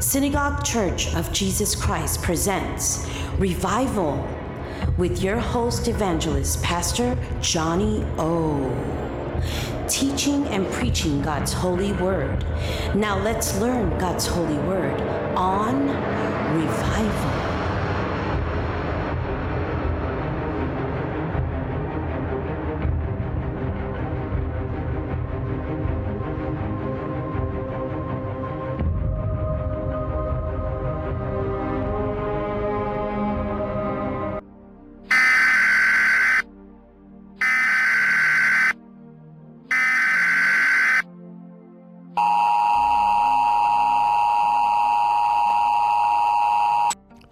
Synagogue 0.00 0.62
Church 0.64 1.12
of 1.16 1.32
Jesus 1.32 1.74
Christ 1.74 2.22
presents 2.22 3.04
Revival 3.36 4.24
with 4.96 5.22
your 5.22 5.40
host 5.40 5.88
evangelist, 5.88 6.62
Pastor 6.62 7.18
Johnny 7.40 8.06
O. 8.16 8.70
Teaching 9.88 10.46
and 10.46 10.70
preaching 10.70 11.20
God's 11.20 11.52
holy 11.52 11.92
word. 11.94 12.46
Now 12.94 13.18
let's 13.18 13.58
learn 13.58 13.98
God's 13.98 14.26
holy 14.26 14.58
word 14.58 15.00
on 15.36 15.88
Revival. 16.56 17.47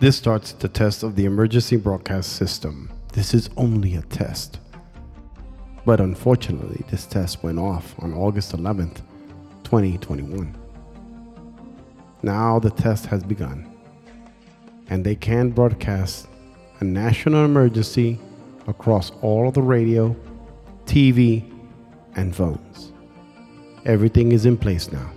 This 0.07 0.19
starts 0.19 0.53
the 0.53 0.69
test 0.69 1.03
of 1.03 1.17
the 1.17 1.25
emergency 1.25 1.75
broadcast 1.75 2.37
system. 2.37 2.89
This 3.13 3.35
is 3.35 3.51
only 3.57 3.97
a 3.97 4.03
test. 4.03 4.61
But 5.85 6.01
unfortunately, 6.01 6.85
this 6.89 7.07
test 7.07 7.43
went 7.43 7.59
off 7.59 7.93
on 7.99 8.15
August 8.15 8.53
11th, 8.53 9.03
2021. 9.65 10.57
Now 12.23 12.61
the 12.61 12.71
test 12.71 13.07
has 13.07 13.25
begun, 13.25 13.69
and 14.91 15.05
they 15.05 15.17
can 15.17 15.51
broadcast 15.51 16.29
a 16.79 16.85
national 16.85 17.45
emergency 17.45 18.21
across 18.69 19.11
all 19.23 19.49
of 19.49 19.55
the 19.55 19.63
radio, 19.63 20.15
TV, 20.85 21.53
and 22.15 22.33
phones. 22.33 22.93
Everything 23.85 24.31
is 24.31 24.47
in 24.47 24.57
place 24.57 24.93
now. 24.93 25.11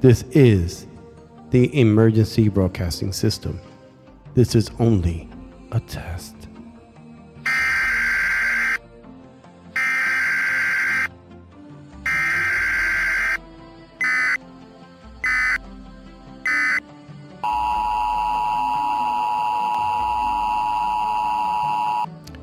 This 0.00 0.24
is 0.32 0.84
the 1.50 1.78
emergency 1.78 2.48
broadcasting 2.48 3.12
system. 3.12 3.60
This 4.34 4.56
is 4.56 4.68
only 4.80 5.28
a 5.70 5.78
test. 5.78 6.34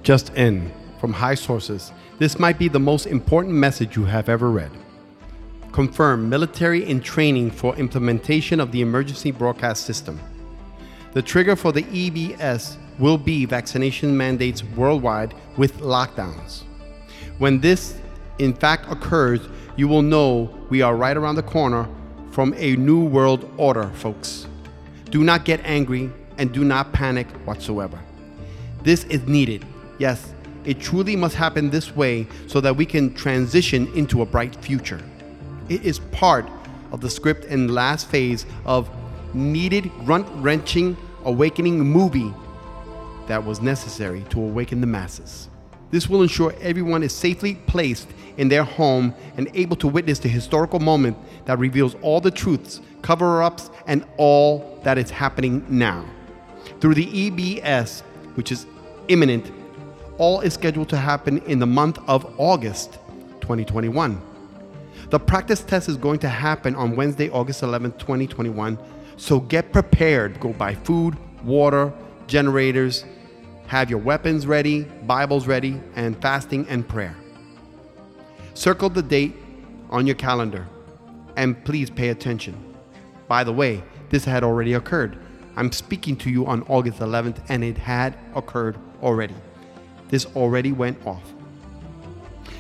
Just 0.02 0.34
in 0.36 0.72
from 1.02 1.12
high 1.12 1.36
sources, 1.36 1.92
this 2.20 2.40
might 2.40 2.58
be 2.58 2.70
the 2.70 2.80
most 2.80 3.06
important 3.06 3.54
message 3.54 3.98
you 3.98 4.06
have 4.06 4.30
ever 4.30 4.50
read. 4.50 4.72
Confirm 5.74 6.30
military 6.30 6.90
in 6.90 7.02
training 7.02 7.52
for 7.52 7.76
implementation 7.76 8.62
of 8.62 8.72
the 8.72 8.82
emergency 8.82 9.32
broadcast 9.32 9.84
system. 9.84 10.18
The 11.14 11.22
trigger 11.22 11.56
for 11.56 11.72
the 11.72 11.84
EBS 11.84 12.78
will 12.98 13.18
be 13.18 13.46
vaccination 13.46 14.16
mandates 14.16 14.64
worldwide 14.64 15.34
with 15.58 15.80
lockdowns. 15.80 16.64
When 17.38 17.60
this 17.60 18.00
in 18.40 18.54
fact 18.54 18.90
occurs, 18.90 19.42
you 19.76 19.88
will 19.88 20.02
know 20.02 20.56
we 20.70 20.82
are 20.82 20.96
right 20.96 21.18
around 21.18 21.36
the 21.36 21.44
corner 21.44 21.88
from 22.32 22.54
a 22.56 22.76
new 22.78 23.04
world 23.04 23.52
order, 23.58 23.90
folks. 23.96 24.48
Do 25.10 25.24
not 25.24 25.44
get 25.44 25.60
angry 25.66 26.10
and 26.38 26.54
do 26.54 26.64
not 26.64 26.94
panic 26.94 27.28
whatsoever. 27.46 28.00
This 28.84 29.04
is 29.06 29.22
needed. 29.28 29.66
Yes, 30.00 30.34
it 30.64 30.80
truly 30.80 31.16
must 31.16 31.36
happen 31.36 31.70
this 31.70 31.96
way 31.96 32.28
so 32.48 32.62
that 32.62 32.76
we 32.76 32.86
can 32.86 33.14
transition 33.14 33.92
into 33.96 34.22
a 34.22 34.26
bright 34.26 34.56
future. 34.56 35.02
It 35.68 35.84
is 35.84 36.00
part 36.00 36.50
of 36.92 37.02
the 37.02 37.10
script 37.10 37.46
and 37.46 37.72
last 37.72 38.08
phase 38.08 38.46
of 38.66 38.90
needed 39.34 39.92
grunt 40.06 40.28
wrenching 40.36 40.98
awakening 41.24 41.80
movie 41.80 42.34
that 43.28 43.44
was 43.44 43.62
necessary 43.62 44.24
to 44.30 44.42
awaken 44.42 44.82
the 44.82 44.88
masses. 44.88 45.50
This 45.92 46.10
will 46.10 46.22
ensure 46.22 46.54
everyone 46.62 47.04
is 47.04 47.14
safely 47.14 47.56
placed 47.56 48.08
in 48.38 48.48
their 48.48 48.64
home 48.64 49.14
and 49.38 49.50
able 49.54 49.76
to 49.78 49.88
witness 49.88 50.20
the 50.20 50.30
historical 50.30 50.80
moment 50.80 51.18
that 51.46 51.60
reveals 51.60 51.96
all 52.02 52.22
the 52.22 52.32
truths, 52.32 52.82
cover 53.02 53.44
ups, 53.44 53.70
and 53.88 54.06
all 54.18 54.80
that 54.84 54.98
is 54.98 55.10
happening 55.10 55.66
now. 55.70 56.06
Through 56.80 56.96
the 56.96 57.06
EBS, 57.06 58.02
which 58.36 58.52
is 58.52 58.66
imminent, 59.10 59.52
all 60.18 60.42
is 60.42 60.54
scheduled 60.54 60.90
to 60.90 60.98
happen 60.98 61.40
in 61.40 61.60
the 61.60 61.66
month 61.66 62.00
of 62.08 62.34
August 62.38 62.94
2021. 63.42 64.22
The 65.10 65.20
practice 65.20 65.62
test 65.62 65.90
is 65.90 65.98
going 65.98 66.20
to 66.20 66.30
happen 66.30 66.74
on 66.76 66.96
Wednesday, 66.96 67.30
August 67.30 67.64
11, 67.64 67.94
2021. 67.94 68.78
So 69.22 69.40
get 69.40 69.72
prepared. 69.72 70.40
Go 70.40 70.52
buy 70.52 70.74
food, 70.74 71.16
water, 71.44 71.94
generators, 72.26 73.06
have 73.68 73.88
your 73.88 74.00
weapons 74.00 74.48
ready, 74.48 74.82
Bibles 74.82 75.46
ready, 75.46 75.80
and 75.96 76.20
fasting 76.20 76.66
and 76.68 76.88
prayer. 76.88 77.16
Circle 78.56 78.90
the 78.90 79.04
date 79.04 79.36
on 79.92 80.08
your 80.08 80.16
calendar 80.16 80.68
and 81.36 81.64
please 81.64 81.92
pay 81.92 82.10
attention. 82.10 82.74
By 83.28 83.44
the 83.44 83.54
way, 83.54 83.84
this 84.10 84.26
had 84.26 84.44
already 84.44 84.74
occurred. 84.74 85.20
I'm 85.56 85.72
speaking 85.72 86.16
to 86.18 86.32
you 86.32 86.48
on 86.48 86.64
August 86.64 86.98
11th 86.98 87.44
and 87.48 87.64
it 87.64 87.78
had 87.78 88.18
occurred 88.34 88.76
already. 89.04 89.36
This 90.10 90.26
already 90.36 90.72
went 90.72 90.98
off. 91.06 91.32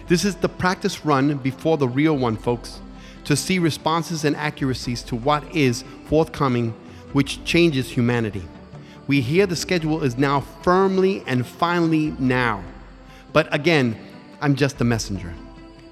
This 0.08 0.24
is 0.26 0.36
the 0.36 0.50
practice 0.50 1.06
run 1.06 1.40
before 1.40 1.78
the 1.78 1.88
real 1.88 2.16
one, 2.16 2.38
folks, 2.38 2.82
to 3.26 3.36
see 3.36 3.60
responses 3.60 4.26
and 4.26 4.36
accuracies 4.36 5.04
to 5.04 5.16
what 5.16 5.56
is 5.56 5.84
forthcoming, 6.06 6.74
which 7.14 7.44
changes 7.44 7.90
humanity. 7.90 8.44
We 9.08 9.22
hear 9.22 9.46
the 9.46 9.56
schedule 9.56 10.04
is 10.04 10.18
now 10.18 10.42
firmly 10.62 11.24
and 11.28 11.46
finally 11.46 12.14
now. 12.20 12.64
But 13.34 13.54
again, 13.54 13.98
I'm 14.42 14.56
just 14.56 14.80
a 14.82 14.84
messenger. 14.84 15.34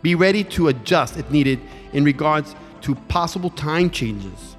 Be 0.02 0.16
ready 0.16 0.44
to 0.46 0.70
adjust 0.70 1.18
if 1.18 1.30
needed 1.30 1.60
in 1.94 2.04
regards 2.04 2.56
to 2.82 2.96
possible 2.96 3.50
time 3.50 3.90
changes. 3.90 4.56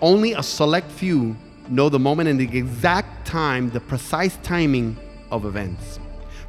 Only 0.00 0.32
a 0.32 0.42
select 0.42 0.90
few 0.90 1.36
know 1.68 1.88
the 1.88 1.98
moment 1.98 2.28
and 2.28 2.38
the 2.38 2.56
exact 2.56 3.26
time, 3.26 3.70
the 3.70 3.80
precise 3.80 4.36
timing 4.42 4.96
of 5.30 5.44
events. 5.44 5.98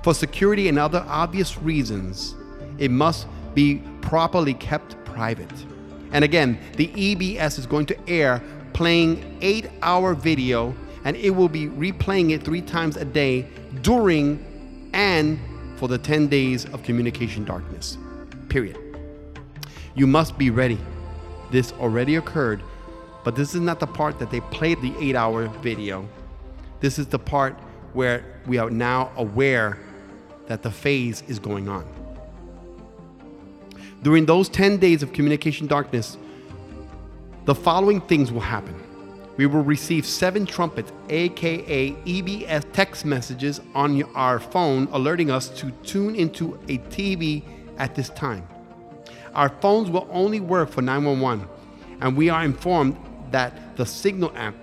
For 0.03 0.13
security 0.13 0.67
and 0.67 0.77
other 0.77 1.03
obvious 1.07 1.57
reasons, 1.57 2.35
it 2.77 2.91
must 2.91 3.27
be 3.53 3.81
properly 4.01 4.53
kept 4.53 5.03
private. 5.15 5.51
And 6.11 6.23
again, 6.23 6.59
the 6.75 6.87
EBS 6.89 7.57
is 7.57 7.65
going 7.65 7.85
to 7.87 8.09
air 8.09 8.43
playing 8.73 9.37
eight 9.41 9.69
hour 9.81 10.13
video 10.13 10.75
and 11.05 11.15
it 11.15 11.29
will 11.29 11.49
be 11.49 11.67
replaying 11.67 12.31
it 12.31 12.43
three 12.43 12.61
times 12.61 12.97
a 12.97 13.05
day 13.05 13.47
during 13.81 14.89
and 14.93 15.39
for 15.77 15.87
the 15.87 15.97
10 15.97 16.27
days 16.27 16.65
of 16.65 16.83
communication 16.83 17.45
darkness. 17.45 17.97
Period. 18.49 18.77
You 19.95 20.07
must 20.07 20.37
be 20.37 20.49
ready. 20.49 20.79
This 21.51 21.71
already 21.73 22.15
occurred, 22.15 22.61
but 23.23 23.35
this 23.35 23.55
is 23.55 23.61
not 23.61 23.79
the 23.79 23.87
part 23.87 24.19
that 24.19 24.29
they 24.31 24.41
played 24.41 24.81
the 24.81 24.93
eight 24.99 25.15
hour 25.15 25.47
video. 25.61 26.07
This 26.81 26.99
is 26.99 27.07
the 27.07 27.19
part 27.19 27.53
where 27.93 28.25
we 28.45 28.57
are 28.57 28.69
now 28.69 29.11
aware 29.15 29.79
that 30.47 30.63
the 30.63 30.71
phase 30.71 31.23
is 31.27 31.39
going 31.39 31.69
on. 31.69 31.94
During 34.05 34.27
those 34.27 34.49
10 34.49 34.77
days 34.77 35.01
of 35.01 35.13
communication 35.13 35.65
darkness, 35.65 36.19
the 37.45 37.55
following 37.55 38.01
things 38.01 38.31
will 38.31 38.39
happen. 38.39 38.75
We 39.37 39.47
will 39.47 39.63
receive 39.63 40.05
seven 40.05 40.45
trumpets, 40.45 40.91
aka 41.09 41.91
EBS 41.91 42.71
text 42.71 43.03
messages 43.03 43.61
on 43.73 44.03
our 44.13 44.39
phone, 44.39 44.87
alerting 44.91 45.31
us 45.31 45.49
to 45.59 45.71
tune 45.83 46.13
into 46.13 46.53
a 46.69 46.77
TV 46.93 47.41
at 47.79 47.95
this 47.95 48.09
time. 48.09 48.47
Our 49.33 49.49
phones 49.49 49.89
will 49.89 50.07
only 50.11 50.39
work 50.39 50.69
for 50.69 50.83
911, 50.83 51.47
and 52.01 52.15
we 52.15 52.29
are 52.29 52.43
informed 52.43 52.97
that 53.31 53.75
the 53.75 53.87
Signal 53.87 54.31
app, 54.35 54.53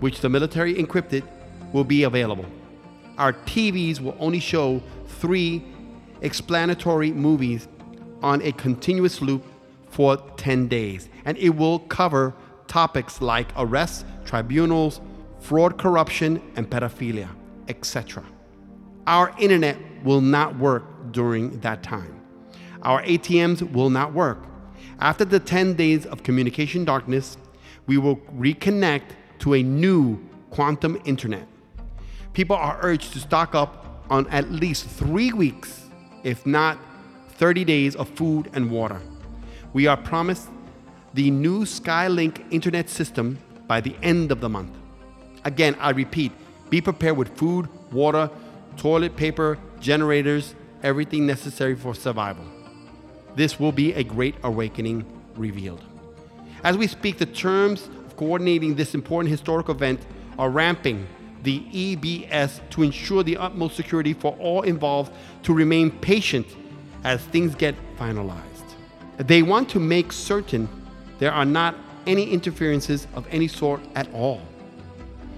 which 0.00 0.22
the 0.22 0.30
military 0.30 0.74
encrypted, 0.76 1.22
will 1.74 1.84
be 1.84 2.04
available 2.04 2.46
our 3.18 3.32
TVs 3.32 4.00
will 4.00 4.16
only 4.18 4.38
show 4.40 4.80
three 5.06 5.62
explanatory 6.22 7.12
movies 7.12 7.68
on 8.22 8.42
a 8.42 8.52
continuous 8.52 9.20
loop 9.20 9.44
for 9.90 10.16
10 10.36 10.68
days. 10.68 11.08
And 11.24 11.36
it 11.38 11.50
will 11.50 11.80
cover 11.80 12.34
topics 12.66 13.20
like 13.20 13.48
arrests, 13.56 14.04
tribunals, 14.24 15.00
fraud, 15.40 15.78
corruption, 15.78 16.42
and 16.56 16.68
pedophilia, 16.68 17.28
etc. 17.68 18.24
Our 19.06 19.34
internet 19.38 19.78
will 20.04 20.20
not 20.20 20.58
work 20.58 20.84
during 21.12 21.60
that 21.60 21.82
time. 21.82 22.20
Our 22.82 23.02
ATMs 23.02 23.72
will 23.72 23.90
not 23.90 24.12
work. 24.12 24.38
After 25.00 25.24
the 25.24 25.40
10 25.40 25.74
days 25.74 26.06
of 26.06 26.22
communication 26.22 26.84
darkness, 26.84 27.36
we 27.86 27.98
will 27.98 28.16
reconnect 28.36 29.10
to 29.40 29.54
a 29.54 29.62
new 29.62 30.18
quantum 30.50 31.00
internet. 31.04 31.46
People 32.32 32.56
are 32.56 32.78
urged 32.82 33.12
to 33.14 33.20
stock 33.20 33.54
up 33.54 34.04
on 34.10 34.26
at 34.28 34.50
least 34.50 34.86
three 34.86 35.32
weeks, 35.32 35.86
if 36.22 36.46
not 36.46 36.78
30 37.38 37.64
days, 37.64 37.94
of 37.94 38.08
food 38.10 38.50
and 38.52 38.70
water. 38.70 39.00
We 39.72 39.86
are 39.86 39.96
promised 39.96 40.48
the 41.14 41.30
new 41.30 41.60
Skylink 41.64 42.44
internet 42.52 42.90
system 42.90 43.38
by 43.68 43.80
the 43.80 43.94
end 44.02 44.32
of 44.32 44.40
the 44.40 44.48
month. 44.48 44.76
Again, 45.44 45.76
I 45.80 45.90
repeat 45.90 46.32
be 46.68 46.80
prepared 46.80 47.16
with 47.16 47.34
food, 47.38 47.68
water, 47.92 48.28
toilet 48.76 49.16
paper, 49.16 49.56
generators, 49.80 50.54
everything 50.82 51.26
necessary 51.26 51.74
for 51.74 51.94
survival. 51.94 52.44
This 53.36 53.58
will 53.58 53.72
be 53.72 53.94
a 53.94 54.04
great 54.04 54.34
awakening 54.42 55.06
revealed. 55.34 55.82
As 56.64 56.76
we 56.76 56.86
speak, 56.86 57.18
the 57.18 57.26
terms 57.26 57.88
of 58.04 58.16
coordinating 58.16 58.74
this 58.74 58.94
important 58.94 59.30
historic 59.30 59.68
event 59.68 60.04
are 60.38 60.50
ramping 60.50 61.06
the 61.44 61.60
EBS 61.72 62.68
to 62.70 62.82
ensure 62.82 63.22
the 63.22 63.36
utmost 63.36 63.76
security 63.76 64.12
for 64.12 64.36
all 64.40 64.62
involved 64.62 65.12
to 65.44 65.54
remain 65.54 65.90
patient 65.90 66.46
as 67.04 67.22
things 67.24 67.54
get 67.54 67.74
finalized. 67.96 68.74
They 69.18 69.42
want 69.42 69.68
to 69.70 69.80
make 69.80 70.12
certain 70.12 70.68
there 71.18 71.32
are 71.32 71.44
not 71.44 71.74
any 72.06 72.30
interferences 72.30 73.06
of 73.14 73.26
any 73.30 73.48
sort 73.48 73.80
at 73.94 74.12
all. 74.14 74.40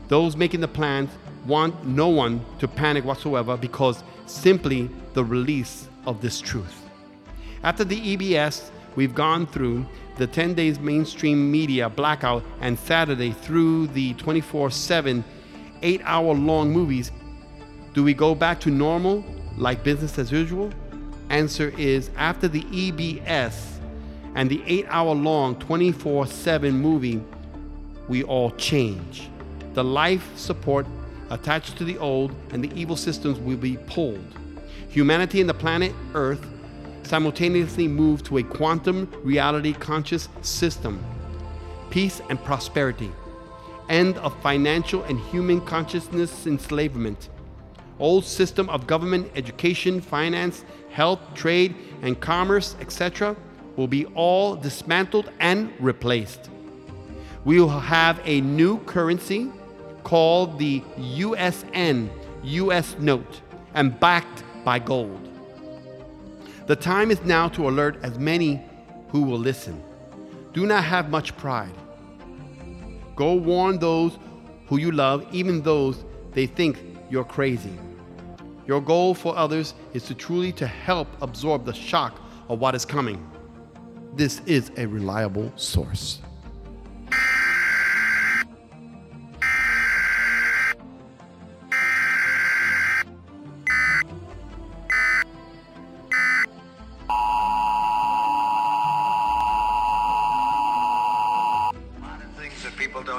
Those 0.09 0.37
making 0.37 0.61
the 0.61 0.69
plans 0.69 1.11
want 1.47 1.87
no 1.87 2.09
one 2.09 2.45
to 2.59 2.69
panic 2.69 3.05
whatsoever 3.05 3.57
because 3.57 4.05
simply 4.27 4.91
the 5.15 5.25
release 5.25 5.89
of 6.07 6.21
this 6.21 6.41
truth. 6.41 6.87
After 7.63 7.85
the 7.85 8.17
EBS, 8.17 8.71
we've 8.97 9.15
gone 9.15 9.47
through 9.47 9.87
the 10.17 10.27
10 10.27 10.55
days 10.55 10.79
mainstream 10.79 11.51
media 11.51 11.89
blackout 11.89 12.43
and 12.61 12.79
Saturday 12.79 13.33
through 13.33 13.87
the 13.89 14.15
24 14.15 14.71
7, 14.71 15.25
eight 15.83 16.03
hour 16.05 16.35
long 16.35 16.71
movies. 16.71 17.11
Do 17.95 18.05
we 18.05 18.15
go 18.15 18.35
back 18.35 18.61
to 18.61 18.71
normal 18.71 19.25
like 19.57 19.83
business 19.83 20.19
as 20.19 20.31
usual? 20.31 20.71
Answer 21.31 21.73
is 21.79 22.11
after 22.17 22.49
the 22.49 22.63
EBS 22.65 23.79
and 24.35 24.51
the 24.51 24.63
eight 24.67 24.87
hour 24.89 25.15
long 25.15 25.55
24 25.61 26.27
7 26.27 26.73
movie, 26.73 27.23
we 28.09 28.25
all 28.25 28.51
change. 28.53 29.29
The 29.75 29.85
life 29.85 30.37
support 30.37 30.87
attached 31.31 31.79
to 31.79 31.85
the 31.85 31.97
old 31.99 32.35
and 32.51 32.63
the 32.63 32.73
evil 32.79 32.97
systems 32.97 33.39
will 33.39 33.57
be 33.57 33.77
pulled. 33.87 34.25
Humanity 34.89 35.41
and 35.41 35.49
the 35.49 35.55
planet 35.55 35.95
Earth 36.15 36.45
simultaneously 37.05 37.87
move 37.87 38.25
to 38.25 38.39
a 38.39 38.43
quantum 38.43 39.09
reality 39.23 39.73
conscious 39.73 40.29
system. 40.43 41.03
Peace 41.91 42.21
and 42.29 42.43
prosperity. 42.43 43.11
End 43.89 44.19
of 44.19 44.41
financial 44.43 45.05
and 45.05 45.21
human 45.21 45.61
consciousness 45.61 46.49
enslavement. 46.49 47.29
Old 48.01 48.25
system 48.25 48.69
of 48.71 48.87
government, 48.87 49.31
education, 49.37 50.01
finance, 50.01 50.65
health, 50.91 51.21
trade, 51.35 51.75
and 52.03 52.21
commerce, 52.21 52.77
etc 52.81 53.37
will 53.81 53.89
be 53.89 54.05
all 54.15 54.57
dismantled 54.57 55.31
and 55.41 55.73
replaced. 55.81 56.51
We 57.47 57.59
will 57.61 57.69
have 57.69 58.21
a 58.25 58.43
new 58.43 58.79
currency 58.81 59.51
called 60.05 60.59
the 60.59 60.83
USN, 60.99 62.11
US 62.43 62.97
note, 62.99 63.41
and 63.73 63.99
backed 63.99 64.45
by 64.65 64.81
gold. 64.81 65.29
The 66.67 66.77
time 66.77 67.11
is 67.11 67.23
now 67.23 67.49
to 67.49 67.69
alert 67.71 67.97
as 68.03 68.19
many 68.19 68.63
who 69.09 69.23
will 69.23 69.39
listen. 69.39 69.83
Do 70.53 70.67
not 70.67 70.85
have 70.85 71.09
much 71.09 71.35
pride. 71.39 71.73
Go 73.17 73.33
warn 73.33 73.79
those 73.79 74.19
who 74.67 74.77
you 74.77 74.93
love, 74.93 75.27
even 75.33 75.63
those 75.63 76.05
they 76.33 76.47
think 76.47 76.79
you're 77.09 77.25
crazy. 77.25 77.73
Your 78.71 78.81
goal 78.81 79.15
for 79.15 79.37
others 79.37 79.75
is 79.95 80.05
to 80.05 80.15
truly 80.15 80.53
to 80.53 80.65
help 80.65 81.09
absorb 81.23 81.65
the 81.65 81.75
shock 81.75 82.21
of 82.49 82.61
what 82.61 82.77
is 82.77 82.85
coming 82.85 83.19
this 84.15 84.41
is 84.47 84.71
a 84.77 84.87
reliable 84.87 85.53
source. 85.57 86.21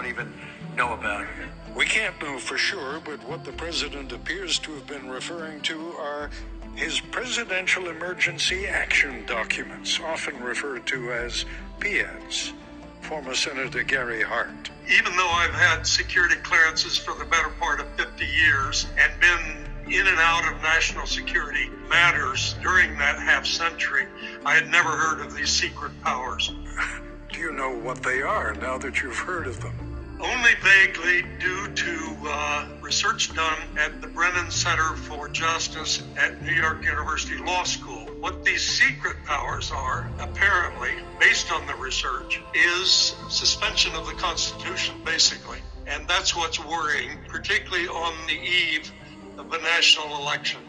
even 0.07 0.33
know 0.75 0.93
about. 0.93 1.27
We 1.75 1.85
can't 1.85 2.19
know 2.21 2.37
for 2.37 2.57
sure, 2.57 3.01
but 3.03 3.23
what 3.27 3.43
the 3.45 3.53
president 3.53 4.11
appears 4.11 4.59
to 4.59 4.73
have 4.73 4.87
been 4.87 5.09
referring 5.09 5.61
to 5.61 5.93
are 5.93 6.29
his 6.75 6.99
Presidential 6.99 7.89
Emergency 7.89 8.67
Action 8.67 9.25
Documents, 9.25 9.99
often 9.99 10.41
referred 10.41 10.85
to 10.87 11.11
as 11.11 11.45
PEADs. 11.79 12.53
Former 13.01 13.33
Senator 13.33 13.83
Gary 13.83 14.21
Hart. 14.21 14.69
Even 14.87 15.15
though 15.17 15.29
I've 15.29 15.53
had 15.53 15.85
security 15.85 16.35
clearances 16.43 16.97
for 16.97 17.13
the 17.15 17.25
better 17.25 17.49
part 17.59 17.79
of 17.79 17.87
50 17.97 18.25
years 18.25 18.87
and 18.97 19.11
been 19.19 19.93
in 19.93 20.07
and 20.07 20.19
out 20.19 20.53
of 20.53 20.61
national 20.61 21.05
security 21.07 21.69
matters 21.89 22.55
during 22.61 22.97
that 22.97 23.17
half 23.19 23.45
century, 23.45 24.07
I 24.45 24.55
had 24.55 24.69
never 24.69 24.89
heard 24.89 25.25
of 25.25 25.35
these 25.35 25.49
secret 25.49 25.91
powers. 26.01 26.53
Do 27.33 27.39
you 27.39 27.51
know 27.51 27.75
what 27.75 28.03
they 28.03 28.21
are 28.21 28.53
now 28.55 28.77
that 28.77 29.01
you've 29.01 29.17
heard 29.17 29.47
of 29.47 29.61
them? 29.61 29.73
Only 30.23 30.51
vaguely 30.61 31.23
due 31.39 31.67
to 31.73 32.15
uh, 32.27 32.67
research 32.81 33.33
done 33.33 33.57
at 33.77 34.01
the 34.01 34.07
Brennan 34.07 34.51
Center 34.51 34.95
for 34.95 35.27
Justice 35.29 36.03
at 36.17 36.41
New 36.43 36.53
York 36.53 36.83
University 36.83 37.37
Law 37.37 37.63
School. 37.63 38.05
What 38.19 38.43
these 38.45 38.61
secret 38.61 39.17
powers 39.25 39.71
are, 39.71 40.09
apparently, 40.19 40.91
based 41.19 41.51
on 41.51 41.65
the 41.65 41.73
research, 41.75 42.41
is 42.53 43.15
suspension 43.29 43.93
of 43.95 44.05
the 44.05 44.13
Constitution, 44.13 44.95
basically. 45.03 45.59
And 45.87 46.07
that's 46.07 46.35
what's 46.35 46.63
worrying, 46.63 47.17
particularly 47.27 47.87
on 47.87 48.27
the 48.27 48.39
eve 48.39 48.91
of 49.37 49.49
the 49.49 49.57
national 49.57 50.17
election. 50.17 50.61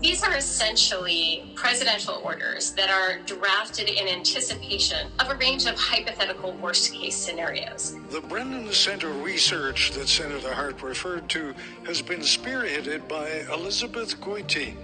These 0.00 0.22
are 0.22 0.34
essentially 0.34 1.52
presidential 1.54 2.22
orders 2.24 2.72
that 2.72 2.88
are 2.88 3.18
drafted 3.26 3.90
in 3.90 4.08
anticipation 4.08 5.08
of 5.18 5.28
a 5.28 5.34
range 5.34 5.66
of 5.66 5.78
hypothetical 5.78 6.52
worst 6.52 6.94
case 6.94 7.14
scenarios. 7.14 7.96
The 8.08 8.22
Brennan 8.22 8.72
Center 8.72 9.10
research 9.10 9.90
that 9.90 10.08
Senator 10.08 10.54
Hart 10.54 10.82
referred 10.82 11.28
to 11.30 11.54
has 11.84 12.00
been 12.00 12.20
spearheaded 12.20 13.08
by 13.08 13.44
Elizabeth 13.52 14.18
Goitein, 14.22 14.76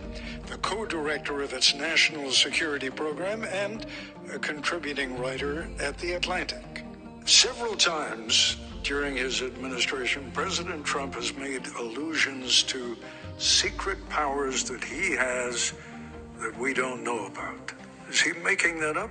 the 0.49 0.59
co 0.59 0.85
director 0.85 1.41
of 1.41 1.55
its 1.55 1.75
national 1.75 2.31
security 2.31 2.91
program 2.91 3.45
and 3.45 3.87
a 4.35 4.39
contributing 4.39 5.19
writer 5.19 5.67
at 5.81 5.97
The 5.97 6.13
Atlantic. 6.13 6.85
Several 7.25 7.75
times 7.75 8.59
during 8.83 9.17
his 9.17 9.41
administration, 9.41 10.31
President 10.35 10.85
Trump 10.85 11.15
has 11.15 11.35
made 11.35 11.67
allusions 11.79 12.63
to 12.65 12.99
secret 13.39 14.09
powers 14.09 14.65
that 14.65 14.83
he 14.83 15.13
has 15.13 15.73
that 16.39 16.57
we 16.59 16.73
don't 16.73 17.03
know 17.03 17.27
about. 17.27 17.73
Is 18.09 18.21
he 18.21 18.33
making 18.33 18.81
that 18.81 18.97
up? 18.97 19.11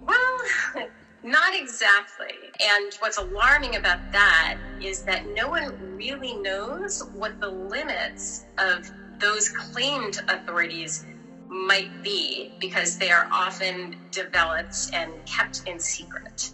Well, 0.00 0.38
not 1.22 1.54
exactly. 1.54 2.52
And 2.60 2.94
what's 3.00 3.18
alarming 3.18 3.76
about 3.76 3.98
that 4.12 4.58
is 4.80 5.02
that 5.02 5.26
no 5.34 5.48
one 5.48 5.96
really 5.96 6.34
knows 6.34 7.02
what 7.14 7.40
the 7.40 7.48
limits 7.48 8.44
of 8.58 8.90
those 9.18 9.48
claimed 9.48 10.20
authorities 10.28 11.04
might 11.48 12.02
be 12.02 12.52
because 12.58 12.98
they 12.98 13.10
are 13.10 13.28
often 13.30 13.96
developed 14.10 14.90
and 14.92 15.12
kept 15.24 15.62
in 15.66 15.78
secret. 15.78 16.50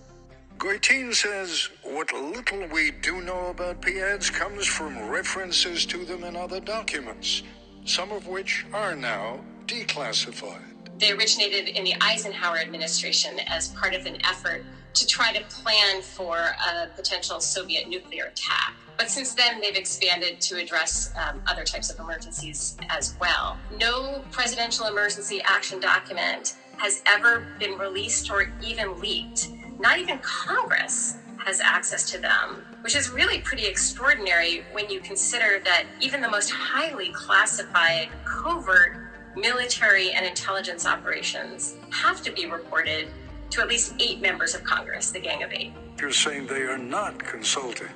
Goitein 0.60 1.14
says 1.14 1.70
what 1.82 2.12
little 2.12 2.66
we 2.70 2.90
do 2.90 3.22
know 3.22 3.46
about 3.46 3.80
PEADs 3.80 4.28
comes 4.28 4.66
from 4.66 5.08
references 5.08 5.86
to 5.86 6.04
them 6.04 6.22
in 6.22 6.36
other 6.36 6.60
documents, 6.60 7.42
some 7.86 8.12
of 8.12 8.26
which 8.26 8.66
are 8.74 8.94
now 8.94 9.40
declassified. 9.66 10.60
They 10.98 11.12
originated 11.12 11.68
in 11.68 11.84
the 11.84 11.94
Eisenhower 12.02 12.58
administration 12.58 13.40
as 13.48 13.68
part 13.68 13.94
of 13.94 14.04
an 14.04 14.18
effort 14.26 14.66
to 14.92 15.06
try 15.06 15.32
to 15.32 15.42
plan 15.44 16.02
for 16.02 16.36
a 16.36 16.88
potential 16.94 17.40
Soviet 17.40 17.88
nuclear 17.88 18.24
attack. 18.24 18.74
But 18.98 19.08
since 19.08 19.32
then, 19.32 19.62
they've 19.62 19.74
expanded 19.74 20.42
to 20.42 20.58
address 20.58 21.10
um, 21.16 21.40
other 21.46 21.64
types 21.64 21.88
of 21.88 21.98
emergencies 21.98 22.76
as 22.90 23.14
well. 23.18 23.56
No 23.78 24.22
presidential 24.30 24.88
emergency 24.88 25.40
action 25.42 25.80
document 25.80 26.56
has 26.76 27.02
ever 27.06 27.46
been 27.58 27.78
released 27.78 28.30
or 28.30 28.52
even 28.62 29.00
leaked 29.00 29.48
not 29.80 29.98
even 29.98 30.18
Congress 30.18 31.16
has 31.38 31.58
access 31.60 32.10
to 32.10 32.18
them, 32.18 32.62
which 32.82 32.94
is 32.94 33.10
really 33.10 33.40
pretty 33.40 33.64
extraordinary 33.64 34.62
when 34.72 34.90
you 34.90 35.00
consider 35.00 35.58
that 35.64 35.84
even 36.00 36.20
the 36.20 36.28
most 36.28 36.50
highly 36.50 37.10
classified 37.12 38.10
covert 38.24 38.98
military 39.34 40.10
and 40.10 40.26
intelligence 40.26 40.86
operations 40.86 41.76
have 41.90 42.22
to 42.22 42.30
be 42.32 42.44
reported 42.44 43.08
to 43.48 43.62
at 43.62 43.68
least 43.68 43.94
eight 43.98 44.20
members 44.20 44.54
of 44.54 44.62
Congress, 44.64 45.10
the 45.10 45.18
Gang 45.18 45.42
of 45.42 45.50
Eight. 45.50 45.72
You're 45.98 46.12
saying 46.12 46.46
they 46.46 46.62
are 46.62 46.78
not 46.78 47.18
consulting 47.18 47.88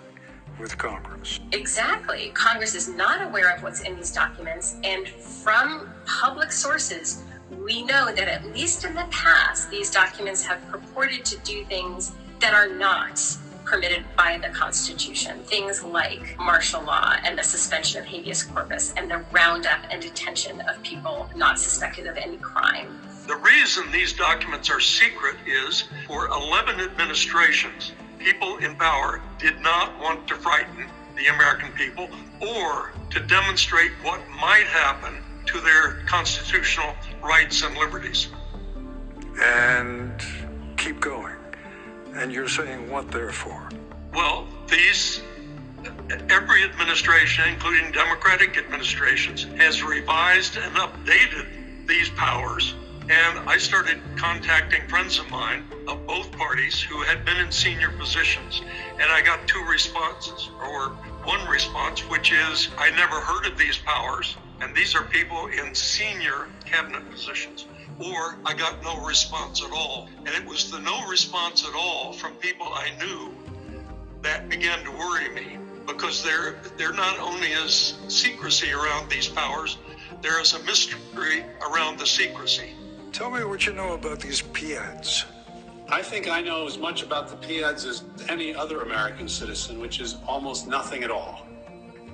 with 0.59 0.79
Congress. 0.79 1.41
Exactly. 1.53 2.31
Congress 2.33 2.75
is 2.75 2.89
not 2.89 3.21
aware 3.23 3.55
of 3.55 3.63
what's 3.63 3.81
in 3.83 3.97
these 3.97 4.13
documents, 4.13 4.77
and 4.85 5.07
from 5.09 5.93
public 6.07 6.51
sources, 6.51 7.25
we 7.51 7.83
know 7.83 8.13
that 8.15 8.29
at 8.29 8.45
least 8.55 8.85
in 8.85 8.95
the 8.95 9.07
past, 9.11 9.71
these 9.71 9.91
documents 9.91 10.45
have 10.45 10.67
purported 10.69 11.25
to 11.27 11.39
do 11.39 11.65
things 11.65 12.13
that 12.41 12.55
are 12.55 12.69
not 12.69 13.21
permitted 13.65 14.05
by 14.17 14.39
the 14.39 14.49
Constitution. 14.51 15.43
Things 15.45 15.83
like 15.83 16.37
martial 16.39 16.83
law 16.83 17.15
and 17.25 17.39
the 17.39 17.43
suspension 17.43 18.01
of 18.01 18.07
habeas 18.07 18.43
corpus 18.43 18.93
and 18.97 19.11
the 19.11 19.25
roundup 19.33 19.81
and 19.91 20.03
detention 20.03 20.61
of 20.63 20.83
people 20.83 21.29
not 21.35 21.59
suspected 21.59 22.07
of 22.07 22.17
any 22.17 22.37
crime. 22.37 23.01
The 23.27 23.37
reason 23.37 23.91
these 23.91 24.13
documents 24.13 24.71
are 24.71 24.81
secret 24.81 25.37
is 25.47 25.85
for 26.07 26.29
11 26.29 26.81
administrations, 26.81 27.93
people 28.19 28.59
in 28.59 28.77
power 28.77 29.23
did 29.39 29.59
not 29.61 29.99
want 29.99 30.29
to 30.29 30.35
frighten 30.35 30.87
the 31.17 31.27
American 31.29 31.73
people 31.73 32.09
or 32.41 32.93
to 33.11 33.21
demonstrate 33.21 33.93
what 34.03 34.21
might 34.41 34.67
happen 34.67 35.24
to 35.47 35.61
their 35.61 36.03
constitutional 36.07 36.95
rights 37.23 37.63
and 37.63 37.77
liberties. 37.77 38.29
And 39.41 40.13
keep 40.77 41.01
going. 41.01 41.35
And 42.15 42.33
you're 42.33 42.49
saying 42.49 42.91
what 42.91 43.11
they're 43.11 43.33
for? 43.33 43.69
Well, 44.13 44.47
these, 44.69 45.21
every 46.29 46.63
administration, 46.63 47.45
including 47.49 47.91
Democratic 47.93 48.57
administrations, 48.57 49.45
has 49.57 49.83
revised 49.83 50.57
and 50.57 50.75
updated 50.77 51.47
these 51.87 52.11
powers. 52.11 52.75
And 53.11 53.39
I 53.49 53.59
started 53.59 54.01
contacting 54.17 54.87
friends 54.89 55.19
of 55.19 55.29
mine 55.31 55.65
of 55.89 56.07
both 56.07 56.33
parties 56.33 56.81
who 56.81 57.03
had 57.03 57.25
been 57.25 57.37
in 57.37 57.53
senior 57.53 57.91
positions. 57.91 58.63
And 58.93 59.11
I 59.11 59.21
got 59.21 59.47
two 59.47 59.63
responses, 59.69 60.49
or 60.63 60.91
one 61.25 61.47
response, 61.49 62.01
which 62.09 62.33
is 62.33 62.69
I 62.79 62.91
never 62.91 63.21
heard 63.21 63.47
of 63.47 63.59
these 63.59 63.77
powers. 63.79 64.37
And 64.61 64.75
these 64.75 64.95
are 64.95 65.05
people 65.05 65.47
in 65.47 65.75
senior 65.75 66.49
cabinet 66.65 67.09
positions. 67.11 67.67
Or 67.99 68.37
I 68.45 68.55
got 68.55 68.83
no 68.83 69.05
response 69.05 69.63
at 69.63 69.71
all. 69.73 70.09
And 70.19 70.29
it 70.29 70.45
was 70.45 70.71
the 70.71 70.81
no 70.81 71.07
response 71.09 71.67
at 71.67 71.75
all 71.75 72.13
from 72.13 72.35
people 72.35 72.67
I 72.69 72.91
knew 72.99 73.35
that 74.23 74.49
began 74.49 74.83
to 74.85 74.91
worry 74.91 75.29
me 75.31 75.59
because 75.87 76.25
there 76.25 76.57
there 76.79 76.93
not 76.93 77.19
only 77.19 77.49
is 77.49 77.99
secrecy 78.09 78.73
around 78.73 79.11
these 79.11 79.29
powers, 79.29 79.79
there 80.23 80.41
is 80.41 80.55
a 80.55 80.63
mystery 80.65 81.45
around 81.61 81.99
the 81.99 82.07
secrecy. 82.07 82.73
Tell 83.13 83.31
me 83.31 83.45
what 83.45 83.67
you 83.67 83.75
know 83.75 83.93
about 83.93 84.21
these 84.21 84.41
PEADs. 84.41 85.27
I 85.89 86.03
think 86.03 86.29
I 86.29 86.41
know 86.41 86.67
as 86.67 86.79
much 86.79 87.03
about 87.03 87.29
the 87.29 87.37
PEADs 87.37 87.85
as 87.85 88.03
any 88.29 88.55
other 88.55 88.81
American 88.81 89.29
citizen, 89.29 89.79
which 89.79 90.01
is 90.01 90.17
almost 90.27 90.67
nothing 90.67 91.05
at 91.05 91.11
all. 91.11 91.47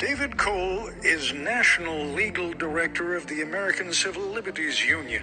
David 0.01 0.39
Cole 0.39 0.89
is 1.03 1.35
National 1.35 2.07
Legal 2.07 2.55
Director 2.55 3.17
of 3.17 3.27
the 3.27 3.43
American 3.43 3.93
Civil 3.93 4.23
Liberties 4.23 4.83
Union, 4.83 5.23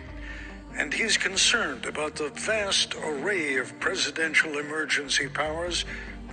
and 0.78 0.94
he's 0.94 1.18
concerned 1.18 1.88
about 1.88 2.14
the 2.14 2.30
vast 2.30 2.94
array 2.94 3.56
of 3.56 3.80
presidential 3.80 4.60
emergency 4.60 5.28
powers 5.30 5.84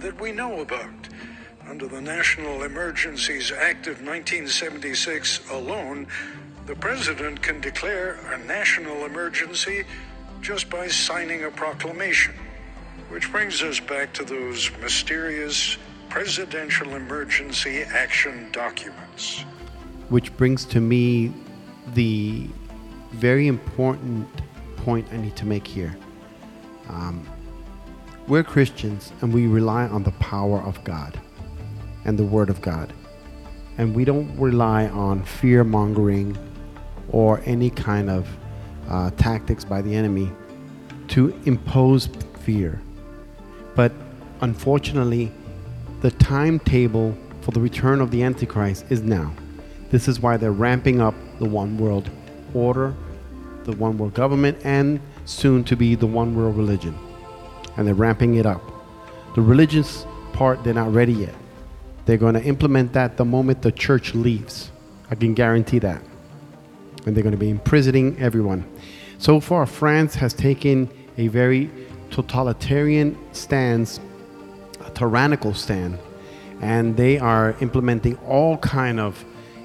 that 0.00 0.20
we 0.20 0.30
know 0.30 0.60
about. 0.60 1.08
Under 1.66 1.86
the 1.86 2.02
National 2.02 2.64
Emergencies 2.64 3.50
Act 3.50 3.86
of 3.86 4.02
1976 4.02 5.50
alone, 5.50 6.06
the 6.66 6.76
president 6.76 7.40
can 7.40 7.62
declare 7.62 8.18
a 8.30 8.38
national 8.44 9.06
emergency 9.06 9.84
just 10.42 10.68
by 10.68 10.86
signing 10.86 11.44
a 11.44 11.50
proclamation. 11.50 12.34
Which 13.08 13.32
brings 13.32 13.62
us 13.62 13.80
back 13.80 14.12
to 14.12 14.24
those 14.24 14.70
mysterious 14.82 15.78
presidential 16.14 16.94
emergency 16.94 17.82
action 17.82 18.48
documents. 18.52 19.40
Which 20.10 20.34
brings 20.36 20.64
to 20.66 20.80
me 20.80 21.32
the 21.94 22.46
very 23.10 23.48
important 23.48 24.28
point 24.76 25.08
I 25.10 25.16
need 25.16 25.34
to 25.34 25.44
make 25.44 25.66
here. 25.66 25.96
Um, 26.88 27.26
we're 28.28 28.44
Christians 28.44 29.12
and 29.22 29.34
we 29.34 29.48
rely 29.48 29.88
on 29.88 30.04
the 30.04 30.12
power 30.12 30.60
of 30.60 30.84
God 30.84 31.18
and 32.04 32.16
the 32.16 32.22
Word 32.24 32.48
of 32.48 32.62
God. 32.62 32.92
And 33.76 33.92
we 33.92 34.04
don't 34.04 34.38
rely 34.38 34.86
on 34.90 35.24
fear 35.24 35.64
mongering 35.64 36.38
or 37.10 37.42
any 37.44 37.70
kind 37.70 38.08
of 38.08 38.28
uh, 38.88 39.10
tactics 39.16 39.64
by 39.64 39.82
the 39.82 39.92
enemy 39.92 40.30
to 41.08 41.36
impose 41.44 42.08
fear. 42.44 42.80
But 43.74 43.90
unfortunately, 44.42 45.32
the 46.04 46.10
timetable 46.10 47.16
for 47.40 47.52
the 47.52 47.60
return 47.60 48.02
of 48.02 48.10
the 48.10 48.22
Antichrist 48.22 48.84
is 48.90 49.00
now. 49.00 49.32
This 49.90 50.06
is 50.06 50.20
why 50.20 50.36
they're 50.36 50.52
ramping 50.52 51.00
up 51.00 51.14
the 51.38 51.48
one 51.48 51.78
world 51.78 52.10
order, 52.52 52.94
the 53.62 53.72
one 53.72 53.96
world 53.96 54.12
government, 54.12 54.58
and 54.64 55.00
soon 55.24 55.64
to 55.64 55.74
be 55.74 55.94
the 55.94 56.06
one 56.06 56.36
world 56.36 56.58
religion 56.58 56.94
and 57.78 57.86
they're 57.86 57.94
ramping 57.94 58.34
it 58.34 58.44
up. 58.44 58.60
The 59.34 59.40
religious 59.40 60.04
part, 60.34 60.62
they're 60.62 60.74
not 60.74 60.92
ready 60.92 61.14
yet. 61.14 61.34
They're 62.04 62.18
going 62.18 62.34
to 62.34 62.42
implement 62.42 62.92
that 62.92 63.16
the 63.16 63.24
moment 63.24 63.62
the 63.62 63.72
church 63.72 64.14
leaves. 64.14 64.70
I 65.10 65.14
can 65.14 65.32
guarantee 65.32 65.78
that. 65.78 66.02
And 67.06 67.16
they're 67.16 67.22
going 67.22 67.32
to 67.32 67.38
be 67.38 67.48
imprisoning 67.48 68.18
everyone. 68.20 68.70
So 69.16 69.40
far, 69.40 69.64
France 69.64 70.14
has 70.16 70.34
taken 70.34 70.90
a 71.16 71.28
very 71.28 71.70
totalitarian 72.10 73.16
stance, 73.32 74.00
tyrannical 74.94 75.54
stand, 75.54 75.98
and 76.60 76.96
they 76.96 77.18
are 77.18 77.56
implementing 77.60 78.16
all 78.18 78.56
kind 78.58 79.00
of 79.00 79.24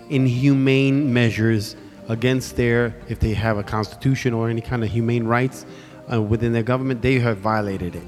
inhumane 0.10 1.14
measures 1.14 1.76
against 2.08 2.56
their, 2.56 2.96
if 3.08 3.20
they 3.20 3.34
have 3.34 3.58
a 3.58 3.64
constitution 3.64 4.34
or 4.34 4.50
any 4.50 4.62
kind 4.62 4.84
of 4.84 4.90
humane 4.90 5.26
rights, 5.26 5.66
uh, 6.12 6.22
within 6.22 6.52
their 6.52 6.64
government, 6.64 7.02
they 7.02 7.20
have 7.20 7.38
violated 7.38 7.96
it. 7.96 8.04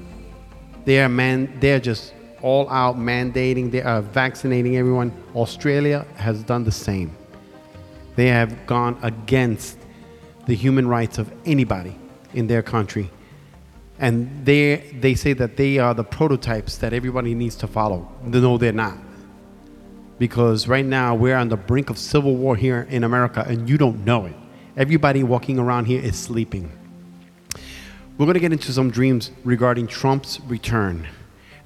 They 0.84 1.00
are 1.00 1.08
man, 1.08 1.60
they 1.60 1.72
are 1.72 1.80
just 1.80 2.12
all 2.42 2.68
out 2.70 2.96
mandating, 2.96 3.70
they 3.70 3.82
are 3.82 4.02
vaccinating 4.02 4.76
everyone. 4.76 5.12
Australia 5.36 6.04
has 6.16 6.42
done 6.42 6.64
the 6.64 6.72
same. 6.72 7.16
They 8.16 8.26
have 8.26 8.66
gone 8.66 8.98
against 9.02 9.78
the 10.46 10.54
human 10.54 10.88
rights 10.88 11.18
of 11.18 11.32
anybody 11.46 11.96
in 12.34 12.48
their 12.48 12.62
country. 12.62 13.10
And 14.02 14.44
they, 14.44 14.76
they 15.00 15.14
say 15.14 15.32
that 15.34 15.56
they 15.56 15.78
are 15.78 15.94
the 15.94 16.02
prototypes 16.02 16.76
that 16.78 16.92
everybody 16.92 17.36
needs 17.36 17.54
to 17.56 17.68
follow. 17.68 18.10
No, 18.24 18.58
they're 18.58 18.72
not. 18.72 18.98
Because 20.18 20.66
right 20.66 20.84
now 20.84 21.14
we're 21.14 21.36
on 21.36 21.48
the 21.48 21.56
brink 21.56 21.88
of 21.88 21.96
civil 21.96 22.34
war 22.34 22.56
here 22.56 22.88
in 22.90 23.04
America 23.04 23.44
and 23.46 23.70
you 23.70 23.78
don't 23.78 24.04
know 24.04 24.26
it. 24.26 24.34
Everybody 24.76 25.22
walking 25.22 25.60
around 25.60 25.84
here 25.84 26.02
is 26.02 26.18
sleeping. 26.18 26.72
We're 28.18 28.26
going 28.26 28.34
to 28.34 28.40
get 28.40 28.52
into 28.52 28.72
some 28.72 28.90
dreams 28.90 29.30
regarding 29.44 29.86
Trump's 29.86 30.40
return. 30.40 31.06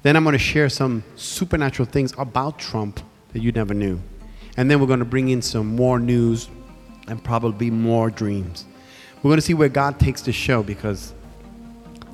Then 0.03 0.15
I'm 0.15 0.23
going 0.23 0.33
to 0.33 0.39
share 0.39 0.69
some 0.69 1.03
supernatural 1.15 1.87
things 1.87 2.13
about 2.19 2.59
Trump 2.59 2.99
that 3.33 3.39
you 3.39 3.51
never 3.51 3.73
knew. 3.73 3.99
And 4.57 4.69
then 4.69 4.79
we're 4.79 4.87
going 4.87 4.99
to 4.99 5.05
bring 5.05 5.29
in 5.29 5.41
some 5.41 5.75
more 5.75 5.97
news 5.97 6.49
and 7.07 7.23
probably 7.23 7.71
more 7.71 8.11
dreams. 8.11 8.65
We're 9.17 9.29
going 9.29 9.37
to 9.37 9.41
see 9.41 9.55
where 9.55 9.69
God 9.69 9.99
takes 9.99 10.21
the 10.21 10.31
show 10.31 10.61
because 10.61 11.13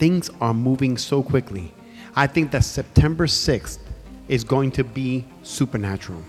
things 0.03 0.29
are 0.41 0.53
moving 0.53 0.97
so 0.97 1.23
quickly. 1.23 1.73
I 2.13 2.27
think 2.27 2.51
that 2.51 2.65
September 2.65 3.25
6th 3.25 3.79
is 4.27 4.43
going 4.43 4.69
to 4.71 4.83
be 4.83 5.23
supernatural. 5.43 6.21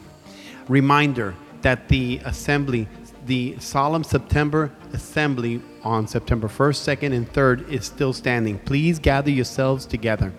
Reminder 0.69 1.35
that 1.63 1.89
the 1.89 2.21
assembly, 2.25 2.87
the 3.27 3.59
solemn 3.59 4.05
September 4.05 4.71
assembly 4.93 5.61
on 5.83 6.07
September 6.07 6.47
1st, 6.47 6.99
2nd, 6.99 7.17
and 7.17 7.33
3rd 7.33 7.69
is 7.69 7.85
still 7.85 8.13
standing. 8.13 8.61
Please 8.61 9.01
gather 9.01 9.33
yourselves 9.33 9.87
together 9.87 10.33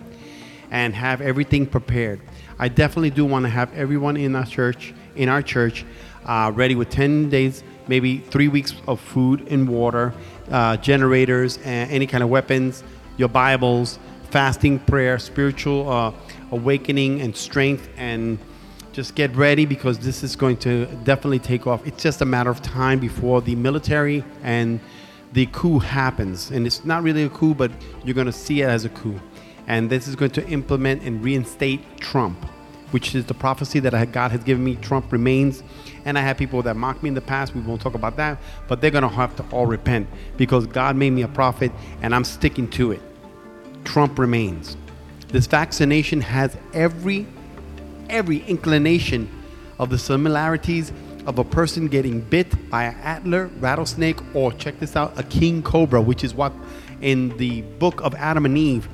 and 0.70 0.94
have 0.94 1.20
everything 1.20 1.66
prepared. 1.66 2.22
I 2.58 2.68
definitely 2.68 3.10
do 3.10 3.26
want 3.26 3.44
to 3.44 3.50
have 3.50 3.70
everyone 3.74 4.16
in 4.16 4.34
our 4.34 4.46
church, 4.46 4.94
in 5.14 5.28
our 5.28 5.42
church, 5.42 5.84
uh, 6.24 6.52
ready 6.54 6.74
with 6.74 6.88
10 6.88 7.28
days, 7.28 7.62
maybe 7.86 8.16
three 8.16 8.48
weeks 8.48 8.72
of 8.88 8.98
food 8.98 9.46
and 9.50 9.68
water, 9.68 10.14
uh, 10.50 10.78
generators, 10.78 11.58
and 11.58 11.90
any 11.90 12.06
kind 12.06 12.24
of 12.24 12.30
weapons, 12.30 12.82
your 13.16 13.28
Bibles, 13.28 13.98
fasting, 14.30 14.78
prayer, 14.80 15.18
spiritual 15.18 15.88
uh, 15.90 16.12
awakening 16.50 17.20
and 17.20 17.36
strength, 17.36 17.88
and 17.96 18.38
just 18.92 19.14
get 19.14 19.34
ready 19.36 19.66
because 19.66 19.98
this 19.98 20.22
is 20.22 20.36
going 20.36 20.56
to 20.56 20.86
definitely 21.04 21.38
take 21.38 21.66
off. 21.66 21.86
It's 21.86 22.02
just 22.02 22.22
a 22.22 22.24
matter 22.24 22.50
of 22.50 22.62
time 22.62 22.98
before 22.98 23.42
the 23.42 23.54
military 23.54 24.24
and 24.42 24.80
the 25.32 25.46
coup 25.46 25.78
happens. 25.78 26.50
And 26.50 26.66
it's 26.66 26.84
not 26.84 27.02
really 27.02 27.24
a 27.24 27.28
coup, 27.28 27.54
but 27.54 27.70
you're 28.04 28.14
going 28.14 28.26
to 28.26 28.32
see 28.32 28.62
it 28.62 28.68
as 28.68 28.86
a 28.86 28.88
coup. 28.88 29.20
And 29.66 29.90
this 29.90 30.08
is 30.08 30.16
going 30.16 30.30
to 30.32 30.46
implement 30.48 31.02
and 31.02 31.22
reinstate 31.22 31.98
Trump, 31.98 32.38
which 32.96 33.14
is 33.14 33.26
the 33.26 33.34
prophecy 33.34 33.78
that 33.78 34.10
God 34.10 34.30
has 34.30 34.42
given 34.42 34.64
me. 34.64 34.76
Trump 34.76 35.12
remains. 35.12 35.62
And 36.06 36.16
I 36.16 36.22
have 36.22 36.38
people 36.38 36.62
that 36.62 36.76
mocked 36.76 37.02
me 37.02 37.10
in 37.10 37.14
the 37.14 37.20
past. 37.20 37.54
We 37.54 37.60
won't 37.60 37.78
talk 37.78 37.92
about 37.92 38.16
that. 38.16 38.38
But 38.68 38.80
they're 38.80 38.90
going 38.90 39.02
to 39.02 39.10
have 39.10 39.36
to 39.36 39.44
all 39.54 39.66
repent 39.66 40.08
because 40.38 40.66
God 40.66 40.96
made 40.96 41.10
me 41.10 41.20
a 41.20 41.28
prophet 41.28 41.72
and 42.00 42.14
I'm 42.14 42.24
sticking 42.24 42.70
to 42.70 42.92
it. 42.92 43.02
Trump 43.84 44.18
remains. 44.18 44.78
This 45.28 45.46
vaccination 45.46 46.22
has 46.22 46.56
every 46.72 47.26
every 48.08 48.38
inclination 48.46 49.28
of 49.78 49.90
the 49.90 49.98
similarities 49.98 50.90
of 51.26 51.38
a 51.38 51.44
person 51.44 51.88
getting 51.88 52.22
bit 52.22 52.70
by 52.70 52.84
an 52.84 52.94
antler, 53.02 53.48
rattlesnake, 53.58 54.16
or 54.34 54.52
check 54.52 54.80
this 54.80 54.96
out, 54.96 55.12
a 55.18 55.22
king 55.24 55.62
cobra, 55.62 56.00
which 56.00 56.24
is 56.24 56.32
what 56.32 56.54
in 57.02 57.36
the 57.36 57.60
book 57.78 58.00
of 58.00 58.14
Adam 58.14 58.46
and 58.46 58.56
Eve 58.56 58.88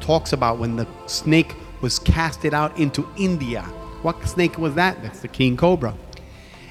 talks 0.00 0.32
about 0.32 0.58
when 0.58 0.74
the 0.74 0.88
snake 1.06 1.54
was 1.80 1.98
casted 1.98 2.54
out 2.54 2.78
into 2.78 3.08
India. 3.16 3.62
What 4.02 4.22
snake 4.26 4.58
was 4.58 4.74
that? 4.74 5.02
That's 5.02 5.20
the 5.20 5.28
king 5.28 5.56
cobra. 5.56 5.94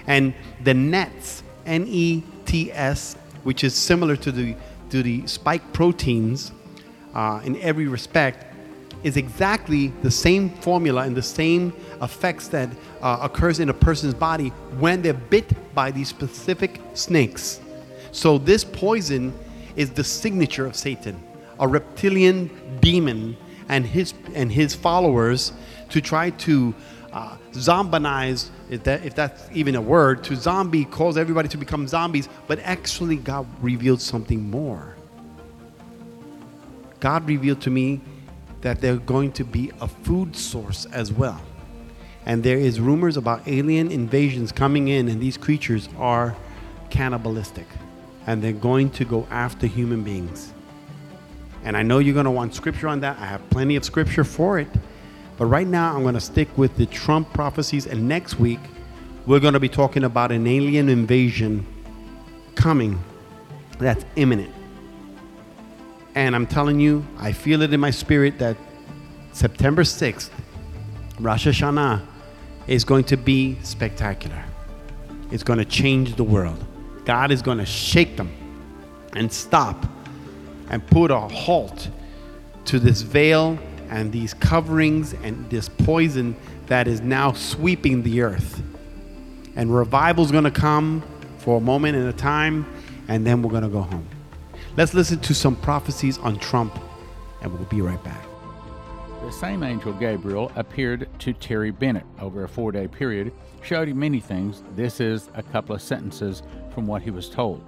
And 0.07 0.33
the 0.63 0.73
nets, 0.73 1.43
N 1.65 1.85
E 1.87 2.23
T 2.45 2.71
S, 2.71 3.15
which 3.43 3.63
is 3.63 3.73
similar 3.73 4.15
to 4.17 4.31
the 4.31 4.55
to 4.89 5.01
the 5.01 5.25
spike 5.27 5.73
proteins 5.73 6.51
uh, 7.15 7.41
in 7.43 7.59
every 7.61 7.87
respect, 7.87 8.45
is 9.03 9.17
exactly 9.17 9.87
the 10.01 10.11
same 10.11 10.49
formula 10.49 11.03
and 11.03 11.15
the 11.15 11.21
same 11.21 11.73
effects 12.01 12.47
that 12.49 12.69
uh, 13.01 13.17
occurs 13.21 13.59
in 13.59 13.69
a 13.69 13.73
person's 13.73 14.13
body 14.13 14.49
when 14.79 15.01
they're 15.01 15.13
bit 15.13 15.51
by 15.73 15.89
these 15.89 16.09
specific 16.09 16.79
snakes. 16.93 17.59
So 18.11 18.37
this 18.37 18.63
poison 18.63 19.33
is 19.75 19.89
the 19.89 20.03
signature 20.03 20.65
of 20.67 20.75
Satan, 20.75 21.21
a 21.59 21.67
reptilian 21.67 22.49
demon 22.79 23.35
and 23.73 23.87
his 23.87 24.13
and 24.35 24.51
his 24.51 24.75
followers 24.75 25.51
to 25.89 25.99
try 25.99 26.29
to 26.29 26.75
uh, 27.11 27.37
if, 28.69 28.83
that, 28.83 29.05
if 29.05 29.15
that's 29.15 29.47
even 29.51 29.75
a 29.75 29.81
word, 29.81 30.23
to 30.23 30.35
zombie, 30.35 30.85
cause 30.85 31.17
everybody 31.17 31.47
to 31.47 31.57
become 31.57 31.87
zombies, 31.87 32.27
but 32.47 32.59
actually 32.59 33.17
God 33.17 33.45
revealed 33.61 34.01
something 34.01 34.49
more. 34.49 34.95
God 36.99 37.27
revealed 37.27 37.61
to 37.61 37.69
me 37.69 38.01
that 38.61 38.79
they're 38.79 38.97
going 38.97 39.31
to 39.33 39.43
be 39.43 39.71
a 39.81 39.87
food 39.87 40.35
source 40.35 40.85
as 40.85 41.11
well. 41.11 41.41
And 42.25 42.43
there 42.43 42.57
is 42.57 42.79
rumors 42.79 43.17
about 43.17 43.47
alien 43.47 43.91
invasions 43.91 44.51
coming 44.51 44.87
in, 44.87 45.07
and 45.09 45.21
these 45.21 45.37
creatures 45.37 45.89
are 45.97 46.35
cannibalistic, 46.89 47.67
and 48.25 48.41
they're 48.41 48.53
going 48.53 48.89
to 48.91 49.05
go 49.05 49.27
after 49.29 49.67
human 49.67 50.03
beings. 50.03 50.52
And 51.63 51.77
I 51.77 51.83
know 51.83 51.99
you're 51.99 52.13
going 52.13 52.25
to 52.25 52.31
want 52.31 52.53
scripture 52.55 52.87
on 52.87 52.99
that. 53.01 53.17
I 53.19 53.25
have 53.25 53.49
plenty 53.49 53.75
of 53.75 53.85
scripture 53.85 54.23
for 54.23 54.59
it. 54.59 54.67
But 55.37 55.45
right 55.45 55.67
now, 55.67 55.95
I'm 55.95 56.03
going 56.03 56.13
to 56.13 56.21
stick 56.21 56.55
with 56.57 56.75
the 56.77 56.85
Trump 56.85 57.33
prophecies, 57.33 57.87
and 57.87 58.07
next 58.07 58.39
week, 58.39 58.59
we're 59.25 59.39
going 59.39 59.53
to 59.53 59.59
be 59.59 59.69
talking 59.69 60.03
about 60.03 60.31
an 60.31 60.45
alien 60.45 60.89
invasion 60.89 61.65
coming 62.55 63.01
that's 63.79 64.05
imminent. 64.15 64.53
And 66.15 66.35
I'm 66.35 66.45
telling 66.45 66.79
you, 66.79 67.05
I 67.17 67.31
feel 67.31 67.61
it 67.61 67.73
in 67.73 67.79
my 67.79 67.89
spirit 67.89 68.37
that 68.39 68.57
September 69.31 69.81
6th, 69.81 70.29
Rosh 71.19 71.47
Hashanah, 71.47 72.05
is 72.67 72.83
going 72.83 73.05
to 73.05 73.17
be 73.17 73.57
spectacular. 73.63 74.43
It's 75.31 75.43
going 75.43 75.59
to 75.59 75.65
change 75.65 76.15
the 76.15 76.23
world. 76.23 76.63
God 77.05 77.31
is 77.31 77.41
going 77.41 77.57
to 77.57 77.65
shake 77.65 78.15
them 78.17 78.31
and 79.15 79.31
stop 79.31 79.85
and 80.69 80.85
put 80.87 81.11
a 81.11 81.19
halt 81.19 81.89
to 82.65 82.79
this 82.79 83.01
veil 83.01 83.57
and 83.89 84.11
these 84.11 84.33
coverings 84.33 85.13
and 85.13 85.49
this 85.49 85.69
poison 85.69 86.35
that 86.67 86.87
is 86.87 87.01
now 87.01 87.31
sweeping 87.33 88.03
the 88.03 88.21
earth. 88.21 88.61
And 89.55 89.73
revival 89.73 90.23
is 90.23 90.31
going 90.31 90.45
to 90.45 90.51
come 90.51 91.03
for 91.37 91.57
a 91.57 91.61
moment 91.61 91.95
and 91.97 92.07
a 92.07 92.13
time, 92.13 92.65
and 93.07 93.25
then 93.25 93.41
we're 93.41 93.51
going 93.51 93.63
to 93.63 93.69
go 93.69 93.81
home. 93.81 94.07
Let's 94.75 94.93
listen 94.93 95.19
to 95.19 95.35
some 95.35 95.55
prophecies 95.57 96.17
on 96.17 96.39
Trump, 96.39 96.79
and 97.41 97.53
we'll 97.53 97.65
be 97.65 97.81
right 97.81 98.03
back. 98.03 98.25
The 99.21 99.31
same 99.31 99.63
angel 99.63 99.93
Gabriel 99.93 100.51
appeared 100.55 101.07
to 101.19 101.33
Terry 101.33 101.71
Bennett 101.71 102.05
over 102.19 102.43
a 102.43 102.49
four 102.49 102.71
day 102.71 102.87
period, 102.87 103.31
showed 103.61 103.87
him 103.87 103.99
many 103.99 104.19
things. 104.19 104.63
This 104.75 104.99
is 104.99 105.29
a 105.35 105.43
couple 105.43 105.75
of 105.75 105.81
sentences 105.81 106.43
from 106.73 106.87
what 106.87 107.01
he 107.01 107.11
was 107.11 107.29
told. 107.29 107.63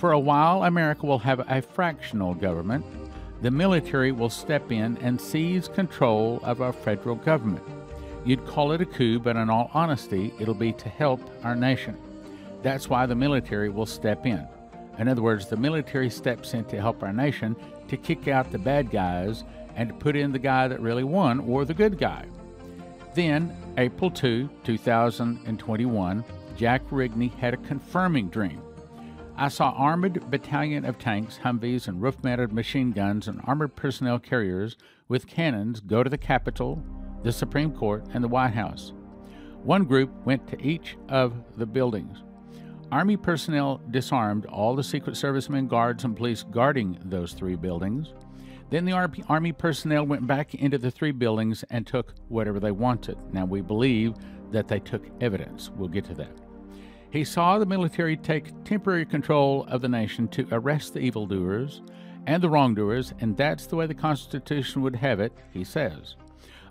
For 0.00 0.12
a 0.12 0.18
while, 0.18 0.64
America 0.64 1.04
will 1.04 1.18
have 1.18 1.40
a 1.46 1.60
fractional 1.60 2.32
government. 2.32 2.86
The 3.42 3.50
military 3.50 4.12
will 4.12 4.30
step 4.30 4.72
in 4.72 4.96
and 5.02 5.20
seize 5.20 5.68
control 5.68 6.40
of 6.42 6.62
our 6.62 6.72
federal 6.72 7.16
government. 7.16 7.62
You'd 8.24 8.46
call 8.46 8.72
it 8.72 8.80
a 8.80 8.86
coup, 8.86 9.18
but 9.18 9.36
in 9.36 9.50
all 9.50 9.70
honesty, 9.74 10.32
it'll 10.40 10.54
be 10.54 10.72
to 10.72 10.88
help 10.88 11.20
our 11.44 11.54
nation. 11.54 11.98
That's 12.62 12.88
why 12.88 13.04
the 13.04 13.14
military 13.14 13.68
will 13.68 13.84
step 13.84 14.24
in. 14.24 14.48
In 14.98 15.06
other 15.06 15.20
words, 15.20 15.48
the 15.48 15.58
military 15.58 16.08
steps 16.08 16.54
in 16.54 16.64
to 16.66 16.80
help 16.80 17.02
our 17.02 17.12
nation 17.12 17.54
to 17.88 17.98
kick 17.98 18.26
out 18.26 18.50
the 18.50 18.58
bad 18.58 18.90
guys 18.90 19.44
and 19.76 19.90
to 19.90 19.94
put 19.96 20.16
in 20.16 20.32
the 20.32 20.38
guy 20.38 20.66
that 20.66 20.80
really 20.80 21.04
won 21.04 21.40
or 21.40 21.66
the 21.66 21.74
good 21.74 21.98
guy. 21.98 22.24
Then, 23.14 23.54
April 23.76 24.10
2, 24.10 24.48
2021, 24.64 26.24
Jack 26.56 26.88
Rigney 26.88 27.34
had 27.34 27.52
a 27.52 27.58
confirming 27.58 28.30
dream. 28.30 28.62
I 29.42 29.48
saw 29.48 29.70
armored 29.70 30.30
battalion 30.30 30.84
of 30.84 30.98
tanks, 30.98 31.40
Humvees, 31.42 31.88
and 31.88 32.02
roof-mounted 32.02 32.52
machine 32.52 32.92
guns 32.92 33.26
and 33.26 33.40
armored 33.44 33.74
personnel 33.74 34.18
carriers 34.18 34.76
with 35.08 35.26
cannons 35.26 35.80
go 35.80 36.02
to 36.02 36.10
the 36.10 36.18
Capitol, 36.18 36.84
the 37.22 37.32
Supreme 37.32 37.72
Court, 37.72 38.04
and 38.12 38.22
the 38.22 38.28
White 38.28 38.52
House. 38.52 38.92
One 39.62 39.84
group 39.84 40.10
went 40.26 40.46
to 40.48 40.62
each 40.62 40.98
of 41.08 41.32
the 41.56 41.64
buildings. 41.64 42.22
Army 42.92 43.16
personnel 43.16 43.80
disarmed 43.90 44.44
all 44.44 44.76
the 44.76 44.84
Secret 44.84 45.16
Servicemen, 45.16 45.68
guards, 45.68 46.04
and 46.04 46.14
police 46.14 46.42
guarding 46.42 46.98
those 47.06 47.32
three 47.32 47.56
buildings. 47.56 48.12
Then 48.68 48.84
the 48.84 48.92
Army 49.26 49.52
personnel 49.52 50.04
went 50.04 50.26
back 50.26 50.54
into 50.54 50.76
the 50.76 50.90
three 50.90 51.12
buildings 51.12 51.64
and 51.70 51.86
took 51.86 52.12
whatever 52.28 52.60
they 52.60 52.72
wanted. 52.72 53.16
Now, 53.32 53.46
we 53.46 53.62
believe 53.62 54.16
that 54.50 54.68
they 54.68 54.80
took 54.80 55.06
evidence. 55.22 55.70
We'll 55.70 55.88
get 55.88 56.04
to 56.04 56.14
that. 56.16 56.38
He 57.10 57.24
saw 57.24 57.58
the 57.58 57.66
military 57.66 58.16
take 58.16 58.64
temporary 58.64 59.04
control 59.04 59.66
of 59.68 59.82
the 59.82 59.88
nation 59.88 60.28
to 60.28 60.46
arrest 60.52 60.94
the 60.94 61.00
evildoers 61.00 61.82
and 62.26 62.42
the 62.42 62.48
wrongdoers, 62.48 63.12
and 63.20 63.36
that's 63.36 63.66
the 63.66 63.76
way 63.76 63.86
the 63.86 63.94
Constitution 63.94 64.82
would 64.82 64.96
have 64.96 65.18
it, 65.18 65.32
he 65.52 65.64
says. 65.64 66.14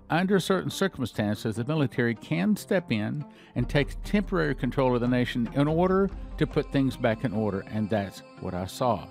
Under 0.10 0.40
certain 0.40 0.72
circumstances, 0.72 1.58
the 1.58 1.66
military 1.66 2.16
can 2.16 2.56
step 2.56 2.92
in 2.92 3.26
and 3.56 3.70
take 3.70 4.02
temporary 4.04 4.56
control 4.56 4.96
of 4.96 5.02
the 5.02 5.08
nation 5.08 5.50
in 5.54 5.68
order 5.68 6.10
to 6.38 6.48
put 6.48 6.72
things 6.72 6.96
back 6.96 7.26
in 7.26 7.34
order, 7.34 7.66
and 7.72 7.90
that's 7.90 8.24
what 8.40 8.54
I 8.54 8.66
saw. 8.66 9.08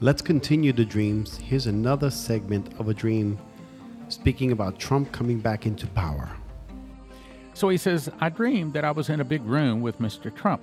Let's 0.00 0.22
continue 0.22 0.72
the 0.72 0.84
dreams. 0.84 1.36
Here's 1.36 1.66
another 1.66 2.10
segment 2.10 2.74
of 2.80 2.88
a 2.88 2.94
dream 2.94 3.38
speaking 4.08 4.50
about 4.50 4.78
Trump 4.78 5.12
coming 5.12 5.38
back 5.38 5.66
into 5.66 5.86
power. 5.88 6.30
So 7.54 7.68
he 7.68 7.76
says, 7.76 8.10
I 8.20 8.28
dreamed 8.28 8.74
that 8.74 8.84
I 8.84 8.90
was 8.90 9.08
in 9.08 9.20
a 9.20 9.24
big 9.24 9.44
room 9.44 9.80
with 9.80 10.00
Mr. 10.00 10.34
Trump. 10.34 10.62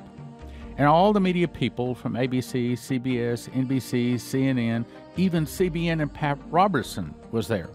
And 0.77 0.87
all 0.87 1.13
the 1.13 1.19
media 1.19 1.47
people 1.47 1.95
from 1.95 2.13
ABC, 2.13 2.73
CBS, 2.73 3.49
NBC, 3.49 4.15
CNN, 4.15 4.85
even 5.15 5.45
CBN 5.45 6.01
and 6.01 6.13
Pat 6.13 6.37
Robertson 6.49 7.13
was 7.31 7.47
there. 7.47 7.69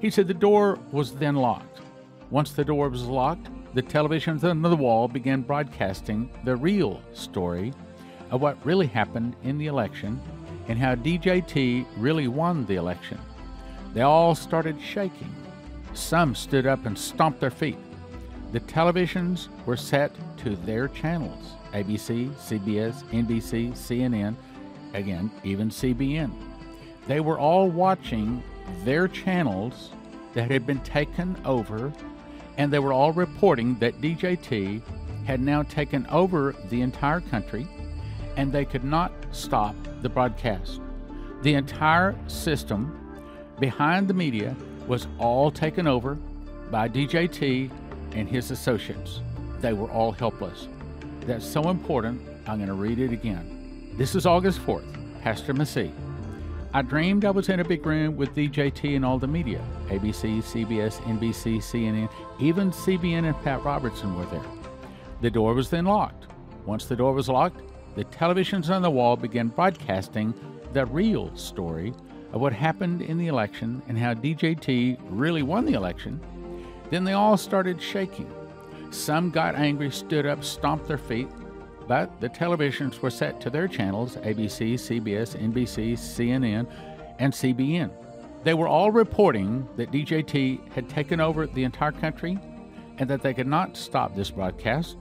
He 0.00 0.10
said 0.10 0.28
the 0.28 0.34
door 0.34 0.78
was 0.92 1.14
then 1.14 1.36
locked. 1.36 1.80
Once 2.30 2.52
the 2.52 2.64
door 2.64 2.88
was 2.88 3.04
locked, 3.04 3.48
the 3.74 3.82
televisions 3.82 4.44
on 4.44 4.62
the 4.62 4.76
wall 4.76 5.08
began 5.08 5.42
broadcasting 5.42 6.30
the 6.44 6.56
real 6.56 7.02
story 7.12 7.72
of 8.30 8.40
what 8.40 8.64
really 8.64 8.86
happened 8.86 9.36
in 9.42 9.58
the 9.58 9.66
election 9.66 10.20
and 10.68 10.78
how 10.78 10.94
DJT 10.94 11.86
really 11.96 12.28
won 12.28 12.66
the 12.66 12.76
election. 12.76 13.18
They 13.94 14.02
all 14.02 14.34
started 14.34 14.80
shaking. 14.80 15.34
Some 15.94 16.34
stood 16.34 16.66
up 16.66 16.86
and 16.86 16.96
stomped 16.96 17.40
their 17.40 17.50
feet. 17.50 17.78
The 18.52 18.60
televisions 18.60 19.48
were 19.66 19.76
set 19.76 20.12
to 20.38 20.56
their 20.56 20.88
channels 20.88 21.52
ABC, 21.72 22.30
CBS, 22.30 23.02
NBC, 23.10 23.72
CNN, 23.72 24.34
again, 24.94 25.30
even 25.44 25.68
CBN. 25.68 26.32
They 27.06 27.20
were 27.20 27.38
all 27.38 27.68
watching 27.68 28.42
their 28.84 29.06
channels 29.06 29.90
that 30.32 30.50
had 30.50 30.66
been 30.66 30.80
taken 30.80 31.36
over, 31.44 31.92
and 32.56 32.72
they 32.72 32.78
were 32.78 32.92
all 32.92 33.12
reporting 33.12 33.78
that 33.80 34.00
DJT 34.00 34.82
had 35.26 35.40
now 35.40 35.62
taken 35.62 36.06
over 36.06 36.54
the 36.70 36.80
entire 36.80 37.20
country 37.20 37.68
and 38.38 38.52
they 38.52 38.64
could 38.64 38.84
not 38.84 39.12
stop 39.32 39.74
the 40.00 40.08
broadcast. 40.08 40.80
The 41.42 41.54
entire 41.54 42.16
system 42.28 43.20
behind 43.58 44.08
the 44.08 44.14
media 44.14 44.56
was 44.86 45.08
all 45.18 45.50
taken 45.50 45.86
over 45.86 46.14
by 46.70 46.88
DJT 46.88 47.70
and 48.12 48.28
his 48.28 48.50
associates. 48.50 49.20
They 49.60 49.72
were 49.72 49.90
all 49.90 50.12
helpless. 50.12 50.68
That's 51.20 51.46
so 51.46 51.68
important, 51.68 52.20
I'm 52.46 52.56
going 52.56 52.68
to 52.68 52.74
read 52.74 52.98
it 52.98 53.12
again. 53.12 53.92
This 53.96 54.14
is 54.14 54.26
August 54.26 54.60
4th, 54.60 55.22
Pastor 55.22 55.52
Massey. 55.52 55.92
I 56.72 56.82
dreamed 56.82 57.24
I 57.24 57.30
was 57.30 57.48
in 57.48 57.60
a 57.60 57.64
big 57.64 57.84
room 57.84 58.16
with 58.16 58.34
DJT 58.34 58.94
and 58.94 59.04
all 59.04 59.18
the 59.18 59.26
media 59.26 59.62
ABC, 59.88 60.42
CBS, 60.42 61.00
NBC, 61.02 61.58
CNN, 61.58 62.10
even 62.38 62.70
CBN 62.70 63.24
and 63.24 63.42
Pat 63.42 63.64
Robertson 63.64 64.14
were 64.14 64.26
there. 64.26 64.44
The 65.22 65.30
door 65.30 65.54
was 65.54 65.70
then 65.70 65.86
locked. 65.86 66.26
Once 66.66 66.84
the 66.84 66.94
door 66.94 67.14
was 67.14 67.28
locked, 67.28 67.62
the 67.96 68.04
televisions 68.04 68.68
on 68.68 68.82
the 68.82 68.90
wall 68.90 69.16
began 69.16 69.48
broadcasting 69.48 70.34
the 70.72 70.84
real 70.86 71.34
story 71.34 71.94
of 72.32 72.40
what 72.40 72.52
happened 72.52 73.02
in 73.02 73.16
the 73.16 73.28
election 73.28 73.82
and 73.88 73.98
how 73.98 74.14
DJT 74.14 74.98
really 75.08 75.42
won 75.42 75.64
the 75.64 75.72
election, 75.72 76.20
then 76.90 77.04
they 77.04 77.12
all 77.12 77.36
started 77.36 77.80
shaking. 77.80 78.30
Some 78.90 79.30
got 79.30 79.54
angry, 79.54 79.90
stood 79.90 80.26
up, 80.26 80.42
stomped 80.42 80.88
their 80.88 80.98
feet, 80.98 81.28
but 81.86 82.20
the 82.20 82.28
televisions 82.28 83.00
were 83.00 83.10
set 83.10 83.40
to 83.40 83.50
their 83.50 83.68
channels 83.68 84.16
ABC, 84.16 84.74
CBS, 84.74 85.36
NBC, 85.36 85.92
CNN, 85.92 86.66
and 87.18 87.32
CBN. 87.32 87.90
They 88.44 88.54
were 88.54 88.68
all 88.68 88.90
reporting 88.90 89.68
that 89.76 89.90
DJT 89.90 90.72
had 90.72 90.88
taken 90.88 91.20
over 91.20 91.46
the 91.46 91.64
entire 91.64 91.92
country 91.92 92.38
and 92.98 93.08
that 93.10 93.22
they 93.22 93.34
could 93.34 93.46
not 93.46 93.76
stop 93.76 94.14
this 94.14 94.30
broadcast. 94.30 94.96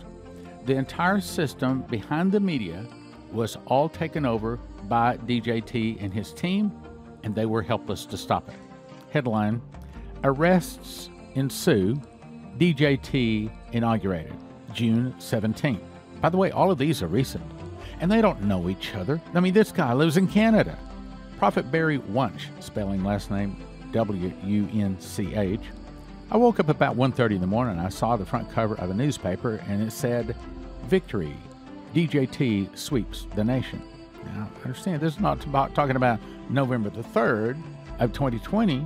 The 0.65 0.75
entire 0.75 1.21
system 1.21 1.81
behind 1.83 2.31
the 2.31 2.39
media 2.39 2.85
was 3.31 3.57
all 3.67 3.89
taken 3.89 4.25
over 4.25 4.57
by 4.87 5.17
DJT 5.17 6.01
and 6.01 6.13
his 6.13 6.33
team, 6.33 6.71
and 7.23 7.35
they 7.35 7.45
were 7.45 7.61
helpless 7.61 8.05
to 8.07 8.17
stop 8.17 8.49
it. 8.49 8.55
Headline 9.11 9.61
Arrests 10.23 11.09
ensue, 11.37 12.01
DJT 12.57 13.49
inaugurated, 13.71 14.35
June 14.73 15.13
17th. 15.19 15.79
By 16.19 16.29
the 16.29 16.37
way, 16.37 16.51
all 16.51 16.71
of 16.71 16.77
these 16.77 17.03
are 17.03 17.07
recent, 17.07 17.43
and 17.99 18.11
they 18.11 18.21
don't 18.21 18.41
know 18.41 18.69
each 18.69 18.95
other. 18.95 19.21
I 19.33 19.39
mean, 19.39 19.53
this 19.53 19.71
guy 19.71 19.93
lives 19.93 20.17
in 20.17 20.27
Canada. 20.27 20.77
Prophet 21.37 21.71
Barry 21.71 21.99
Wunsch, 21.99 22.47
spelling 22.59 23.03
last 23.03 23.29
name 23.29 23.55
W 23.91 24.33
U 24.43 24.67
N 24.73 24.99
C 24.99 25.35
H. 25.35 25.61
I 26.31 26.37
woke 26.37 26.59
up 26.59 26.69
about 26.69 26.95
1:30 26.95 27.35
in 27.35 27.41
the 27.41 27.47
morning. 27.47 27.79
I 27.79 27.89
saw 27.89 28.17
the 28.17 28.25
front 28.25 28.51
cover 28.51 28.75
of 28.79 28.89
a 28.89 28.93
newspaper, 28.93 29.61
and 29.67 29.81
it 29.81 29.91
said, 29.91 30.35
"Victory, 30.87 31.35
DJT 31.93 32.75
sweeps 32.75 33.27
the 33.35 33.43
nation." 33.43 33.81
Now, 34.25 34.49
understand 34.65 34.99
this 34.99 35.13
is 35.13 35.19
not 35.19 35.45
about 35.45 35.75
talking 35.75 35.95
about 35.95 36.19
November 36.49 36.89
the 36.89 37.03
3rd 37.03 37.57
of 37.99 38.11
2020. 38.11 38.85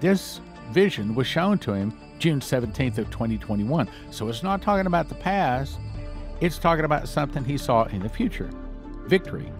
This 0.00 0.40
vision 0.70 1.14
was 1.14 1.26
shown 1.26 1.58
to 1.58 1.72
him 1.72 1.92
June 2.18 2.40
17th 2.40 2.98
of 2.98 3.10
2021. 3.10 3.88
So 4.10 4.28
it's 4.28 4.42
not 4.42 4.62
talking 4.62 4.86
about 4.86 5.08
the 5.08 5.14
past. 5.16 5.78
It's 6.40 6.58
talking 6.58 6.84
about 6.84 7.08
something 7.08 7.44
he 7.44 7.58
saw 7.58 7.84
in 7.84 8.02
the 8.02 8.08
future. 8.08 8.50
Victory. 9.06 9.52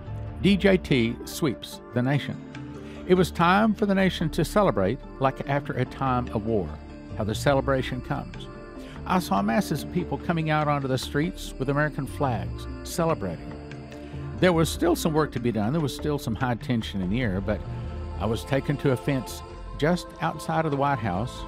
DJT 0.42 1.29
sweeps 1.29 1.81
the 1.94 2.03
nation. 2.03 2.37
It 3.07 3.14
was 3.14 3.31
time 3.31 3.75
for 3.75 3.87
the 3.87 3.94
nation 3.94 4.31
to 4.31 4.44
celebrate 4.44 4.99
like 5.18 5.49
after 5.49 5.73
a 5.73 5.85
time 5.85 6.29
of 6.29 6.46
war, 6.46 6.68
how 7.18 7.25
the 7.25 7.35
celebration 7.35 8.01
comes. 8.01 8.46
I 9.07 9.18
saw 9.18 9.42
masses 9.42 9.83
of 9.83 9.92
people 9.92 10.18
coming 10.18 10.51
out 10.51 10.68
onto 10.68 10.87
the 10.87 10.96
streets 10.96 11.53
with 11.59 11.70
American 11.70 12.07
flags, 12.07 12.66
celebrating. 12.85 13.53
There 14.38 14.53
was 14.53 14.68
still 14.68 14.94
some 14.94 15.12
work 15.12 15.33
to 15.33 15.40
be 15.40 15.53
done. 15.53 15.73
There 15.73 15.83
was 15.83 15.94
still 15.94 16.18
some 16.18 16.35
high 16.35 16.55
tension 16.55 17.03
in 17.03 17.11
the 17.11 17.20
air, 17.20 17.40
but 17.40 17.61
I 18.20 18.27
was 18.27 18.44
taken 18.44 18.77
to 18.79 18.92
a 18.92 18.96
fence 18.96 19.42
just 19.81 20.09
outside 20.21 20.66
of 20.66 20.71
the 20.71 20.77
White 20.77 20.99
House, 20.99 21.43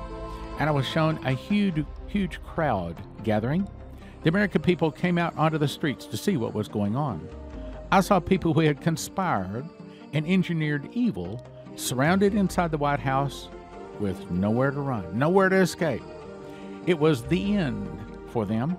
and 0.58 0.66
I 0.66 0.72
was 0.72 0.88
shown 0.88 1.20
a 1.26 1.32
huge, 1.32 1.84
huge 2.06 2.42
crowd 2.42 2.96
gathering. 3.24 3.68
The 4.22 4.30
American 4.30 4.62
people 4.62 4.90
came 4.90 5.18
out 5.18 5.36
onto 5.36 5.58
the 5.58 5.68
streets 5.68 6.06
to 6.06 6.16
see 6.16 6.38
what 6.38 6.54
was 6.54 6.66
going 6.66 6.96
on. 6.96 7.28
I 7.90 8.00
saw 8.00 8.20
people 8.20 8.54
who 8.54 8.60
had 8.60 8.80
conspired 8.80 9.68
and 10.14 10.26
engineered 10.26 10.88
evil 10.94 11.46
surrounded 11.76 12.34
inside 12.34 12.70
the 12.70 12.78
White 12.78 13.00
House 13.00 13.50
with 14.00 14.30
nowhere 14.30 14.70
to 14.70 14.80
run, 14.80 15.18
nowhere 15.18 15.50
to 15.50 15.56
escape. 15.56 16.02
It 16.86 16.98
was 16.98 17.24
the 17.24 17.56
end 17.56 17.86
for 18.28 18.46
them. 18.46 18.78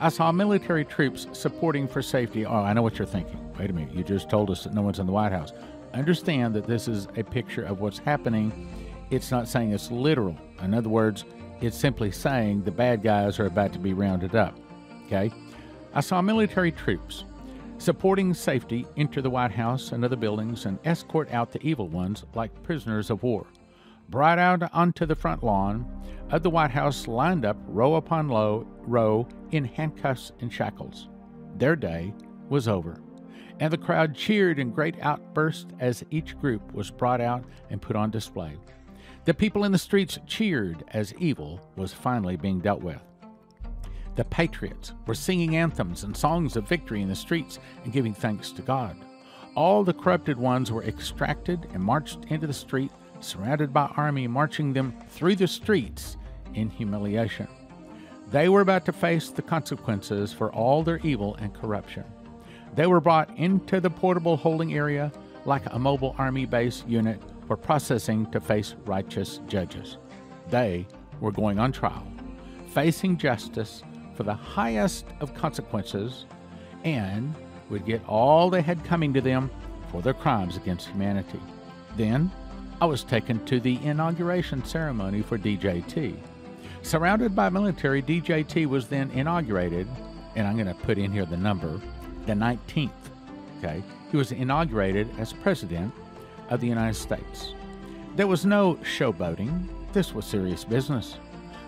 I 0.00 0.08
saw 0.08 0.32
military 0.32 0.86
troops 0.86 1.26
supporting 1.32 1.88
for 1.88 2.00
safety. 2.00 2.46
Oh, 2.46 2.54
I 2.54 2.72
know 2.72 2.80
what 2.80 2.98
you're 2.98 3.06
thinking. 3.06 3.38
Wait 3.58 3.68
a 3.68 3.72
minute, 3.74 3.94
you 3.94 4.02
just 4.02 4.30
told 4.30 4.50
us 4.50 4.64
that 4.64 4.72
no 4.72 4.80
one's 4.80 4.98
in 4.98 5.04
the 5.04 5.12
White 5.12 5.32
House. 5.32 5.52
Understand 5.92 6.54
that 6.54 6.66
this 6.66 6.88
is 6.88 7.06
a 7.16 7.22
picture 7.22 7.64
of 7.64 7.80
what's 7.80 7.98
happening. 7.98 8.70
It's 9.10 9.30
not 9.30 9.48
saying 9.48 9.72
it's 9.72 9.90
literal. 9.90 10.36
In 10.62 10.74
other 10.74 10.88
words, 10.88 11.24
it's 11.60 11.76
simply 11.76 12.10
saying 12.10 12.62
the 12.62 12.70
bad 12.70 13.02
guys 13.02 13.38
are 13.38 13.46
about 13.46 13.72
to 13.72 13.78
be 13.78 13.92
rounded 13.92 14.34
up. 14.34 14.58
Okay? 15.06 15.30
I 15.94 16.00
saw 16.00 16.20
military 16.20 16.72
troops 16.72 17.24
supporting 17.78 18.32
safety 18.34 18.86
enter 18.96 19.20
the 19.20 19.30
White 19.30 19.50
House 19.50 19.92
and 19.92 20.04
other 20.04 20.16
buildings 20.16 20.66
and 20.66 20.78
escort 20.84 21.30
out 21.32 21.52
the 21.52 21.62
evil 21.66 21.88
ones 21.88 22.24
like 22.34 22.62
prisoners 22.62 23.10
of 23.10 23.22
war. 23.22 23.46
Brought 24.08 24.38
out 24.38 24.62
onto 24.72 25.06
the 25.06 25.14
front 25.14 25.42
lawn 25.42 25.86
of 26.30 26.42
the 26.42 26.50
White 26.50 26.70
House, 26.70 27.06
lined 27.06 27.44
up 27.44 27.56
row 27.66 27.96
upon 27.96 28.28
row, 28.28 28.66
row 28.80 29.28
in 29.50 29.64
handcuffs 29.64 30.32
and 30.40 30.52
shackles. 30.52 31.08
Their 31.56 31.76
day 31.76 32.14
was 32.48 32.68
over 32.68 32.96
and 33.60 33.72
the 33.72 33.78
crowd 33.78 34.14
cheered 34.14 34.58
in 34.58 34.70
great 34.70 34.96
outbursts 35.00 35.66
as 35.80 36.04
each 36.10 36.38
group 36.38 36.72
was 36.74 36.90
brought 36.90 37.20
out 37.20 37.44
and 37.70 37.80
put 37.80 37.96
on 37.96 38.10
display. 38.10 38.56
The 39.24 39.32
people 39.32 39.64
in 39.64 39.72
the 39.72 39.78
streets 39.78 40.18
cheered 40.26 40.84
as 40.88 41.14
evil 41.14 41.58
was 41.76 41.94
finally 41.94 42.36
being 42.36 42.60
dealt 42.60 42.82
with. 42.82 43.00
The 44.16 44.24
patriots 44.24 44.92
were 45.06 45.14
singing 45.14 45.56
anthems 45.56 46.04
and 46.04 46.14
songs 46.14 46.56
of 46.56 46.68
victory 46.68 47.00
in 47.00 47.08
the 47.08 47.16
streets 47.16 47.58
and 47.84 47.92
giving 47.92 48.12
thanks 48.12 48.52
to 48.52 48.62
God. 48.62 48.96
All 49.56 49.82
the 49.82 49.94
corrupted 49.94 50.36
ones 50.36 50.70
were 50.70 50.84
extracted 50.84 51.66
and 51.72 51.82
marched 51.82 52.26
into 52.26 52.46
the 52.46 52.52
street, 52.52 52.90
surrounded 53.20 53.72
by 53.72 53.86
army 53.96 54.28
marching 54.28 54.74
them 54.74 54.94
through 55.08 55.36
the 55.36 55.48
streets 55.48 56.18
in 56.52 56.68
humiliation. 56.68 57.48
They 58.30 58.50
were 58.50 58.60
about 58.60 58.84
to 58.86 58.92
face 58.92 59.30
the 59.30 59.42
consequences 59.42 60.34
for 60.34 60.52
all 60.52 60.82
their 60.82 60.98
evil 60.98 61.34
and 61.36 61.54
corruption. 61.54 62.04
They 62.74 62.86
were 62.86 63.00
brought 63.00 63.34
into 63.38 63.80
the 63.80 63.90
portable 63.90 64.36
holding 64.36 64.74
area 64.74 65.10
like 65.46 65.62
a 65.66 65.78
mobile 65.78 66.14
army 66.18 66.44
base 66.44 66.84
unit 66.86 67.22
for 67.46 67.56
processing 67.56 68.30
to 68.32 68.40
face 68.40 68.74
righteous 68.84 69.40
judges. 69.46 69.98
They 70.50 70.86
were 71.20 71.32
going 71.32 71.58
on 71.58 71.72
trial, 71.72 72.06
facing 72.68 73.18
justice 73.18 73.82
for 74.14 74.22
the 74.22 74.34
highest 74.34 75.06
of 75.20 75.34
consequences, 75.34 76.26
and 76.84 77.34
would 77.70 77.86
get 77.86 78.06
all 78.06 78.50
they 78.50 78.62
had 78.62 78.84
coming 78.84 79.12
to 79.14 79.20
them 79.20 79.50
for 79.90 80.02
their 80.02 80.14
crimes 80.14 80.56
against 80.56 80.88
humanity. 80.88 81.40
Then 81.96 82.30
I 82.80 82.86
was 82.86 83.04
taken 83.04 83.44
to 83.46 83.60
the 83.60 83.82
inauguration 83.84 84.64
ceremony 84.64 85.22
for 85.22 85.38
DJT. 85.38 86.16
Surrounded 86.82 87.34
by 87.34 87.48
military, 87.48 88.02
DJT 88.02 88.66
was 88.66 88.88
then 88.88 89.10
inaugurated, 89.12 89.88
and 90.36 90.46
I'm 90.46 90.54
going 90.56 90.66
to 90.66 90.74
put 90.74 90.98
in 90.98 91.12
here 91.12 91.24
the 91.24 91.36
number 91.36 91.80
the 92.26 92.32
19th. 92.32 92.90
Okay, 93.58 93.82
he 94.10 94.16
was 94.16 94.32
inaugurated 94.32 95.08
as 95.18 95.32
president 95.32 95.92
of 96.50 96.60
the 96.60 96.66
United 96.66 96.94
States. 96.94 97.54
There 98.16 98.26
was 98.26 98.46
no 98.46 98.76
showboating. 98.76 99.68
This 99.92 100.14
was 100.14 100.24
serious 100.24 100.64
business. 100.64 101.18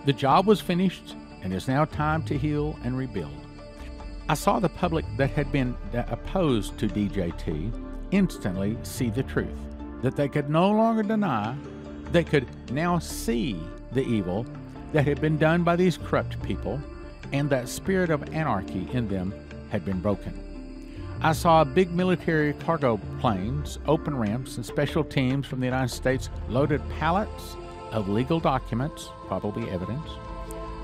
The 0.04 0.12
job 0.12 0.46
was 0.46 0.60
finished, 0.60 1.16
and 1.42 1.52
it's 1.52 1.68
now 1.68 1.84
time 1.84 2.22
to 2.24 2.38
heal 2.38 2.78
and 2.84 2.96
rebuild. 2.96 3.34
I 4.28 4.34
saw 4.34 4.58
the 4.58 4.68
public 4.68 5.04
that 5.16 5.30
had 5.30 5.52
been 5.52 5.76
opposed 5.92 6.78
to 6.78 6.88
DJT 6.88 7.72
instantly 8.10 8.76
see 8.82 9.10
the 9.10 9.22
truth 9.22 9.58
that 10.02 10.16
they 10.16 10.28
could 10.28 10.50
no 10.50 10.70
longer 10.70 11.02
deny, 11.02 11.54
they 12.12 12.22
could 12.22 12.46
now 12.70 12.98
see 12.98 13.58
the 13.92 14.02
evil 14.02 14.46
that 14.92 15.06
had 15.06 15.20
been 15.20 15.38
done 15.38 15.64
by 15.64 15.74
these 15.74 15.98
corrupt 15.98 16.40
people, 16.42 16.80
and 17.32 17.50
that 17.50 17.68
spirit 17.68 18.10
of 18.10 18.32
anarchy 18.32 18.88
in 18.92 19.08
them 19.08 19.34
had 19.70 19.84
been 19.84 20.00
broken. 20.00 20.45
I 21.22 21.33
saw 21.33 21.64
big 21.64 21.92
military 21.92 22.52
cargo 22.52 23.00
planes, 23.20 23.79
open 23.87 24.16
ramps, 24.16 24.57
and 24.57 24.66
special 24.66 25.02
teams 25.02 25.46
from 25.46 25.61
the 25.61 25.66
United 25.66 25.88
States 25.88 26.29
loaded 26.48 26.83
pallets 26.98 27.57
of 27.90 28.09
legal 28.09 28.38
documents, 28.38 29.09
probably 29.26 29.68
evidence, 29.70 30.09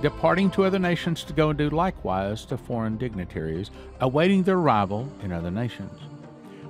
departing 0.00 0.50
to 0.52 0.64
other 0.64 0.78
nations 0.78 1.22
to 1.24 1.34
go 1.34 1.50
and 1.50 1.58
do 1.58 1.68
likewise 1.68 2.46
to 2.46 2.56
foreign 2.56 2.96
dignitaries, 2.96 3.70
awaiting 4.00 4.42
their 4.42 4.56
arrival 4.56 5.06
in 5.22 5.32
other 5.32 5.50
nations. 5.50 6.00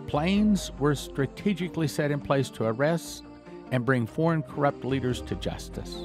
Planes 0.08 0.72
were 0.80 0.96
strategically 0.96 1.86
set 1.86 2.10
in 2.10 2.20
place 2.20 2.50
to 2.50 2.64
arrest 2.64 3.22
and 3.70 3.86
bring 3.86 4.06
foreign 4.06 4.42
corrupt 4.42 4.84
leaders 4.84 5.22
to 5.22 5.36
justice. 5.36 5.96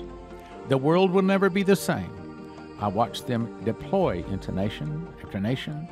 The 0.70 0.78
world 0.78 1.12
will 1.12 1.24
never 1.24 1.50
be 1.50 1.64
the 1.64 1.76
same. 1.76 2.12
I 2.80 2.88
watched 2.88 3.26
them 3.26 3.64
deploy 3.64 4.24
into 4.30 4.52
nation 4.52 5.08
after 5.24 5.40
nation 5.40 5.88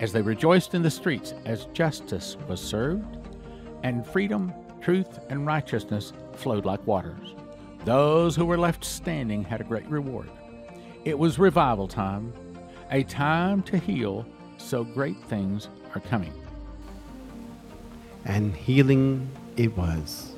as 0.00 0.12
they 0.12 0.22
rejoiced 0.22 0.74
in 0.74 0.82
the 0.82 0.90
streets 0.90 1.34
as 1.44 1.66
justice 1.66 2.36
was 2.48 2.60
served, 2.60 3.18
and 3.82 4.06
freedom, 4.06 4.52
truth, 4.80 5.18
and 5.28 5.46
righteousness 5.46 6.12
flowed 6.32 6.64
like 6.64 6.84
waters. 6.86 7.34
Those 7.84 8.34
who 8.34 8.46
were 8.46 8.58
left 8.58 8.84
standing 8.84 9.44
had 9.44 9.60
a 9.60 9.64
great 9.64 9.86
reward. 9.88 10.28
It 11.04 11.18
was 11.18 11.38
revival 11.38 11.86
time, 11.86 12.32
a 12.90 13.02
time 13.04 13.62
to 13.64 13.78
heal, 13.78 14.26
so 14.56 14.84
great 14.84 15.22
things 15.24 15.68
are 15.94 16.00
coming. 16.00 16.32
And 18.24 18.54
healing 18.54 19.30
it 19.56 19.76
was. 19.76 20.34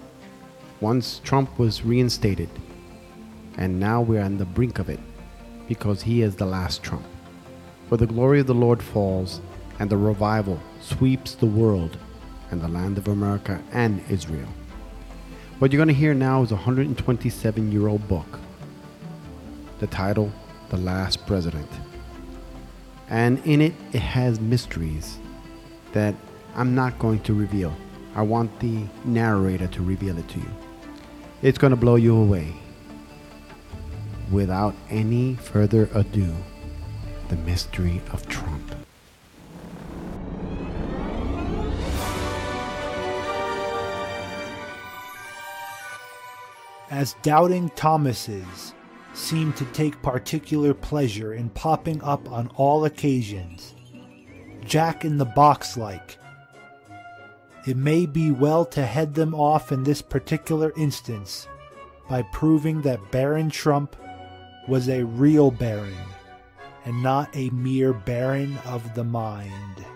Once 0.81 1.21
Trump 1.25 1.59
was 1.59 1.85
reinstated, 1.85 2.51
and 3.57 3.79
now 3.79 4.01
we're 4.01 4.23
on 4.23 4.39
the 4.39 4.45
brink 4.45 4.79
of 4.79 4.89
it 4.89 5.01
because 5.69 6.03
he 6.03 6.23
is 6.23 6.37
the 6.37 6.47
last 6.47 6.83
Trump. 6.83 7.05
For 7.89 7.97
the 7.97 8.07
glory 8.07 8.41
of 8.41 8.47
the 8.47 8.55
Lord 8.55 8.83
falls, 8.83 9.41
and 9.79 9.91
the 9.91 9.97
revival 9.97 10.61
sweeps 10.81 11.35
the 11.35 11.47
world 11.47 11.97
and 12.51 12.61
the 12.61 12.69
land 12.69 12.99
of 12.99 13.09
America 13.09 13.63
and 13.73 14.03
Israel. 14.11 14.49
What 15.59 15.73
you're 15.73 15.79
going 15.79 15.89
to 15.89 15.95
hear 15.95 16.15
now 16.15 16.43
is 16.43 16.51
a 16.51 16.57
127 16.57 17.71
year 17.71 17.89
old 17.89 18.07
book. 18.09 18.41
The 19.79 19.87
title, 19.87 20.33
The 20.71 20.77
Last 20.77 21.27
President. 21.27 21.69
And 23.09 23.39
in 23.47 23.61
it, 23.61 23.75
it 23.93 24.01
has 24.01 24.41
mysteries 24.41 25.19
that 25.93 26.15
I'm 26.55 26.75
not 26.75 26.99
going 26.99 27.21
to 27.21 27.35
reveal. 27.35 27.75
I 28.15 28.23
want 28.23 28.59
the 28.61 28.85
narrator 29.05 29.69
to 29.69 29.83
reveal 29.83 30.19
it 30.19 30.29
to 30.29 30.39
you. 30.39 30.51
It's 31.43 31.59
going 31.59 31.73
to 31.73 31.77
blow 31.77 31.97
you 31.97 32.17
away. 32.17 32.55
Without 34.31 34.75
any 34.91 35.37
further 35.37 35.89
ado, 35.95 36.35
the 37.29 37.37
mystery 37.37 38.03
of 38.13 38.27
Trump. 38.29 38.75
As 46.93 47.17
doubting 47.23 47.71
Thomases 47.71 48.75
seem 49.15 49.55
to 49.55 49.65
take 49.67 50.03
particular 50.03 50.75
pleasure 50.75 51.33
in 51.33 51.49
popping 51.49 52.03
up 52.03 52.31
on 52.31 52.49
all 52.49 52.85
occasions, 52.85 53.75
Jack 54.63 55.03
in 55.03 55.17
the 55.17 55.25
Box 55.25 55.79
like. 55.79 56.19
It 57.67 57.79
may 57.79 58.05
be 58.05 58.31
well 58.31 58.67
to 58.67 58.85
head 58.85 59.15
them 59.15 59.35
off 59.35 59.73
in 59.73 59.85
this 59.85 60.03
particular 60.03 60.71
instance 60.77 61.49
by 62.11 62.23
proving 62.31 62.83
that 62.83 63.11
Baron 63.11 63.49
Trump 63.49 63.97
was 64.69 64.91
a 64.91 65.03
real 65.03 65.51
baron 65.51 65.97
and 66.85 67.03
not 67.03 67.35
a 67.35 67.49
mere 67.51 67.95
baron 67.95 68.59
of 68.67 68.95
the 68.95 69.05
mind. 69.05 69.87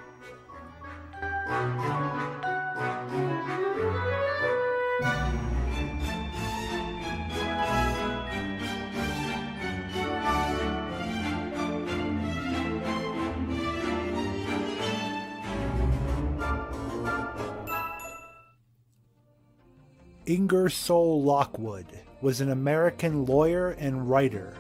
Ingersoll 20.27 21.23
Lockwood 21.23 21.87
was 22.21 22.41
an 22.41 22.51
American 22.51 23.27
lawyer 23.27 23.77
and 23.79 24.11
writer 24.11 24.55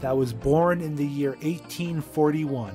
that 0.00 0.16
was 0.16 0.32
born 0.32 0.80
in 0.80 0.94
the 0.94 1.04
year 1.04 1.30
1841. 1.42 2.72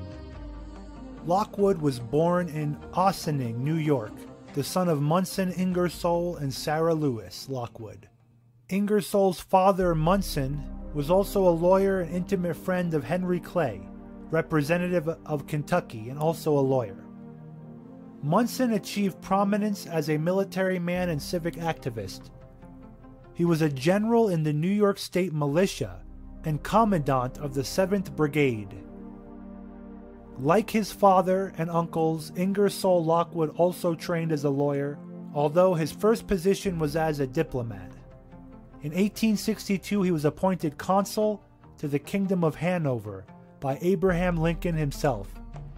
Lockwood 1.25 1.79
was 1.79 1.97
born 1.97 2.49
in 2.49 2.77
Ossining, 2.93 3.63
New 3.63 3.75
York, 3.75 4.11
the 4.53 4.65
son 4.65 4.89
of 4.89 5.01
Munson 5.01 5.53
Ingersoll 5.53 6.35
and 6.35 6.53
Sarah 6.53 6.93
Lewis 6.93 7.47
Lockwood. 7.47 8.09
Ingersoll's 8.67 9.39
father, 9.39 9.95
Munson, 9.95 10.61
was 10.93 11.09
also 11.09 11.47
a 11.47 11.49
lawyer 11.49 12.01
and 12.01 12.13
intimate 12.13 12.57
friend 12.57 12.93
of 12.93 13.05
Henry 13.05 13.39
Clay, 13.39 13.79
representative 14.29 15.07
of 15.25 15.47
Kentucky 15.47 16.09
and 16.09 16.19
also 16.19 16.51
a 16.51 16.59
lawyer. 16.59 17.04
Munson 18.23 18.73
achieved 18.73 19.21
prominence 19.21 19.85
as 19.85 20.09
a 20.09 20.17
military 20.17 20.79
man 20.79 21.09
and 21.09 21.21
civic 21.21 21.55
activist. 21.55 22.29
He 23.33 23.45
was 23.45 23.61
a 23.61 23.69
general 23.69 24.29
in 24.29 24.43
the 24.43 24.53
New 24.53 24.67
York 24.67 24.97
State 24.97 25.33
Militia 25.33 26.01
and 26.43 26.63
commandant 26.63 27.37
of 27.37 27.53
the 27.53 27.61
7th 27.61 28.15
Brigade. 28.15 28.75
Like 30.39 30.69
his 30.69 30.91
father 30.91 31.53
and 31.57 31.69
uncles, 31.69 32.31
Ingersoll 32.35 33.03
Lockwood 33.03 33.51
also 33.57 33.95
trained 33.95 34.31
as 34.31 34.43
a 34.43 34.49
lawyer, 34.49 34.97
although 35.33 35.73
his 35.73 35.91
first 35.91 36.27
position 36.27 36.79
was 36.79 36.95
as 36.95 37.19
a 37.19 37.27
diplomat. 37.27 37.91
In 38.81 38.91
1862, 38.91 40.01
he 40.01 40.11
was 40.11 40.25
appointed 40.25 40.77
consul 40.77 41.41
to 41.77 41.87
the 41.87 41.99
Kingdom 41.99 42.43
of 42.43 42.55
Hanover 42.55 43.25
by 43.59 43.77
Abraham 43.81 44.37
Lincoln 44.37 44.75
himself. 44.75 45.27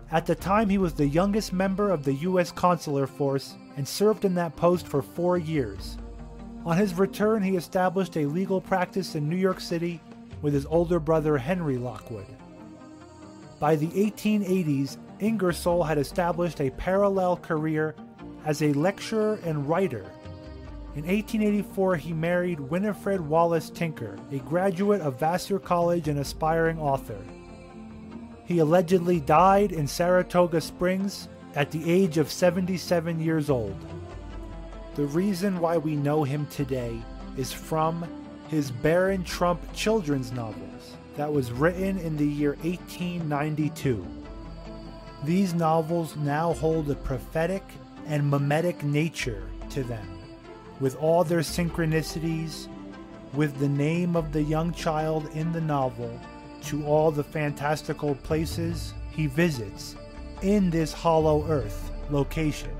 At 0.09 0.25
the 0.25 0.35
time, 0.35 0.69
he 0.69 0.77
was 0.77 0.93
the 0.93 1.07
youngest 1.07 1.51
member 1.51 1.91
of 1.91 2.03
the 2.03 2.13
U.S. 2.13 2.51
consular 2.51 3.07
force 3.07 3.55
and 3.75 3.85
served 3.85 4.23
in 4.23 4.35
that 4.35 4.55
post 4.55 4.87
for 4.87 5.01
four 5.01 5.37
years. 5.37 5.97
On 6.65 6.77
his 6.77 6.93
return, 6.93 7.43
he 7.43 7.57
established 7.57 8.15
a 8.15 8.25
legal 8.25 8.61
practice 8.61 9.15
in 9.15 9.29
New 9.29 9.35
York 9.35 9.59
City 9.59 9.99
with 10.41 10.53
his 10.53 10.65
older 10.65 10.99
brother 10.99 11.37
Henry 11.37 11.77
Lockwood. 11.77 12.25
By 13.59 13.75
the 13.75 13.87
1880s, 13.87 14.97
Ingersoll 15.19 15.83
had 15.83 15.97
established 15.97 16.61
a 16.61 16.69
parallel 16.71 17.37
career 17.37 17.95
as 18.45 18.61
a 18.61 18.73
lecturer 18.73 19.39
and 19.43 19.67
writer. 19.67 20.05
In 20.95 21.05
1884, 21.05 21.95
he 21.97 22.13
married 22.13 22.59
Winifred 22.59 23.19
Wallace 23.19 23.69
Tinker, 23.69 24.17
a 24.31 24.39
graduate 24.39 25.01
of 25.01 25.19
Vassar 25.19 25.59
College 25.59 26.07
and 26.07 26.19
aspiring 26.19 26.79
author. 26.79 27.19
He 28.47 28.59
allegedly 28.59 29.19
died 29.19 29.73
in 29.73 29.87
Saratoga 29.87 30.61
Springs 30.61 31.27
at 31.53 31.69
the 31.69 31.91
age 31.91 32.17
of 32.17 32.31
77 32.31 33.19
years 33.19 33.49
old. 33.49 33.75
The 34.95 35.05
reason 35.05 35.59
why 35.59 35.75
we 35.75 35.97
know 35.97 36.23
him 36.23 36.47
today 36.47 36.97
is 37.35 37.51
from 37.51 38.07
his 38.47 38.71
Baron 38.71 39.25
Trump 39.25 39.61
children's 39.73 40.31
novels 40.31 40.95
that 41.17 41.31
was 41.31 41.51
written 41.51 41.97
in 41.97 42.15
the 42.15 42.25
year 42.25 42.55
1892. 42.61 44.07
These 45.25 45.53
novels 45.53 46.15
now 46.15 46.53
hold 46.53 46.89
a 46.89 46.95
prophetic 46.95 47.63
and 48.05 48.29
mimetic 48.29 48.81
nature 48.81 49.43
to 49.71 49.83
them, 49.83 50.07
with 50.79 50.95
all 51.01 51.25
their 51.25 51.41
synchronicities, 51.41 52.69
with 53.33 53.59
the 53.59 53.67
name 53.67 54.15
of 54.15 54.31
the 54.31 54.41
young 54.41 54.71
child 54.71 55.29
in 55.33 55.51
the 55.51 55.59
novel 55.59 56.17
to 56.63 56.85
all 56.85 57.11
the 57.11 57.23
fantastical 57.23 58.15
places 58.15 58.93
he 59.11 59.27
visits 59.27 59.95
in 60.41 60.69
this 60.69 60.93
hollow 60.93 61.45
earth 61.47 61.91
location, 62.09 62.71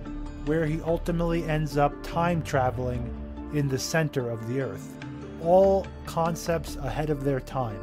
where 0.46 0.66
he 0.66 0.82
ultimately 0.82 1.44
ends 1.44 1.78
up 1.78 1.92
time 2.04 2.42
traveling 2.44 3.13
in 3.54 3.68
the 3.68 3.80
center 3.80 4.30
of 4.30 4.48
the 4.48 4.62
earth. 4.62 4.94
All 5.42 5.86
concepts 6.06 6.76
ahead 6.78 7.10
of 7.10 7.24
their 7.24 7.40
time. 7.40 7.80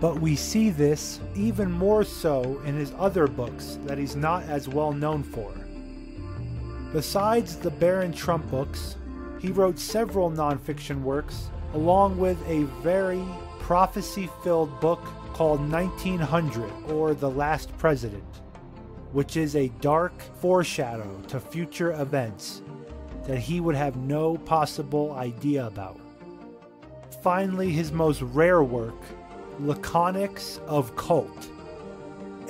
But 0.00 0.20
we 0.20 0.34
see 0.34 0.70
this 0.70 1.20
even 1.34 1.70
more 1.70 2.04
so 2.04 2.60
in 2.64 2.74
his 2.74 2.92
other 2.98 3.26
books 3.26 3.78
that 3.84 3.98
he's 3.98 4.16
not 4.16 4.44
as 4.44 4.66
well 4.68 4.92
known 4.92 5.22
for. 5.22 5.52
Besides 6.92 7.56
the 7.56 7.70
Baron 7.70 8.12
Trump 8.12 8.50
books, 8.50 8.96
he 9.40 9.48
wrote 9.52 9.78
several 9.78 10.30
nonfiction 10.30 11.02
works, 11.02 11.50
along 11.74 12.18
with 12.18 12.38
a 12.48 12.64
very 12.82 13.22
prophecy 13.60 14.28
filled 14.42 14.80
book 14.80 15.00
called 15.40 15.72
1900 15.72 16.70
or 16.90 17.14
The 17.14 17.30
Last 17.30 17.74
President, 17.78 18.22
which 19.12 19.38
is 19.38 19.56
a 19.56 19.68
dark 19.80 20.12
foreshadow 20.38 21.18
to 21.28 21.40
future 21.40 21.92
events 21.92 22.60
that 23.26 23.38
he 23.38 23.58
would 23.58 23.74
have 23.74 23.96
no 23.96 24.36
possible 24.36 25.12
idea 25.12 25.66
about. 25.66 25.98
Finally, 27.22 27.70
his 27.70 27.90
most 27.90 28.20
rare 28.20 28.62
work, 28.62 29.00
Laconics 29.62 30.58
of 30.66 30.94
Cult, 30.96 31.48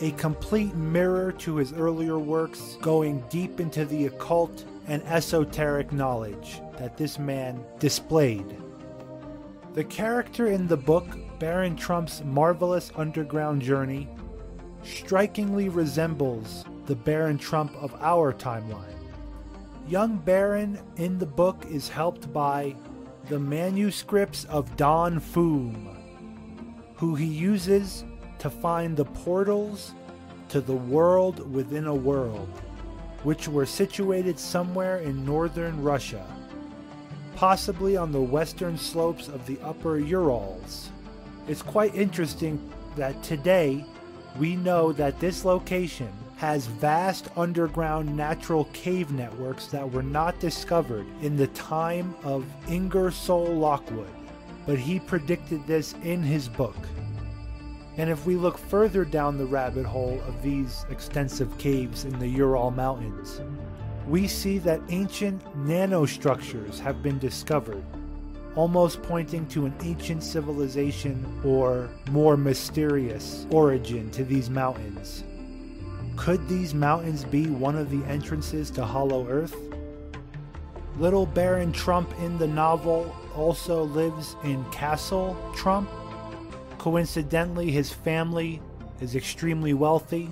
a 0.00 0.10
complete 0.10 0.74
mirror 0.74 1.30
to 1.30 1.54
his 1.54 1.72
earlier 1.72 2.18
works, 2.18 2.76
going 2.80 3.22
deep 3.30 3.60
into 3.60 3.84
the 3.84 4.06
occult 4.06 4.64
and 4.88 5.00
esoteric 5.04 5.92
knowledge 5.92 6.60
that 6.76 6.96
this 6.96 7.20
man 7.20 7.64
displayed. 7.78 8.56
The 9.74 9.84
character 9.84 10.48
in 10.48 10.66
the 10.66 10.76
book 10.76 11.06
Baron 11.40 11.74
Trump's 11.74 12.22
marvelous 12.22 12.92
underground 12.96 13.62
journey 13.62 14.06
strikingly 14.82 15.70
resembles 15.70 16.66
the 16.84 16.94
Baron 16.94 17.38
Trump 17.38 17.74
of 17.76 17.94
our 18.02 18.34
timeline. 18.34 19.08
Young 19.88 20.18
Baron 20.18 20.78
in 20.96 21.18
the 21.18 21.24
book 21.24 21.64
is 21.70 21.88
helped 21.88 22.30
by 22.30 22.76
the 23.30 23.38
manuscripts 23.38 24.44
of 24.44 24.76
Don 24.76 25.18
Fum, 25.18 25.88
who 26.96 27.14
he 27.14 27.24
uses 27.24 28.04
to 28.38 28.50
find 28.50 28.94
the 28.94 29.06
portals 29.06 29.94
to 30.50 30.60
the 30.60 30.76
world 30.76 31.50
within 31.54 31.86
a 31.86 31.94
world, 31.94 32.50
which 33.22 33.48
were 33.48 33.64
situated 33.64 34.38
somewhere 34.38 34.98
in 34.98 35.24
northern 35.24 35.82
Russia, 35.82 36.26
possibly 37.34 37.96
on 37.96 38.12
the 38.12 38.20
western 38.20 38.76
slopes 38.76 39.28
of 39.28 39.46
the 39.46 39.58
upper 39.62 39.98
Urals. 39.98 40.89
It's 41.50 41.62
quite 41.62 41.96
interesting 41.96 42.60
that 42.94 43.24
today 43.24 43.84
we 44.38 44.54
know 44.54 44.92
that 44.92 45.18
this 45.18 45.44
location 45.44 46.12
has 46.36 46.68
vast 46.68 47.28
underground 47.36 48.16
natural 48.16 48.66
cave 48.66 49.10
networks 49.10 49.66
that 49.66 49.90
were 49.90 50.04
not 50.04 50.38
discovered 50.38 51.06
in 51.22 51.36
the 51.36 51.48
time 51.48 52.14
of 52.22 52.46
Ingersoll 52.68 53.52
Lockwood, 53.52 54.12
but 54.64 54.78
he 54.78 55.00
predicted 55.00 55.66
this 55.66 55.96
in 56.04 56.22
his 56.22 56.48
book. 56.48 56.76
And 57.96 58.08
if 58.08 58.26
we 58.26 58.36
look 58.36 58.56
further 58.56 59.04
down 59.04 59.36
the 59.36 59.44
rabbit 59.44 59.86
hole 59.86 60.22
of 60.28 60.40
these 60.42 60.86
extensive 60.88 61.58
caves 61.58 62.04
in 62.04 62.16
the 62.20 62.28
Ural 62.28 62.70
Mountains, 62.70 63.40
we 64.06 64.28
see 64.28 64.58
that 64.58 64.82
ancient 64.88 65.44
nanostructures 65.66 66.78
have 66.78 67.02
been 67.02 67.18
discovered 67.18 67.82
almost 68.56 69.02
pointing 69.02 69.46
to 69.46 69.66
an 69.66 69.74
ancient 69.82 70.22
civilization 70.22 71.40
or 71.44 71.88
more 72.10 72.36
mysterious 72.36 73.46
origin 73.50 74.10
to 74.10 74.24
these 74.24 74.50
mountains. 74.50 75.24
Could 76.16 76.46
these 76.48 76.74
mountains 76.74 77.24
be 77.24 77.46
one 77.46 77.76
of 77.76 77.90
the 77.90 78.04
entrances 78.10 78.70
to 78.72 78.84
Hollow 78.84 79.26
Earth? 79.28 79.56
Little 80.98 81.24
Baron 81.24 81.72
Trump 81.72 82.12
in 82.20 82.36
the 82.38 82.46
novel 82.46 83.14
also 83.34 83.84
lives 83.84 84.36
in 84.44 84.62
Castle 84.70 85.36
Trump. 85.54 85.88
Coincidentally, 86.78 87.70
his 87.70 87.90
family 87.90 88.60
is 89.00 89.14
extremely 89.14 89.72
wealthy, 89.72 90.28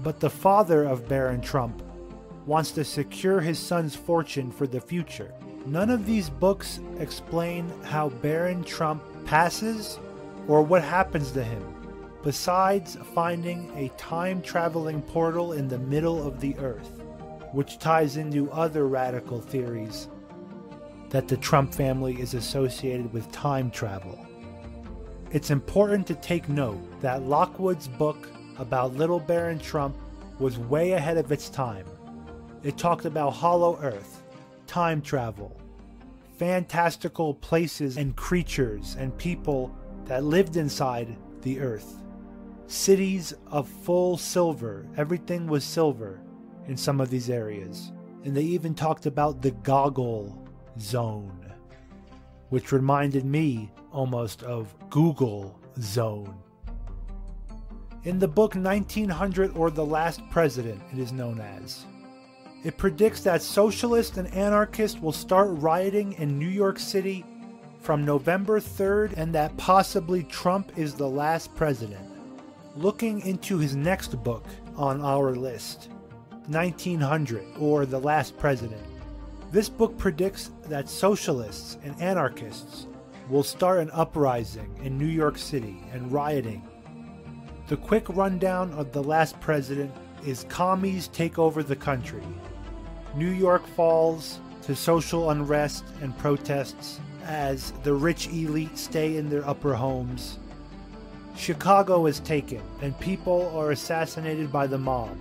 but 0.00 0.18
the 0.18 0.30
father 0.30 0.84
of 0.84 1.08
Baron 1.08 1.40
Trump 1.40 1.82
wants 2.46 2.72
to 2.72 2.84
secure 2.84 3.40
his 3.40 3.58
son's 3.58 3.94
fortune 3.94 4.50
for 4.50 4.66
the 4.66 4.80
future. 4.80 5.32
None 5.66 5.88
of 5.88 6.04
these 6.04 6.28
books 6.28 6.80
explain 6.98 7.72
how 7.84 8.10
Baron 8.10 8.64
Trump 8.64 9.02
passes 9.24 9.98
or 10.46 10.62
what 10.62 10.82
happens 10.82 11.30
to 11.32 11.42
him, 11.42 11.62
besides 12.22 12.98
finding 13.14 13.70
a 13.74 13.88
time 13.96 14.42
traveling 14.42 15.00
portal 15.00 15.54
in 15.54 15.68
the 15.68 15.78
middle 15.78 16.26
of 16.26 16.40
the 16.40 16.54
earth, 16.58 17.00
which 17.52 17.78
ties 17.78 18.18
into 18.18 18.50
other 18.50 18.86
radical 18.86 19.40
theories 19.40 20.08
that 21.08 21.28
the 21.28 21.36
Trump 21.36 21.72
family 21.72 22.20
is 22.20 22.34
associated 22.34 23.10
with 23.12 23.30
time 23.32 23.70
travel. 23.70 24.18
It's 25.30 25.50
important 25.50 26.06
to 26.08 26.14
take 26.16 26.48
note 26.48 27.00
that 27.00 27.22
Lockwood's 27.22 27.88
book 27.88 28.28
about 28.58 28.96
Little 28.96 29.20
Baron 29.20 29.58
Trump 29.58 29.96
was 30.38 30.58
way 30.58 30.92
ahead 30.92 31.16
of 31.16 31.32
its 31.32 31.48
time. 31.48 31.86
It 32.62 32.76
talked 32.76 33.04
about 33.04 33.30
Hollow 33.30 33.78
Earth, 33.80 34.13
time 34.74 35.00
travel, 35.00 35.56
fantastical 36.36 37.32
places 37.32 37.96
and 37.96 38.16
creatures 38.16 38.96
and 38.98 39.16
people 39.18 39.72
that 40.04 40.24
lived 40.24 40.56
inside 40.56 41.16
the 41.42 41.60
Earth. 41.60 42.02
Cities 42.66 43.32
of 43.52 43.68
full 43.68 44.16
silver, 44.16 44.84
everything 44.96 45.46
was 45.46 45.62
silver 45.62 46.20
in 46.66 46.76
some 46.76 47.00
of 47.00 47.08
these 47.08 47.30
areas. 47.30 47.92
And 48.24 48.36
they 48.36 48.42
even 48.42 48.74
talked 48.74 49.06
about 49.06 49.40
the 49.40 49.52
goggle 49.52 50.36
zone, 50.80 51.52
which 52.48 52.72
reminded 52.72 53.24
me 53.24 53.70
almost 53.92 54.42
of 54.42 54.74
Google 54.90 55.56
Zone. 55.78 56.34
In 58.02 58.18
the 58.18 58.26
book 58.26 58.56
1900 58.56 59.56
or 59.56 59.70
The 59.70 59.86
Last 59.86 60.20
President, 60.30 60.82
it 60.92 60.98
is 60.98 61.12
known 61.12 61.40
as. 61.40 61.86
It 62.64 62.78
predicts 62.78 63.20
that 63.20 63.42
socialists 63.42 64.16
and 64.16 64.32
anarchists 64.34 64.98
will 64.98 65.12
start 65.12 65.48
rioting 65.50 66.14
in 66.14 66.38
New 66.38 66.48
York 66.48 66.78
City 66.78 67.24
from 67.80 68.06
November 68.06 68.58
3rd 68.58 69.12
and 69.18 69.34
that 69.34 69.54
possibly 69.58 70.22
Trump 70.24 70.72
is 70.78 70.94
the 70.94 71.08
last 71.08 71.54
president. 71.54 72.10
Looking 72.74 73.20
into 73.20 73.58
his 73.58 73.76
next 73.76 74.22
book 74.24 74.46
on 74.76 75.02
our 75.02 75.34
list, 75.34 75.90
1900 76.48 77.44
or 77.58 77.86
The 77.86 78.00
Last 78.00 78.36
President, 78.38 78.82
this 79.52 79.68
book 79.68 79.96
predicts 79.98 80.50
that 80.66 80.88
socialists 80.88 81.78
and 81.84 82.00
anarchists 82.00 82.86
will 83.28 83.44
start 83.44 83.80
an 83.80 83.90
uprising 83.92 84.74
in 84.82 84.98
New 84.98 85.06
York 85.06 85.38
City 85.38 85.76
and 85.92 86.10
rioting 86.10 86.62
the 87.66 87.76
quick 87.78 88.04
rundown 88.10 88.70
of 88.72 88.92
the 88.92 89.02
last 89.02 89.40
president 89.40 89.90
is 90.26 90.44
commies 90.50 91.08
take 91.08 91.38
over 91.38 91.62
the 91.62 91.76
country. 91.76 92.22
New 93.16 93.30
York 93.30 93.64
falls 93.64 94.40
to 94.62 94.74
social 94.74 95.30
unrest 95.30 95.84
and 96.02 96.16
protests 96.18 96.98
as 97.24 97.70
the 97.84 97.94
rich 97.94 98.26
elite 98.28 98.76
stay 98.76 99.16
in 99.16 99.30
their 99.30 99.46
upper 99.48 99.72
homes. 99.72 100.40
Chicago 101.36 102.06
is 102.06 102.18
taken 102.20 102.60
and 102.82 102.98
people 102.98 103.56
are 103.56 103.70
assassinated 103.70 104.50
by 104.50 104.66
the 104.66 104.78
mob. 104.78 105.16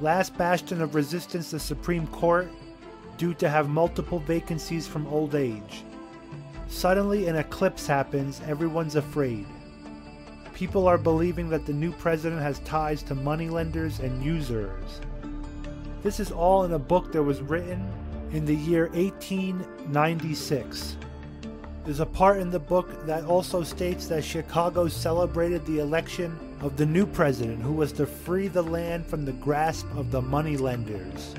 Last 0.00 0.38
bastion 0.38 0.80
of 0.80 0.94
resistance, 0.94 1.50
the 1.50 1.58
Supreme 1.58 2.06
Court, 2.06 2.48
due 3.16 3.34
to 3.34 3.48
have 3.48 3.68
multiple 3.68 4.20
vacancies 4.20 4.86
from 4.86 5.06
old 5.08 5.34
age. 5.34 5.82
Suddenly, 6.68 7.26
an 7.26 7.34
eclipse 7.34 7.86
happens, 7.86 8.40
everyone's 8.46 8.94
afraid. 8.94 9.46
People 10.54 10.86
are 10.86 10.98
believing 10.98 11.48
that 11.48 11.66
the 11.66 11.72
new 11.72 11.90
president 11.90 12.40
has 12.42 12.60
ties 12.60 13.02
to 13.04 13.16
moneylenders 13.16 13.98
and 13.98 14.22
usurers. 14.22 15.00
This 16.08 16.20
is 16.20 16.32
all 16.32 16.64
in 16.64 16.72
a 16.72 16.78
book 16.78 17.12
that 17.12 17.22
was 17.22 17.42
written 17.42 17.86
in 18.32 18.46
the 18.46 18.56
year 18.56 18.86
1896. 18.94 20.96
There's 21.84 22.00
a 22.00 22.06
part 22.06 22.38
in 22.38 22.50
the 22.50 22.58
book 22.58 23.04
that 23.04 23.26
also 23.26 23.62
states 23.62 24.06
that 24.06 24.24
Chicago 24.24 24.88
celebrated 24.88 25.66
the 25.66 25.80
election 25.80 26.34
of 26.62 26.78
the 26.78 26.86
new 26.86 27.04
president 27.04 27.60
who 27.60 27.74
was 27.74 27.92
to 27.92 28.06
free 28.06 28.48
the 28.48 28.62
land 28.62 29.04
from 29.04 29.26
the 29.26 29.32
grasp 29.32 29.86
of 29.96 30.10
the 30.10 30.22
moneylenders 30.22 31.34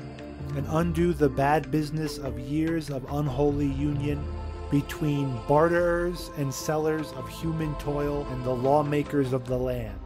and 0.54 0.64
undo 0.68 1.14
the 1.14 1.28
bad 1.28 1.72
business 1.72 2.18
of 2.18 2.38
years 2.38 2.90
of 2.90 3.12
unholy 3.12 3.72
union 3.72 4.24
between 4.70 5.36
barterers 5.48 6.30
and 6.36 6.54
sellers 6.54 7.10
of 7.14 7.28
human 7.28 7.74
toil 7.80 8.24
and 8.30 8.44
the 8.44 8.54
lawmakers 8.54 9.32
of 9.32 9.48
the 9.48 9.58
land. 9.58 9.99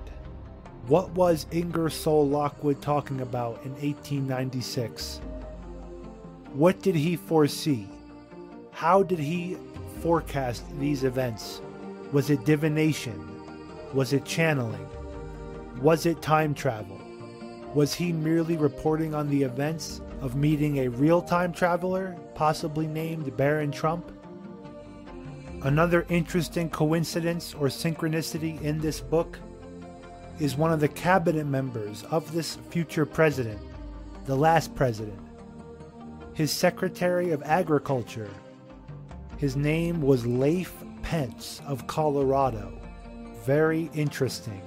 What 0.87 1.13
was 1.13 1.47
Ingersoll 1.51 2.29
Lockwood 2.29 2.83
talking 2.83 3.23
about 3.23 3.65
in 3.65 3.73
1896? 3.73 5.19
What 6.53 6.83
did 6.83 6.95
he 6.95 7.17
foresee? 7.17 7.89
How 8.71 9.03
did 9.03 9.19
he 9.19 9.57
forecast 10.03 10.63
these 10.79 11.03
events? 11.05 11.63
Was 12.13 12.29
it 12.29 12.45
divination? 12.45 13.19
Was 13.95 14.13
it 14.13 14.27
channeling? 14.27 14.87
Was 15.81 16.05
it 16.05 16.21
time 16.21 16.53
travel? 16.53 17.01
Was 17.73 17.95
he 17.95 18.13
merely 18.13 18.59
reporting 18.59 19.15
on 19.15 19.31
the 19.31 19.43
events 19.43 20.03
of 20.21 20.37
meeting 20.37 20.81
a 20.81 20.89
real 20.89 21.23
time 21.23 21.55
traveler, 21.55 22.15
possibly 22.35 22.87
named 22.87 23.35
Baron 23.39 23.73
Trump? 23.73 24.13
Another 25.63 26.05
interesting 26.11 26.69
coincidence 26.69 27.55
or 27.55 27.69
synchronicity 27.69 28.61
in 28.61 28.79
this 28.81 29.01
book 29.01 29.39
is 30.41 30.57
one 30.57 30.73
of 30.73 30.81
the 30.81 30.89
cabinet 30.89 31.47
members 31.47 32.03
of 32.05 32.33
this 32.33 32.57
future 32.71 33.07
president, 33.07 33.61
the 34.27 34.35
last 34.35 34.75
president, 34.75 35.19
his 36.35 36.51
Secretary 36.51 37.31
of 37.31 37.43
Agriculture. 37.45 38.31
His 39.37 39.57
name 39.57 40.01
was 40.01 40.27
Lafe 40.27 40.75
Pence 41.03 41.61
of 41.67 41.87
Colorado. 41.87 42.73
Very 43.45 43.91
interesting. 43.95 44.61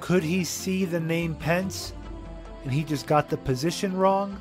Could 0.00 0.22
he 0.22 0.44
see 0.44 0.84
the 0.84 1.00
name 1.00 1.34
Pence 1.34 1.92
and 2.64 2.72
he 2.72 2.84
just 2.84 3.06
got 3.06 3.30
the 3.30 3.36
position 3.36 3.96
wrong? 3.96 4.38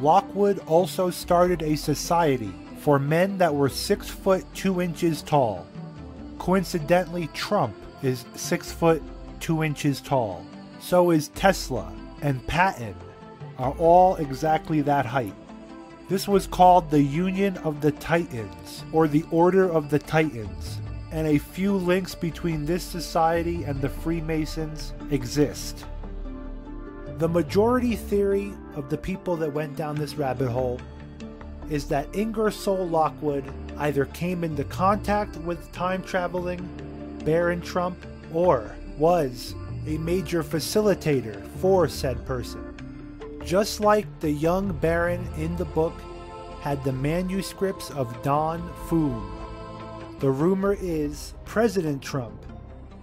Lockwood 0.00 0.60
also 0.66 1.10
started 1.10 1.62
a 1.62 1.76
society 1.76 2.52
for 2.78 2.98
men 2.98 3.38
that 3.38 3.54
were 3.54 3.68
6 3.68 4.08
foot 4.08 4.44
2 4.54 4.80
inches 4.80 5.22
tall. 5.22 5.66
Coincidentally, 6.38 7.28
Trump 7.28 7.74
is 8.02 8.24
6 8.34 8.72
foot 8.72 9.02
2 9.42 9.62
inches 9.62 10.00
tall. 10.00 10.46
So 10.80 11.10
is 11.10 11.28
Tesla 11.28 11.92
and 12.22 12.46
Patton 12.46 12.94
are 13.58 13.72
all 13.72 14.16
exactly 14.16 14.80
that 14.82 15.04
height. 15.04 15.34
This 16.08 16.26
was 16.26 16.46
called 16.46 16.90
the 16.90 17.02
Union 17.02 17.56
of 17.58 17.80
the 17.80 17.92
Titans, 17.92 18.84
or 18.92 19.08
the 19.08 19.24
Order 19.30 19.70
of 19.70 19.90
the 19.90 19.98
Titans, 19.98 20.80
and 21.10 21.26
a 21.26 21.38
few 21.38 21.74
links 21.74 22.14
between 22.14 22.64
this 22.64 22.82
society 22.82 23.64
and 23.64 23.80
the 23.80 23.88
Freemasons 23.88 24.92
exist. 25.10 25.84
The 27.18 27.28
majority 27.28 27.96
theory 27.96 28.52
of 28.74 28.90
the 28.90 28.98
people 28.98 29.36
that 29.36 29.52
went 29.52 29.76
down 29.76 29.96
this 29.96 30.14
rabbit 30.14 30.50
hole 30.50 30.80
is 31.70 31.86
that 31.86 32.14
Ingersoll 32.14 32.86
Lockwood 32.88 33.44
either 33.78 34.04
came 34.06 34.44
into 34.44 34.64
contact 34.64 35.36
with 35.38 35.72
time 35.72 36.02
traveling 36.02 36.68
Baron 37.24 37.60
Trump 37.60 37.96
or 38.32 38.74
was 38.98 39.54
a 39.86 39.98
major 39.98 40.42
facilitator 40.42 41.46
for 41.58 41.88
said 41.88 42.24
person. 42.26 42.68
Just 43.44 43.80
like 43.80 44.06
the 44.20 44.30
young 44.30 44.72
Baron 44.72 45.28
in 45.36 45.56
the 45.56 45.64
book 45.64 45.94
had 46.60 46.82
the 46.84 46.92
manuscripts 46.92 47.90
of 47.90 48.22
Don 48.22 48.72
Fum. 48.86 50.16
The 50.20 50.30
rumor 50.30 50.76
is 50.80 51.34
President 51.44 52.00
Trump 52.00 52.46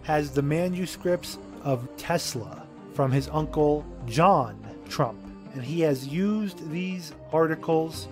has 0.04 0.32
the 0.32 0.42
manuscripts 0.42 1.38
of 1.64 1.88
Tesla 1.98 2.66
from 2.94 3.12
his 3.12 3.28
uncle 3.30 3.86
John 4.08 4.58
Trump, 4.88 5.20
and 5.54 5.64
he 5.64 5.82
has 5.82 6.08
used 6.08 6.72
these 6.72 7.14
articles 7.34 8.08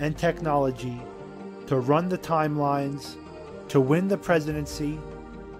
and 0.00 0.18
technology 0.18 1.00
to 1.68 1.78
run 1.78 2.08
the 2.08 2.18
timelines, 2.18 3.14
to 3.68 3.80
win 3.80 4.08
the 4.08 4.18
presidency, 4.18 4.98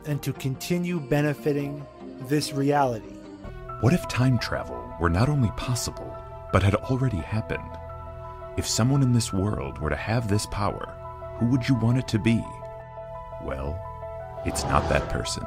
and 0.09 0.23
to 0.23 0.33
continue 0.33 0.99
benefiting 0.99 1.87
this 2.23 2.53
reality. 2.53 3.15
What 3.81 3.93
if 3.93 4.09
time 4.09 4.39
travel 4.39 4.93
were 4.99 5.11
not 5.11 5.29
only 5.29 5.51
possible, 5.51 6.17
but 6.53 6.63
had 6.63 6.75
already 6.75 7.19
happened? 7.19 7.63
If 8.57 8.67
someone 8.67 9.03
in 9.03 9.13
this 9.13 9.33
world 9.33 9.79
were 9.79 9.91
to 9.91 9.97
have 9.97 10.29
this 10.29 10.47
power, 10.47 10.95
who 11.39 11.47
would 11.47 11.69
you 11.69 11.77
want 11.77 11.99
it 11.99 12.09
to 12.09 12.19
be? 12.19 12.43
Well, 13.45 13.79
it's 14.45 14.65
not 14.65 14.89
that 14.89 15.09
person. 15.11 15.45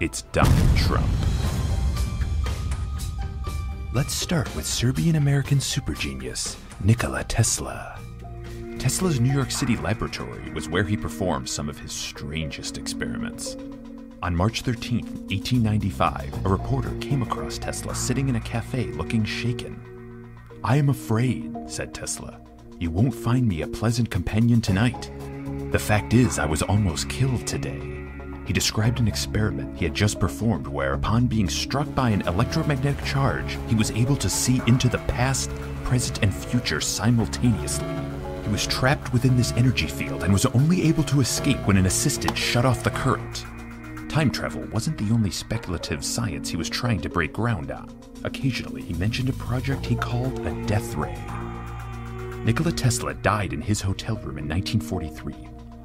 It's 0.00 0.22
Donald 0.32 0.76
Trump. 0.76 1.06
Let's 3.92 4.14
start 4.14 4.54
with 4.56 4.66
Serbian 4.66 5.16
American 5.16 5.60
super 5.60 5.94
genius, 5.94 6.56
Nikola 6.82 7.24
Tesla. 7.24 7.93
Tesla's 8.84 9.18
New 9.18 9.32
York 9.32 9.50
City 9.50 9.78
laboratory 9.78 10.50
was 10.50 10.68
where 10.68 10.84
he 10.84 10.94
performed 10.94 11.48
some 11.48 11.70
of 11.70 11.78
his 11.78 11.90
strangest 11.90 12.76
experiments. 12.76 13.56
On 14.22 14.36
March 14.36 14.60
13, 14.60 15.06
1895, 15.30 16.44
a 16.44 16.48
reporter 16.50 16.94
came 17.00 17.22
across 17.22 17.56
Tesla 17.56 17.94
sitting 17.94 18.28
in 18.28 18.36
a 18.36 18.40
cafe 18.40 18.84
looking 18.88 19.24
shaken. 19.24 20.28
I 20.62 20.76
am 20.76 20.90
afraid, 20.90 21.50
said 21.66 21.94
Tesla, 21.94 22.42
you 22.78 22.90
won't 22.90 23.14
find 23.14 23.48
me 23.48 23.62
a 23.62 23.66
pleasant 23.66 24.10
companion 24.10 24.60
tonight. 24.60 25.10
The 25.72 25.78
fact 25.78 26.12
is, 26.12 26.38
I 26.38 26.44
was 26.44 26.60
almost 26.60 27.08
killed 27.08 27.46
today. 27.46 27.80
He 28.46 28.52
described 28.52 29.00
an 29.00 29.08
experiment 29.08 29.78
he 29.78 29.86
had 29.86 29.94
just 29.94 30.20
performed 30.20 30.66
where, 30.66 30.92
upon 30.92 31.26
being 31.26 31.48
struck 31.48 31.94
by 31.94 32.10
an 32.10 32.20
electromagnetic 32.28 33.02
charge, 33.02 33.56
he 33.66 33.76
was 33.76 33.92
able 33.92 34.16
to 34.16 34.28
see 34.28 34.60
into 34.66 34.90
the 34.90 34.98
past, 35.08 35.48
present, 35.84 36.22
and 36.22 36.34
future 36.34 36.82
simultaneously. 36.82 37.88
He 38.44 38.50
was 38.50 38.66
trapped 38.66 39.12
within 39.12 39.36
this 39.36 39.52
energy 39.52 39.86
field 39.86 40.22
and 40.22 40.32
was 40.32 40.46
only 40.46 40.82
able 40.82 41.02
to 41.04 41.20
escape 41.20 41.58
when 41.66 41.78
an 41.78 41.86
assistant 41.86 42.36
shut 42.36 42.64
off 42.64 42.84
the 42.84 42.90
current. 42.90 43.44
Time 44.10 44.30
travel 44.30 44.62
wasn't 44.70 44.98
the 44.98 45.12
only 45.12 45.30
speculative 45.30 46.04
science 46.04 46.50
he 46.50 46.56
was 46.56 46.68
trying 46.68 47.00
to 47.00 47.08
break 47.08 47.32
ground 47.32 47.70
on. 47.70 47.90
Occasionally, 48.22 48.82
he 48.82 48.94
mentioned 48.94 49.30
a 49.30 49.32
project 49.32 49.86
he 49.86 49.96
called 49.96 50.46
a 50.46 50.66
death 50.66 50.94
ray. 50.94 51.16
Nikola 52.44 52.72
Tesla 52.72 53.14
died 53.14 53.54
in 53.54 53.62
his 53.62 53.80
hotel 53.80 54.16
room 54.16 54.38
in 54.38 54.46
1943. 54.46 55.34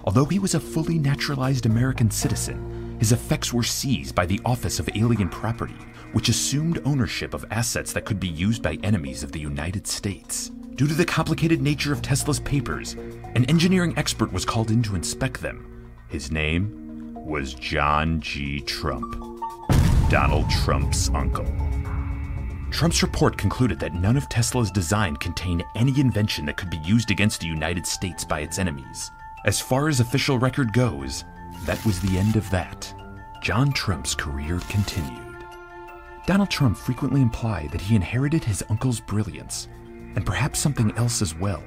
Although 0.03 0.25
he 0.25 0.39
was 0.39 0.53
a 0.53 0.59
fully 0.59 0.99
naturalized 0.99 1.65
American 1.65 2.11
citizen, 2.11 2.97
his 2.99 3.13
effects 3.13 3.53
were 3.53 3.63
seized 3.63 4.13
by 4.13 4.25
the 4.25 4.41
Office 4.45 4.79
of 4.79 4.89
Alien 4.95 5.29
Property, 5.29 5.75
which 6.13 6.29
assumed 6.29 6.81
ownership 6.85 7.33
of 7.33 7.45
assets 7.51 7.93
that 7.93 8.05
could 8.05 8.19
be 8.19 8.27
used 8.27 8.61
by 8.61 8.77
enemies 8.83 9.23
of 9.23 9.31
the 9.31 9.39
United 9.39 9.85
States. 9.87 10.49
Due 10.75 10.87
to 10.87 10.93
the 10.93 11.05
complicated 11.05 11.61
nature 11.61 11.91
of 11.91 12.01
Tesla's 12.01 12.39
papers, 12.39 12.93
an 13.35 13.45
engineering 13.45 13.93
expert 13.97 14.31
was 14.31 14.45
called 14.45 14.71
in 14.71 14.81
to 14.83 14.95
inspect 14.95 15.41
them. 15.41 15.91
His 16.07 16.31
name 16.31 17.13
was 17.13 17.53
John 17.53 18.21
G. 18.21 18.61
Trump, 18.61 19.15
Donald 20.09 20.49
Trump's 20.49 21.09
uncle. 21.09 21.45
Trump's 22.71 23.03
report 23.03 23.37
concluded 23.37 23.79
that 23.79 23.93
none 23.93 24.15
of 24.15 24.29
Tesla's 24.29 24.71
design 24.71 25.15
contained 25.17 25.63
any 25.75 25.99
invention 25.99 26.45
that 26.45 26.57
could 26.57 26.69
be 26.69 26.77
used 26.77 27.11
against 27.11 27.41
the 27.41 27.47
United 27.47 27.85
States 27.85 28.23
by 28.23 28.39
its 28.39 28.57
enemies. 28.57 29.11
As 29.45 29.59
far 29.59 29.89
as 29.89 29.99
official 29.99 30.39
record 30.39 30.71
goes, 30.73 31.25
that 31.65 31.83
was 31.85 31.99
the 31.99 32.17
end 32.17 32.35
of 32.35 32.49
that. 32.51 32.93
John 33.41 33.71
Trump's 33.71 34.15
career 34.15 34.59
continued. 34.69 35.28
Donald 36.29 36.51
Trump 36.51 36.77
frequently 36.77 37.23
implied 37.23 37.71
that 37.71 37.81
he 37.81 37.95
inherited 37.95 38.43
his 38.43 38.63
uncle's 38.69 38.99
brilliance 38.99 39.67
and 40.15 40.23
perhaps 40.23 40.59
something 40.59 40.95
else 40.95 41.23
as 41.23 41.33
well. 41.33 41.63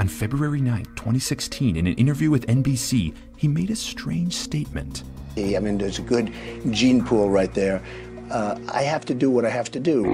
On 0.00 0.08
February 0.08 0.62
9, 0.62 0.86
2016, 0.96 1.76
in 1.76 1.86
an 1.86 1.92
interview 1.96 2.30
with 2.30 2.46
NBC, 2.46 3.14
he 3.36 3.46
made 3.46 3.68
a 3.68 3.76
strange 3.76 4.32
statement. 4.32 5.02
I 5.36 5.58
mean, 5.58 5.76
there's 5.76 5.98
a 5.98 6.02
good 6.02 6.32
gene 6.70 7.04
pool 7.04 7.28
right 7.28 7.52
there. 7.52 7.82
Uh, 8.30 8.58
I 8.70 8.84
have 8.84 9.04
to 9.04 9.14
do 9.14 9.30
what 9.30 9.44
I 9.44 9.50
have 9.50 9.70
to 9.72 9.80
do. 9.80 10.04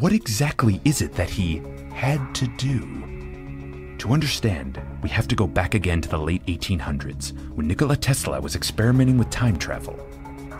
What 0.00 0.12
exactly 0.12 0.80
is 0.84 1.00
it 1.00 1.14
that 1.14 1.30
he 1.30 1.62
had 1.94 2.34
to 2.34 2.48
do? 2.56 3.94
To 3.98 4.12
understand, 4.12 4.82
we 5.04 5.10
have 5.10 5.28
to 5.28 5.36
go 5.36 5.46
back 5.46 5.74
again 5.74 6.00
to 6.00 6.08
the 6.08 6.18
late 6.18 6.44
1800s 6.46 7.38
when 7.54 7.68
Nikola 7.68 7.96
Tesla 7.96 8.40
was 8.40 8.56
experimenting 8.56 9.16
with 9.16 9.30
time 9.30 9.56
travel. 9.56 10.07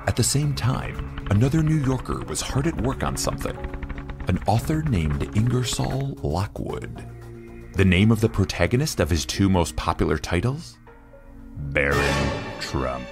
At 0.08 0.16
the 0.16 0.24
same 0.24 0.54
time, 0.54 1.26
another 1.30 1.62
New 1.62 1.84
Yorker 1.84 2.20
was 2.20 2.40
hard 2.40 2.66
at 2.66 2.80
work 2.80 3.02
on 3.02 3.14
something 3.14 3.54
an 4.26 4.38
author 4.46 4.80
named 4.84 5.36
Ingersoll 5.36 6.16
Lockwood. 6.22 7.06
The 7.74 7.84
name 7.84 8.10
of 8.10 8.22
the 8.22 8.28
protagonist 8.30 9.00
of 9.00 9.10
his 9.10 9.26
two 9.26 9.50
most 9.50 9.76
popular 9.76 10.16
titles? 10.16 10.78
Baron 11.56 12.30
Trump. 12.58 13.06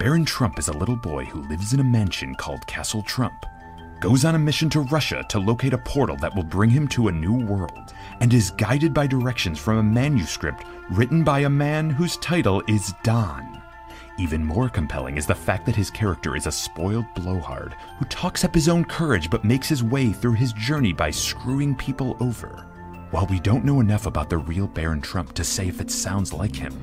Baron 0.00 0.24
Trump 0.24 0.58
is 0.58 0.66
a 0.66 0.76
little 0.76 0.96
boy 0.96 1.24
who 1.24 1.48
lives 1.48 1.72
in 1.72 1.78
a 1.78 1.84
mansion 1.84 2.34
called 2.34 2.66
Castle 2.66 3.02
Trump, 3.02 3.46
goes 4.00 4.24
on 4.24 4.34
a 4.34 4.40
mission 4.40 4.68
to 4.70 4.80
Russia 4.80 5.24
to 5.28 5.38
locate 5.38 5.72
a 5.72 5.78
portal 5.78 6.16
that 6.16 6.34
will 6.34 6.42
bring 6.42 6.68
him 6.68 6.88
to 6.88 7.06
a 7.06 7.12
new 7.12 7.46
world, 7.46 7.94
and 8.18 8.34
is 8.34 8.50
guided 8.50 8.92
by 8.92 9.06
directions 9.06 9.60
from 9.60 9.78
a 9.78 9.84
manuscript 9.84 10.64
written 10.90 11.22
by 11.22 11.38
a 11.38 11.48
man 11.48 11.90
whose 11.90 12.16
title 12.16 12.60
is 12.66 12.92
Don. 13.04 13.59
Even 14.20 14.44
more 14.44 14.68
compelling 14.68 15.16
is 15.16 15.24
the 15.24 15.34
fact 15.34 15.64
that 15.64 15.74
his 15.74 15.90
character 15.90 16.36
is 16.36 16.46
a 16.46 16.52
spoiled 16.52 17.06
blowhard 17.14 17.74
who 17.98 18.04
talks 18.04 18.44
up 18.44 18.54
his 18.54 18.68
own 18.68 18.84
courage 18.84 19.30
but 19.30 19.46
makes 19.46 19.66
his 19.66 19.82
way 19.82 20.12
through 20.12 20.34
his 20.34 20.52
journey 20.52 20.92
by 20.92 21.10
screwing 21.10 21.74
people 21.74 22.18
over. 22.20 22.66
While 23.12 23.26
we 23.30 23.40
don't 23.40 23.64
know 23.64 23.80
enough 23.80 24.04
about 24.04 24.28
the 24.28 24.36
real 24.36 24.66
Baron 24.66 25.00
Trump 25.00 25.32
to 25.36 25.42
say 25.42 25.68
if 25.68 25.80
it 25.80 25.90
sounds 25.90 26.34
like 26.34 26.54
him, 26.54 26.78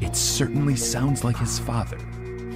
it 0.00 0.16
certainly 0.16 0.76
sounds 0.76 1.24
like 1.24 1.36
his 1.36 1.58
father. 1.58 1.98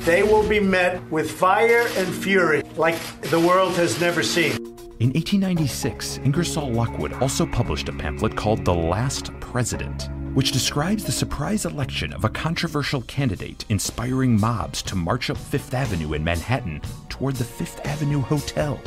They 0.06 0.22
will 0.22 0.48
be 0.48 0.60
met 0.60 1.02
with 1.10 1.30
fire 1.30 1.86
and 1.98 2.08
fury 2.14 2.62
like 2.78 2.96
the 3.20 3.38
world 3.38 3.74
has 3.74 4.00
never 4.00 4.22
seen. 4.22 4.52
In 4.98 5.10
1896, 5.10 6.20
Ingersoll 6.24 6.72
Lockwood 6.72 7.12
also 7.14 7.44
published 7.44 7.90
a 7.90 7.92
pamphlet 7.92 8.34
called 8.34 8.64
The 8.64 8.72
Last 8.72 9.30
President, 9.40 10.08
which 10.34 10.52
describes 10.52 11.04
the 11.04 11.12
surprise 11.12 11.66
election 11.66 12.12
of 12.12 12.24
a 12.24 12.28
controversial 12.30 13.02
candidate 13.02 13.64
inspiring 13.68 14.38
mobs 14.40 14.80
to 14.82 14.96
march 14.96 15.28
up 15.28 15.36
Fifth 15.36 15.74
Avenue 15.74 16.14
in 16.14 16.24
Manhattan 16.24 16.80
toward 17.08 17.36
the 17.36 17.44
Fifth 17.44 17.84
Avenue 17.84 18.20
Hotel. 18.20 18.80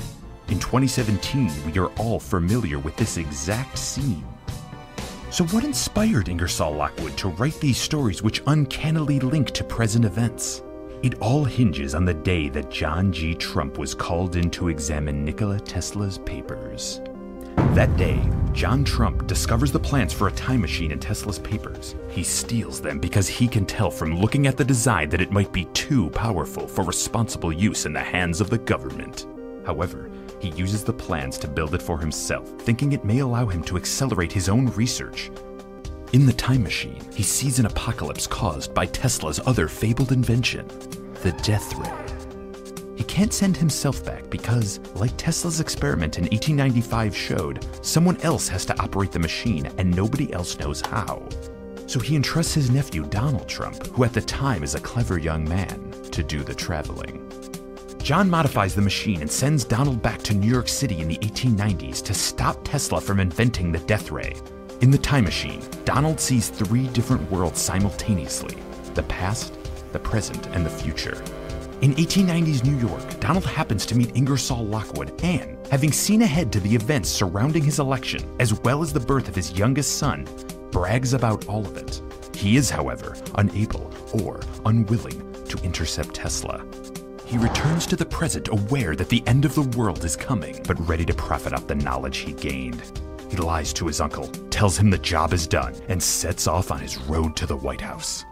In 0.47 0.59
2017, 0.59 1.51
we 1.65 1.79
are 1.79 1.91
all 1.99 2.19
familiar 2.19 2.79
with 2.79 2.95
this 2.95 3.17
exact 3.17 3.77
scene. 3.77 4.25
So, 5.29 5.45
what 5.45 5.63
inspired 5.63 6.29
Ingersoll 6.29 6.75
Lockwood 6.75 7.17
to 7.17 7.29
write 7.29 7.59
these 7.59 7.77
stories 7.77 8.23
which 8.23 8.41
uncannily 8.47 9.19
link 9.19 9.51
to 9.51 9.63
present 9.63 10.05
events? 10.05 10.63
It 11.03 11.15
all 11.15 11.43
hinges 11.43 11.93
on 11.93 12.05
the 12.05 12.13
day 12.13 12.49
that 12.49 12.71
John 12.71 13.11
G. 13.11 13.35
Trump 13.35 13.77
was 13.77 13.93
called 13.93 14.35
in 14.35 14.49
to 14.51 14.69
examine 14.69 15.23
Nikola 15.23 15.59
Tesla's 15.59 16.17
papers. 16.17 17.01
That 17.55 17.95
day, 17.97 18.21
John 18.53 18.85
Trump 18.85 19.27
discovers 19.27 19.71
the 19.71 19.79
plans 19.79 20.13
for 20.13 20.27
a 20.27 20.31
time 20.31 20.61
machine 20.61 20.91
in 20.91 20.99
Tesla's 20.99 21.39
papers. 21.39 21.95
He 22.09 22.23
steals 22.23 22.79
them 22.79 22.99
because 22.99 23.27
he 23.27 23.47
can 23.47 23.65
tell 23.65 23.91
from 23.91 24.17
looking 24.17 24.47
at 24.47 24.55
the 24.55 24.63
design 24.63 25.09
that 25.09 25.21
it 25.21 25.31
might 25.31 25.51
be 25.51 25.65
too 25.65 26.09
powerful 26.11 26.67
for 26.67 26.83
responsible 26.83 27.51
use 27.51 27.85
in 27.85 27.91
the 27.91 27.99
hands 27.99 28.39
of 28.39 28.49
the 28.49 28.57
government. 28.57 29.27
However, 29.65 30.09
he 30.39 30.49
uses 30.51 30.83
the 30.83 30.93
plans 30.93 31.37
to 31.39 31.47
build 31.47 31.75
it 31.75 31.81
for 31.81 31.99
himself, 31.99 32.47
thinking 32.61 32.93
it 32.93 33.03
may 33.03 33.19
allow 33.19 33.45
him 33.45 33.63
to 33.63 33.77
accelerate 33.77 34.31
his 34.31 34.47
own 34.47 34.67
research. 34.67 35.31
In 36.13 36.25
the 36.25 36.33
time 36.33 36.63
machine, 36.63 37.01
he 37.13 37.23
sees 37.23 37.59
an 37.59 37.65
apocalypse 37.65 38.27
caused 38.27 38.73
by 38.73 38.85
Tesla's 38.85 39.41
other 39.45 39.67
fabled 39.67 40.11
invention, 40.13 40.67
the 41.23 41.33
Death 41.43 41.75
Ray. 41.75 42.14
He 42.95 43.03
can't 43.03 43.33
send 43.33 43.57
himself 43.57 44.05
back 44.05 44.29
because, 44.29 44.79
like 44.95 45.11
Tesla's 45.17 45.59
experiment 45.59 46.17
in 46.17 46.23
1895 46.23 47.15
showed, 47.15 47.65
someone 47.81 48.17
else 48.21 48.47
has 48.47 48.65
to 48.65 48.81
operate 48.81 49.11
the 49.11 49.19
machine 49.19 49.69
and 49.77 49.93
nobody 49.93 50.31
else 50.31 50.57
knows 50.59 50.81
how. 50.81 51.27
So 51.87 51.99
he 51.99 52.15
entrusts 52.15 52.53
his 52.53 52.71
nephew 52.71 53.03
Donald 53.05 53.47
Trump, 53.47 53.85
who 53.87 54.05
at 54.05 54.13
the 54.13 54.21
time 54.21 54.63
is 54.63 54.75
a 54.75 54.79
clever 54.79 55.17
young 55.19 55.47
man, 55.47 55.91
to 56.11 56.23
do 56.23 56.43
the 56.43 56.55
traveling. 56.55 57.21
John 57.99 58.29
modifies 58.29 58.75
the 58.75 58.81
machine 58.81 59.21
and 59.21 59.31
sends 59.31 59.65
Donald 59.65 60.01
back 60.01 60.21
to 60.23 60.33
New 60.33 60.49
York 60.49 60.67
City 60.67 61.01
in 61.01 61.07
the 61.07 61.17
1890s 61.17 62.03
to 62.03 62.13
stop 62.13 62.59
Tesla 62.63 63.01
from 63.01 63.19
inventing 63.19 63.71
the 63.71 63.79
death 63.79 64.11
ray. 64.11 64.35
In 64.81 64.91
the 64.91 64.97
time 64.97 65.23
machine, 65.23 65.61
Donald 65.85 66.19
sees 66.19 66.49
three 66.49 66.87
different 66.89 67.29
worlds 67.31 67.59
simultaneously 67.59 68.57
the 68.93 69.03
past, 69.03 69.57
the 69.91 69.99
present, 69.99 70.47
and 70.53 70.65
the 70.65 70.69
future. 70.69 71.21
In 71.81 71.93
1890s 71.95 72.63
New 72.63 72.77
York, 72.77 73.19
Donald 73.19 73.45
happens 73.45 73.85
to 73.85 73.95
meet 73.95 74.15
Ingersoll 74.15 74.65
Lockwood 74.65 75.21
and, 75.23 75.57
having 75.67 75.91
seen 75.91 76.21
ahead 76.21 76.49
to 76.53 76.61
the 76.61 76.73
events 76.73 77.09
surrounding 77.09 77.63
his 77.65 77.79
election, 77.79 78.21
as 78.39 78.53
well 78.61 78.81
as 78.81 78.93
the 78.93 78.99
birth 78.99 79.27
of 79.27 79.35
his 79.35 79.51
youngest 79.51 79.97
son, 79.97 80.25
brags 80.71 81.13
about 81.13 81.47
all 81.47 81.65
of 81.65 81.75
it. 81.75 82.01
He 82.33 82.55
is, 82.55 82.69
however, 82.69 83.17
unable 83.35 83.91
or 84.13 84.39
unwilling 84.65 85.33
to 85.49 85.61
intercept 85.63 86.13
Tesla. 86.13 86.65
He 87.25 87.37
returns 87.37 87.85
to 87.87 87.97
the 87.97 88.05
present 88.05 88.47
aware 88.47 88.95
that 88.95 89.09
the 89.09 89.23
end 89.27 89.43
of 89.43 89.53
the 89.53 89.77
world 89.77 90.05
is 90.05 90.15
coming, 90.15 90.63
but 90.65 90.87
ready 90.87 91.05
to 91.05 91.13
profit 91.13 91.51
off 91.51 91.67
the 91.67 91.75
knowledge 91.75 92.19
he 92.19 92.31
gained. 92.31 92.81
He 93.29 93.35
lies 93.35 93.73
to 93.73 93.87
his 93.87 93.99
uncle, 93.99 94.27
tells 94.49 94.77
him 94.77 94.89
the 94.89 94.97
job 94.97 95.33
is 95.33 95.45
done, 95.45 95.75
and 95.89 96.01
sets 96.01 96.47
off 96.47 96.71
on 96.71 96.79
his 96.79 96.97
road 96.99 97.35
to 97.35 97.45
the 97.45 97.57
White 97.57 97.81
House. 97.81 98.23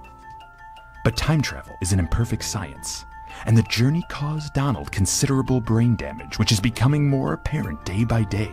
But 1.04 1.18
time 1.18 1.42
travel 1.42 1.76
is 1.82 1.92
an 1.92 2.00
imperfect 2.00 2.46
science, 2.46 3.04
and 3.46 3.58
the 3.58 3.64
journey 3.64 4.04
caused 4.10 4.54
Donald 4.54 4.92
considerable 4.92 5.62
brain 5.62 5.96
damage, 5.96 6.40
which 6.40 6.52
is 6.52 6.60
becoming 6.60 7.10
more 7.10 7.34
apparent 7.34 7.84
day 7.86 8.04
by 8.04 8.24
day. 8.24 8.52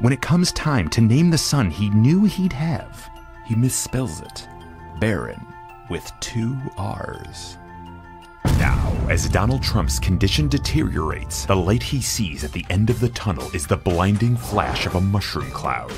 when 0.00 0.12
it 0.12 0.20
comes 0.20 0.52
time 0.52 0.88
to 0.90 1.00
name 1.00 1.30
the 1.30 1.38
son 1.38 1.70
he 1.70 1.88
knew 1.90 2.24
he'd 2.24 2.52
have, 2.52 3.08
he 3.46 3.54
misspells 3.54 4.22
it 4.22 4.46
Barron 4.98 5.46
with 5.88 6.12
two 6.20 6.56
R's. 6.76 7.56
Now, 8.58 8.92
as 9.08 9.28
Donald 9.28 9.62
Trump's 9.62 9.98
condition 9.98 10.48
deteriorates, 10.48 11.44
the 11.44 11.56
light 11.56 11.82
he 11.82 12.00
sees 12.00 12.44
at 12.44 12.52
the 12.52 12.64
end 12.70 12.90
of 12.90 13.00
the 13.00 13.10
tunnel 13.10 13.50
is 13.54 13.66
the 13.66 13.76
blinding 13.76 14.36
flash 14.36 14.86
of 14.86 14.94
a 14.94 15.00
mushroom 15.00 15.50
cloud. 15.50 15.92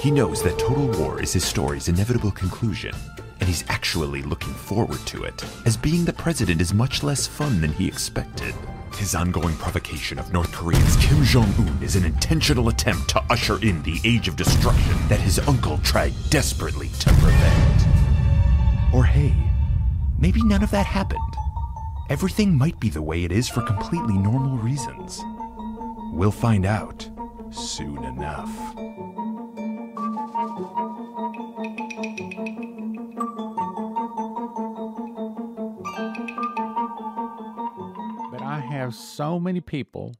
He 0.00 0.10
knows 0.10 0.42
that 0.42 0.58
total 0.58 0.88
war 0.98 1.20
is 1.20 1.32
his 1.32 1.44
story's 1.44 1.88
inevitable 1.88 2.30
conclusion, 2.30 2.94
and 3.40 3.48
he's 3.48 3.64
actually 3.68 4.22
looking 4.22 4.54
forward 4.54 5.00
to 5.06 5.24
it, 5.24 5.44
as 5.66 5.76
being 5.76 6.04
the 6.04 6.12
president 6.12 6.60
is 6.60 6.74
much 6.74 7.02
less 7.02 7.26
fun 7.26 7.60
than 7.60 7.72
he 7.72 7.86
expected. 7.86 8.54
His 8.96 9.14
ongoing 9.14 9.56
provocation 9.56 10.18
of 10.18 10.32
North 10.32 10.52
Korea's 10.52 10.96
Kim 10.96 11.22
Jong 11.22 11.52
un 11.58 11.78
is 11.82 11.94
an 11.94 12.04
intentional 12.04 12.68
attempt 12.68 13.10
to 13.10 13.22
usher 13.30 13.62
in 13.62 13.82
the 13.82 14.00
age 14.04 14.26
of 14.26 14.36
destruction 14.36 14.96
that 15.08 15.20
his 15.20 15.38
uncle 15.40 15.78
tried 15.78 16.14
desperately 16.30 16.88
to 17.00 17.10
prevent. 17.14 17.86
Or 18.92 19.04
hey, 19.04 19.36
maybe 20.18 20.42
none 20.42 20.62
of 20.62 20.70
that 20.72 20.86
happened. 20.86 21.20
Everything 22.10 22.56
might 22.56 22.80
be 22.80 22.88
the 22.88 23.02
way 23.02 23.22
it 23.24 23.32
is 23.32 23.48
for 23.48 23.62
completely 23.62 24.16
normal 24.16 24.56
reasons. 24.56 25.22
We'll 26.12 26.32
find 26.32 26.66
out 26.66 27.08
soon 27.50 28.02
enough. 28.02 28.50
Have 38.88 38.94
so 38.94 39.38
many 39.38 39.60
people 39.60 40.14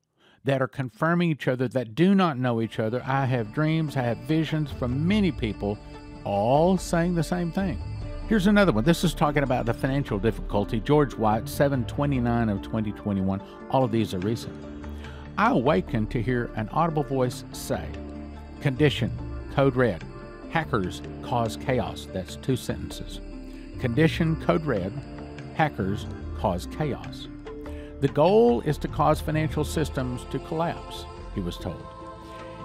that 0.44 0.60
are 0.60 0.68
confirming 0.68 1.30
each 1.30 1.48
other 1.48 1.68
that 1.68 1.94
do 1.94 2.14
not 2.14 2.38
know 2.38 2.60
each 2.60 2.78
other. 2.78 3.02
I 3.06 3.24
have 3.24 3.54
dreams, 3.54 3.96
I 3.96 4.02
have 4.02 4.18
visions 4.18 4.70
from 4.70 5.08
many 5.08 5.32
people, 5.32 5.78
all 6.24 6.76
saying 6.76 7.14
the 7.14 7.22
same 7.22 7.50
thing. 7.50 7.82
Here's 8.28 8.46
another 8.46 8.72
one. 8.72 8.84
This 8.84 9.04
is 9.04 9.14
talking 9.14 9.42
about 9.42 9.64
the 9.64 9.72
financial 9.72 10.18
difficulty. 10.18 10.80
George 10.80 11.14
White, 11.14 11.48
729 11.48 12.50
of 12.50 12.60
2021. 12.60 13.40
All 13.70 13.84
of 13.84 13.90
these 13.90 14.12
are 14.12 14.18
recent. 14.18 14.54
I 15.38 15.52
awakened 15.52 16.10
to 16.10 16.20
hear 16.20 16.50
an 16.54 16.68
audible 16.68 17.04
voice 17.04 17.44
say, 17.52 17.88
Condition, 18.60 19.10
code 19.54 19.76
red. 19.76 20.04
Hackers 20.50 21.00
cause 21.22 21.56
chaos. 21.56 22.06
That's 22.12 22.36
two 22.36 22.56
sentences. 22.56 23.22
Condition, 23.80 24.36
code 24.44 24.66
red. 24.66 24.92
Hackers 25.54 26.06
cause 26.38 26.68
chaos. 26.76 27.28
The 28.00 28.08
goal 28.08 28.60
is 28.60 28.78
to 28.78 28.88
cause 28.88 29.20
financial 29.20 29.64
systems 29.64 30.24
to 30.30 30.38
collapse, 30.38 31.04
he 31.34 31.40
was 31.40 31.56
told. 31.56 31.82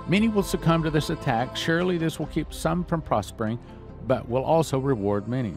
Many 0.07 0.27
will 0.27 0.43
succumb 0.43 0.84
to 0.84 0.91
this 0.91 1.09
attack. 1.09 1.55
Surely 1.55 1.97
this 1.97 2.19
will 2.19 2.27
keep 2.27 2.53
some 2.53 2.84
from 2.84 3.01
prospering, 3.01 3.57
but 4.05 4.29
will 4.29 4.43
also 4.43 4.77
reward 4.77 5.27
many. 5.27 5.55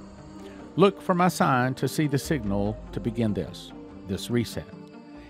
Look 0.76 1.02
for 1.02 1.14
my 1.14 1.28
sign 1.28 1.74
to 1.74 1.88
see 1.88 2.06
the 2.06 2.18
signal 2.18 2.78
to 2.92 3.00
begin 3.00 3.34
this, 3.34 3.72
this 4.08 4.30
reset. 4.30 4.66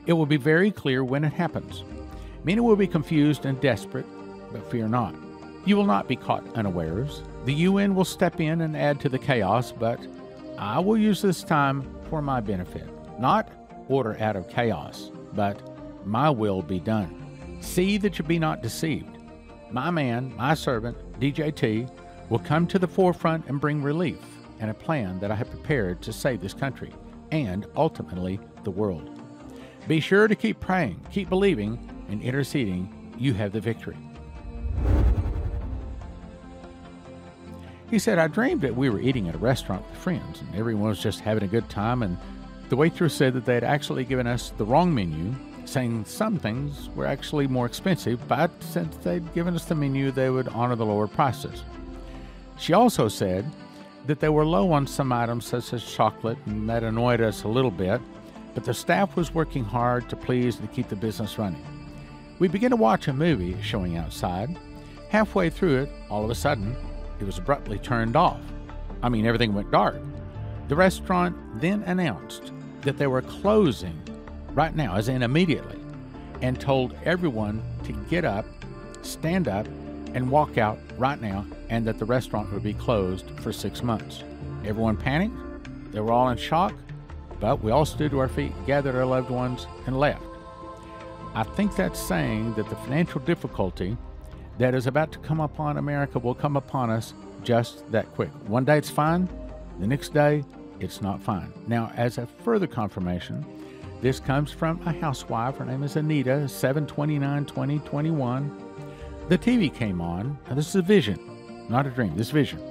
It 0.07 0.12
will 0.12 0.26
be 0.26 0.36
very 0.36 0.70
clear 0.70 1.03
when 1.03 1.24
it 1.24 1.32
happens. 1.32 1.82
Many 2.44 2.61
will 2.61 2.76
be 2.76 2.86
confused 2.86 3.47
and 3.47 3.61
desperate, 3.61 4.07
but 4.53 4.70
fear 4.70 4.86
not. 4.86 5.14
You 5.64 5.76
will 5.76 5.84
not 5.84 6.07
be 6.07 6.14
caught 6.14 6.47
unawares. 6.55 7.22
The 7.47 7.55
UN 7.55 7.97
will 7.97 8.05
step 8.05 8.40
in 8.40 8.61
and 8.61 8.76
add 8.76 9.01
to 9.01 9.09
the 9.09 9.18
chaos, 9.18 9.72
but 9.72 9.99
I 10.57 10.78
will 10.78 10.97
use 10.97 11.20
this 11.20 11.42
time 11.42 11.88
for 12.09 12.22
my 12.22 12.40
benefit. 12.40 12.86
Not 13.18 13.49
order 13.89 14.16
out 14.20 14.37
of 14.37 14.49
chaos, 14.49 15.11
but 15.32 15.61
my 16.07 16.30
will 16.30 16.62
be 16.62 16.80
done. 16.80 17.59
See 17.61 17.99
that 17.99 18.18
you 18.18 18.24
be 18.24 18.39
not 18.39 18.62
deceived. 18.62 19.18
My 19.70 19.91
man, 19.91 20.34
my 20.37 20.55
servant, 20.55 20.97
DJT, 21.20 21.91
will 22.28 22.39
come 22.39 22.66
to 22.68 22.78
the 22.78 22.89
forefront 22.89 23.47
and 23.47 23.61
bring 23.61 23.82
relief 23.82 24.18
and 24.61 24.70
a 24.70 24.74
plan 24.74 25.18
that 25.20 25.30
I 25.30 25.34
have 25.34 25.51
prepared 25.51 26.01
to 26.03 26.12
save 26.12 26.41
this 26.41 26.55
country 26.55 26.93
and 27.30 27.66
ultimately 27.76 28.41
the 28.64 28.70
world. 28.70 29.20
Be 29.89 30.01
sure 30.01 30.28
to 30.28 30.34
keep 30.34 30.61
praying, 30.61 31.01
keep 31.12 31.28
believing, 31.28 31.78
and 32.09 32.22
interceding. 32.22 33.14
You 33.18 33.34
have 33.34 33.53
the 33.53 33.61
victory. 33.61 33.97
He 37.91 38.01
said, 38.01 38.18
I 38.18 38.26
dreamed 38.26 38.62
that 38.62 38.74
we 38.74 38.91
were 38.91 39.01
eating 39.01 39.28
at 39.28 39.37
a 39.37 39.39
restaurant 39.39 39.89
with 39.89 39.99
friends 39.99 40.41
and 40.41 40.55
everyone 40.57 40.89
was 40.89 41.01
just 41.01 41.20
having 41.20 41.45
a 41.45 41.49
good 41.49 41.68
time. 41.68 42.03
And 42.03 42.18
the 42.69 42.77
waitress 42.77 43.14
said 43.14 43.33
that 43.35 43.45
they 43.45 43.55
had 43.55 43.64
actually 43.64 44.05
given 44.05 44.27
us 44.27 44.53
the 44.57 44.64
wrong 44.64 44.95
menu, 44.95 45.35
saying 45.64 46.05
some 46.05 46.39
things 46.39 46.89
were 46.95 47.07
actually 47.07 47.47
more 47.47 47.67
expensive, 47.67 48.27
but 48.29 48.51
since 48.61 48.97
they'd 48.99 49.35
given 49.35 49.55
us 49.55 49.64
the 49.64 49.75
menu, 49.75 50.11
they 50.11 50.31
would 50.31 50.49
honor 50.49 50.77
the 50.77 50.87
lower 50.87 51.07
prices. 51.07 51.62
She 52.59 52.73
also 52.73 53.09
said 53.09 53.51
that 54.07 54.21
they 54.21 54.29
were 54.29 54.45
low 54.45 54.73
on 54.73 54.87
some 54.87 55.12
items 55.12 55.47
such 55.47 55.73
as 55.73 55.85
chocolate, 55.85 56.39
and 56.47 56.69
that 56.69 56.85
annoyed 56.85 57.21
us 57.21 57.43
a 57.43 57.49
little 57.49 57.71
bit, 57.71 58.01
but 58.55 58.64
the 58.64 58.75
staff 58.75 59.17
was 59.17 59.35
working 59.35 59.64
hard 59.64 60.09
to 60.09 60.17
please 60.17 60.59
and 60.59 60.69
to 60.69 60.75
keep 60.75 60.89
the 60.89 60.97
business 60.97 61.39
running. 61.39 61.64
We 62.39 62.49
began 62.49 62.71
to 62.71 62.77
watch 62.77 63.09
a 63.09 63.12
movie 63.12 63.61
showing 63.62 63.97
outside. 63.97 64.57
Halfway 65.09 65.51
through 65.51 65.83
it, 65.83 65.91
all 66.11 66.25
of 66.25 66.31
a 66.31 66.35
sudden, 66.35 66.77
it 67.21 67.25
was 67.25 67.39
abruptly 67.39 67.79
turned 67.79 68.17
off. 68.17 68.41
I 69.03 69.09
mean, 69.09 69.27
everything 69.27 69.55
went 69.55 69.71
dark. 69.71 69.97
The 70.69 70.77
restaurant 70.77 71.37
then 71.61 71.83
announced 71.85 72.53
that 72.87 72.99
they 72.99 73.09
were 73.09 73.22
closing 73.22 74.01
right 74.53 74.74
now, 74.74 74.95
as 74.95 75.09
in 75.09 75.22
immediately, 75.22 75.78
and 76.41 76.59
told 76.61 76.95
everyone 77.05 77.61
to 77.84 77.93
get 78.09 78.24
up, 78.24 78.47
stand 79.03 79.49
up, 79.49 79.66
and 80.14 80.30
walk 80.30 80.57
out 80.57 80.78
right 80.97 81.20
now, 81.20 81.45
and 81.68 81.84
that 81.84 81.99
the 81.99 82.05
restaurant 82.05 82.51
would 82.53 82.62
be 82.62 82.72
closed 82.72 83.28
for 83.41 83.53
six 83.53 83.82
months. 83.82 84.22
Everyone 84.64 84.97
panicked. 84.97 85.34
They 85.93 85.99
were 86.01 86.12
all 86.12 86.28
in 86.28 86.39
shock, 86.39 86.74
but 87.41 87.61
we 87.61 87.72
all 87.72 87.84
stood 87.84 88.12
to 88.12 88.20
our 88.20 88.28
feet, 88.28 88.53
gathered 88.66 88.95
our 88.95 89.05
loved 89.05 89.30
ones, 89.30 89.66
and 89.87 89.99
left. 89.99 90.22
I 91.34 91.43
think 91.43 91.74
that's 91.74 92.01
saying 92.01 92.55
that 92.55 92.68
the 92.70 92.76
financial 92.76 93.20
difficulty 93.20 93.97
that 94.59 94.74
is 94.74 94.87
about 94.87 95.11
to 95.12 95.18
come 95.18 95.41
upon 95.41 95.76
America 95.76 96.20
will 96.20 96.34
come 96.34 96.57
upon 96.57 96.91
us 96.91 97.14
just 97.43 97.91
that 97.91 98.07
quick. 98.14 98.30
One 98.47 98.64
day 98.64 98.78
it's 98.78 98.91
fine, 98.91 99.28
the 99.80 99.89
next 99.89 100.14
day 100.14 100.45
it's 100.81 101.01
not 101.01 101.22
fine. 101.22 101.53
Now, 101.66 101.93
as 101.97 102.18
a 102.18 102.27
further 102.27 102.66
confirmation, 102.66 103.45
this 104.01 104.20
comes 104.20 104.53
from 104.53 104.81
a 104.87 104.93
housewife. 104.93 105.57
Her 105.57 105.64
name 105.64 105.83
is 105.83 105.97
Anita, 105.97 106.49
729 106.49 107.45
2021. 107.47 108.62
The 109.29 109.39
TV 109.39 109.72
came 109.72 110.01
on. 110.01 110.39
Now, 110.49 110.55
this 110.55 110.68
is 110.68 110.77
a 110.77 110.83
vision, 110.83 111.66
not 111.68 111.87
a 111.87 111.91
dream, 111.91 112.16
this 112.16 112.31
vision. 112.31 112.62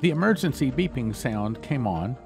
The 0.00 0.10
emergency 0.10 0.70
beeping 0.70 1.14
sound 1.14 1.62
came 1.62 1.86
on, 1.86 2.16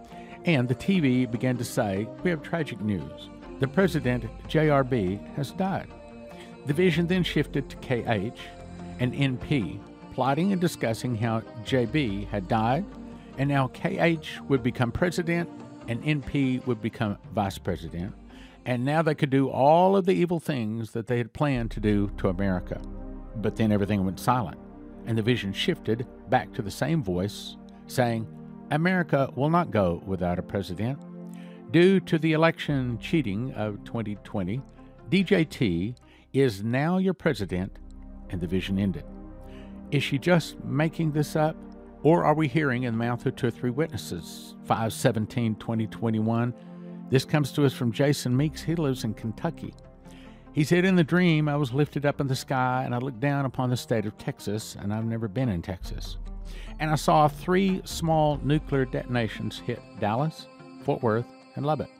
and 0.44 0.68
the 0.68 0.74
TV 0.74 1.30
began 1.30 1.56
to 1.58 1.64
say, 1.64 2.08
We 2.22 2.30
have 2.30 2.42
tragic 2.42 2.80
news. 2.80 3.28
The 3.60 3.68
president, 3.68 4.24
JRB, 4.48 5.34
has 5.34 5.52
died. 5.52 5.88
The 6.66 6.72
vision 6.72 7.06
then 7.06 7.22
shifted 7.22 7.68
to 7.70 7.76
KH 7.76 8.38
and 9.00 9.12
NP, 9.12 9.80
plotting 10.14 10.52
and 10.52 10.60
discussing 10.60 11.14
how 11.14 11.40
JB 11.64 12.28
had 12.28 12.48
died, 12.48 12.84
and 13.38 13.48
now 13.48 13.68
KH 13.68 14.40
would 14.48 14.62
become 14.62 14.92
president 14.92 15.48
and 15.88 16.02
NP 16.02 16.66
would 16.66 16.80
become 16.80 17.18
vice 17.34 17.58
president. 17.58 18.14
And 18.66 18.84
now 18.84 19.02
they 19.02 19.14
could 19.14 19.30
do 19.30 19.50
all 19.50 19.96
of 19.96 20.06
the 20.06 20.12
evil 20.12 20.40
things 20.40 20.92
that 20.92 21.06
they 21.06 21.18
had 21.18 21.32
planned 21.32 21.70
to 21.72 21.80
do 21.80 22.10
to 22.18 22.28
America. 22.28 22.80
But 23.36 23.56
then 23.56 23.72
everything 23.72 24.04
went 24.04 24.18
silent, 24.18 24.58
and 25.06 25.18
the 25.18 25.22
vision 25.22 25.52
shifted 25.52 26.06
back 26.30 26.52
to 26.54 26.62
the 26.62 26.70
same 26.70 27.02
voice 27.02 27.56
saying, 27.86 28.26
America 28.70 29.30
will 29.36 29.50
not 29.50 29.70
go 29.70 30.02
without 30.06 30.38
a 30.38 30.42
president. 30.42 30.98
Due 31.70 32.00
to 32.00 32.18
the 32.18 32.32
election 32.32 32.98
cheating 32.98 33.52
of 33.52 33.84
2020, 33.84 34.62
DJT 35.10 35.94
is 36.32 36.64
now 36.64 36.98
your 36.98 37.14
president, 37.14 37.76
and 38.30 38.40
the 38.40 38.46
vision 38.46 38.78
ended. 38.78 39.04
Is 39.90 40.02
she 40.02 40.18
just 40.18 40.62
making 40.64 41.12
this 41.12 41.36
up? 41.36 41.56
Or 42.04 42.22
are 42.22 42.34
we 42.34 42.48
hearing 42.48 42.82
in 42.82 42.92
the 42.92 42.98
mouth 42.98 43.24
of 43.24 43.34
two 43.34 43.46
or 43.46 43.50
three 43.50 43.70
witnesses? 43.70 44.56
517 44.66 45.54
2021. 45.56 46.52
This 47.08 47.24
comes 47.24 47.50
to 47.52 47.64
us 47.64 47.72
from 47.72 47.92
Jason 47.92 48.36
Meeks. 48.36 48.62
He 48.62 48.74
lives 48.74 49.04
in 49.04 49.14
Kentucky. 49.14 49.72
He 50.52 50.64
said, 50.64 50.84
In 50.84 50.96
the 50.96 51.02
dream, 51.02 51.48
I 51.48 51.56
was 51.56 51.72
lifted 51.72 52.04
up 52.04 52.20
in 52.20 52.26
the 52.26 52.36
sky 52.36 52.82
and 52.84 52.94
I 52.94 52.98
looked 52.98 53.20
down 53.20 53.46
upon 53.46 53.70
the 53.70 53.76
state 53.78 54.04
of 54.04 54.18
Texas, 54.18 54.76
and 54.78 54.92
I've 54.92 55.06
never 55.06 55.28
been 55.28 55.48
in 55.48 55.62
Texas. 55.62 56.18
And 56.78 56.90
I 56.90 56.96
saw 56.96 57.26
three 57.26 57.80
small 57.86 58.38
nuclear 58.42 58.84
detonations 58.84 59.58
hit 59.60 59.80
Dallas, 59.98 60.46
Fort 60.82 61.02
Worth, 61.02 61.26
and 61.56 61.64
Lubbock. 61.64 61.90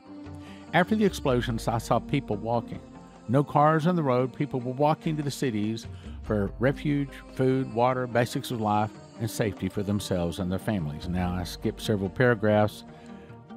After 0.75 0.95
the 0.95 1.05
explosions, 1.05 1.67
I 1.67 1.79
saw 1.79 1.97
people 1.97 2.35
walking. 2.35 2.79
No 3.27 3.43
cars 3.43 3.87
on 3.87 3.95
the 3.95 4.03
road, 4.03 4.35
people 4.35 4.59
were 4.59 4.73
walking 4.73 5.17
to 5.17 5.23
the 5.23 5.31
cities 5.31 5.87
for 6.21 6.51
refuge, 6.59 7.09
food, 7.33 7.73
water, 7.73 8.05
basics 8.05 8.51
of 8.51 8.61
life, 8.61 8.91
and 9.19 9.29
safety 9.29 9.69
for 9.69 9.83
themselves 9.83 10.39
and 10.39 10.51
their 10.51 10.59
families. 10.59 11.07
Now 11.07 11.33
I 11.33 11.43
skipped 11.43 11.81
several 11.81 12.09
paragraphs. 12.09 12.83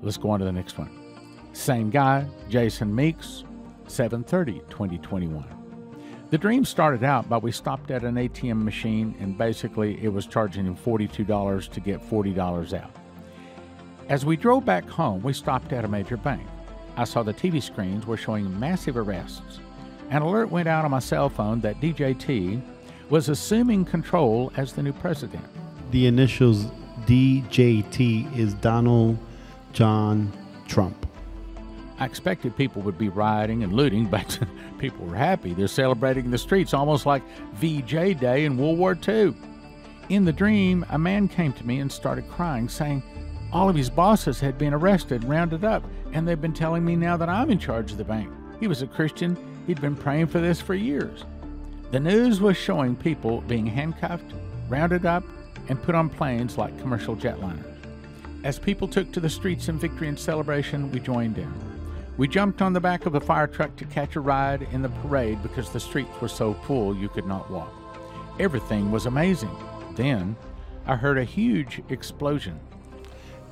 Let's 0.02 0.16
go 0.16 0.30
on 0.30 0.38
to 0.38 0.44
the 0.44 0.52
next 0.52 0.78
one. 0.78 0.90
Same 1.52 1.90
guy, 1.90 2.26
Jason 2.48 2.94
Meeks, 2.94 3.44
730 3.86 4.60
2021. 4.70 5.58
The 6.30 6.38
dream 6.38 6.64
started 6.64 7.04
out 7.04 7.28
by 7.28 7.38
we 7.38 7.50
stopped 7.50 7.90
at 7.90 8.04
an 8.04 8.16
ATM 8.16 8.62
machine 8.62 9.14
and 9.18 9.36
basically 9.36 9.98
it 10.04 10.12
was 10.12 10.26
charging 10.26 10.66
him 10.66 10.76
$42 10.76 11.70
to 11.70 11.80
get 11.80 12.02
$40 12.02 12.78
out. 12.78 12.90
As 14.08 14.26
we 14.26 14.36
drove 14.36 14.64
back 14.64 14.88
home, 14.88 15.22
we 15.22 15.32
stopped 15.32 15.72
at 15.72 15.84
a 15.84 15.88
major 15.88 16.16
bank. 16.16 16.46
I 16.96 17.04
saw 17.04 17.22
the 17.22 17.32
TV 17.32 17.62
screens 17.62 18.06
were 18.06 18.16
showing 18.16 18.58
massive 18.58 18.96
arrests. 18.96 19.60
An 20.10 20.22
alert 20.22 20.50
went 20.50 20.68
out 20.68 20.84
on 20.84 20.90
my 20.90 20.98
cell 20.98 21.28
phone 21.28 21.60
that 21.60 21.80
DJT 21.80 22.60
was 23.10 23.28
assuming 23.28 23.84
control 23.84 24.52
as 24.56 24.72
the 24.72 24.82
new 24.82 24.92
president. 24.92 25.44
The 25.90 26.06
initials 26.06 26.66
DJT 27.06 28.36
is 28.36 28.54
Donald 28.54 29.18
John 29.72 30.32
Trump. 30.66 31.06
I 31.98 32.04
expected 32.04 32.56
people 32.56 32.82
would 32.82 32.98
be 32.98 33.08
rioting 33.08 33.64
and 33.64 33.72
looting, 33.72 34.06
but 34.10 34.38
people 34.78 35.06
were 35.06 35.16
happy. 35.16 35.54
They're 35.54 35.68
celebrating 35.68 36.30
the 36.30 36.38
streets 36.38 36.74
almost 36.74 37.06
like 37.06 37.22
VJ 37.54 38.18
Day 38.18 38.44
in 38.44 38.56
World 38.56 38.78
War 38.78 38.96
II. 39.06 39.34
In 40.08 40.24
the 40.24 40.32
dream, 40.32 40.86
a 40.90 40.98
man 40.98 41.28
came 41.28 41.52
to 41.54 41.66
me 41.66 41.80
and 41.80 41.90
started 41.90 42.28
crying, 42.28 42.68
saying 42.68 43.02
all 43.52 43.68
of 43.68 43.76
his 43.76 43.90
bosses 43.90 44.40
had 44.40 44.58
been 44.58 44.74
arrested, 44.74 45.24
rounded 45.24 45.64
up, 45.64 45.82
and 46.12 46.26
they've 46.26 46.40
been 46.40 46.52
telling 46.52 46.84
me 46.84 46.96
now 46.96 47.16
that 47.16 47.28
I'm 47.28 47.50
in 47.50 47.58
charge 47.58 47.92
of 47.92 47.98
the 47.98 48.04
bank. 48.04 48.30
He 48.60 48.66
was 48.66 48.82
a 48.82 48.86
Christian, 48.86 49.36
he'd 49.66 49.80
been 49.80 49.96
praying 49.96 50.26
for 50.26 50.40
this 50.40 50.60
for 50.60 50.74
years. 50.74 51.24
The 51.90 52.00
news 52.00 52.38
was 52.38 52.54
showing 52.54 52.96
people 52.96 53.40
being 53.42 53.64
handcuffed, 53.64 54.34
rounded 54.68 55.06
up, 55.06 55.24
and 55.68 55.82
put 55.82 55.94
on 55.94 56.10
planes 56.10 56.58
like 56.58 56.78
commercial 56.80 57.16
jetliners. 57.16 57.64
As 58.44 58.58
people 58.58 58.86
took 58.86 59.10
to 59.12 59.20
the 59.20 59.30
streets 59.30 59.70
in 59.70 59.78
victory 59.78 60.08
and 60.08 60.18
celebration, 60.18 60.92
we 60.92 61.00
joined 61.00 61.38
in. 61.38 61.50
We 62.18 62.28
jumped 62.28 62.60
on 62.60 62.74
the 62.74 62.80
back 62.80 63.06
of 63.06 63.14
a 63.14 63.20
fire 63.20 63.46
truck 63.46 63.74
to 63.76 63.86
catch 63.86 64.16
a 64.16 64.20
ride 64.20 64.68
in 64.70 64.82
the 64.82 64.90
parade 64.90 65.42
because 65.42 65.70
the 65.70 65.80
streets 65.80 66.10
were 66.20 66.28
so 66.28 66.52
full 66.52 66.94
you 66.94 67.08
could 67.08 67.26
not 67.26 67.50
walk. 67.50 67.72
Everything 68.38 68.90
was 68.90 69.06
amazing. 69.06 69.56
Then 69.96 70.36
I 70.86 70.94
heard 70.94 71.16
a 71.16 71.24
huge 71.24 71.80
explosion. 71.88 72.60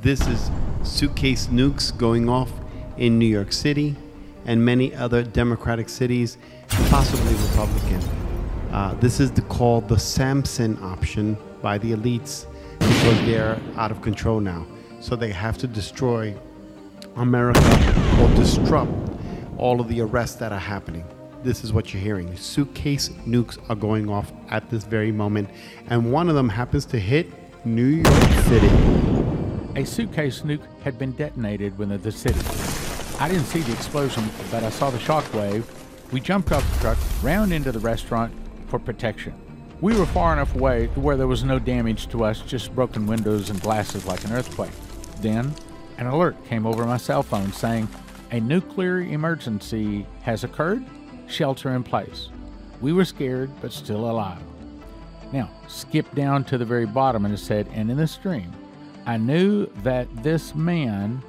This 0.03 0.21
is 0.27 0.51
suitcase 0.83 1.47
nukes 1.47 1.97
going 1.97 2.29
off 2.29 2.53
in 2.99 3.19
New 3.19 3.25
York 3.25 3.53
City 3.53 3.97
and 4.45 4.63
many 4.63 4.95
other 4.95 5.23
Democratic 5.23 5.89
cities, 5.89 6.37
possibly 6.91 7.35
Republican. 7.35 8.16
Uh, 8.77 8.93
this 8.97 9.21
is 9.21 9.31
the, 9.31 9.41
called 9.41 9.89
the 9.89 9.99
Samson 9.99 10.77
option 10.83 11.35
by 11.63 11.79
the 11.79 11.93
elites 11.93 12.45
because 12.79 13.19
they're 13.25 13.59
out 13.79 13.91
of 13.91 14.03
control 14.03 14.39
now. 14.39 14.67
So 15.01 15.17
they 15.17 15.33
have 15.33 15.57
to 15.59 15.67
destroy 15.67 16.37
America 17.15 17.59
or 18.21 18.29
disrupt 18.35 18.93
all 19.57 19.81
of 19.81 19.89
the 19.89 20.03
arrests 20.03 20.37
that 20.37 20.53
are 20.53 20.59
happening. 20.59 21.07
This 21.43 21.65
is 21.65 21.73
what 21.73 21.95
you're 21.95 22.03
hearing. 22.03 22.37
Suitcase 22.37 23.09
nukes 23.27 23.59
are 23.71 23.77
going 23.77 24.11
off 24.11 24.31
at 24.51 24.69
this 24.69 24.85
very 24.85 25.11
moment, 25.11 25.49
and 25.87 26.13
one 26.13 26.29
of 26.29 26.35
them 26.35 26.51
happens 26.51 26.85
to 26.87 27.01
hit 27.01 27.33
New 27.65 27.87
York 27.87 28.33
City. 28.45 28.69
A 29.75 29.87
suitcase 29.87 30.43
nuke 30.43 30.61
had 30.83 30.99
been 30.99 31.13
detonated 31.13 31.79
within 31.79 32.03
the 32.03 32.13
city. 32.13 32.41
I 33.19 33.27
didn't 33.31 33.47
see 33.47 33.61
the 33.61 33.73
explosion, 33.73 34.29
but 34.51 34.63
I 34.65 34.69
saw 34.69 34.91
the 34.91 34.99
shockwave. 34.99 35.65
We 36.13 36.21
jumped 36.21 36.53
off 36.53 36.71
the 36.75 36.81
truck, 36.81 36.99
round 37.23 37.55
into 37.55 37.73
the 37.73 37.79
restaurant 37.79 38.35
for 38.67 38.79
protection. 38.79 39.35
We 39.81 39.97
were 39.97 40.07
far 40.07 40.33
enough 40.33 40.55
away 40.55 40.87
to 40.95 41.01
where 41.01 41.17
there 41.17 41.27
was 41.27 41.45
no 41.45 41.59
damage 41.59 42.09
to 42.09 42.25
us, 42.25 42.41
just 42.41 42.75
broken 42.75 43.07
windows 43.07 43.51
and 43.51 43.61
glasses 43.61 44.07
like 44.07 44.25
an 44.25 44.33
earthquake. 44.33 44.73
Then 45.21 45.55
an 45.99 46.07
alert 46.07 46.43
came 46.47 46.67
over 46.67 46.85
my 46.87 46.97
cell 46.97 47.23
phone 47.23 47.53
saying, 47.53 47.89
A 48.31 48.41
nuclear 48.41 49.01
emergency 49.01 50.07
has 50.23 50.45
occurred, 50.45 50.85
shelter 51.27 51.75
in 51.75 51.83
place. 51.83 52.29
We 52.81 52.93
were 52.93 53.05
scared, 53.05 53.51
but 53.61 53.73
still 53.73 54.11
alive. 54.11 54.43
Now, 55.33 55.51
skip 55.69 56.13
down 56.15 56.45
to 56.45 56.59
the 56.59 56.65
very 56.65 56.87
bottom 56.87 57.25
and 57.25 57.35
it 57.35 57.39
said, 57.39 57.69
And 57.73 57.91
in 57.91 57.97
this 57.97 58.17
dream, 58.17 58.53
I 59.07 59.17
knew 59.17 59.67
that 59.83 60.09
this 60.23 60.55
man 60.55 61.23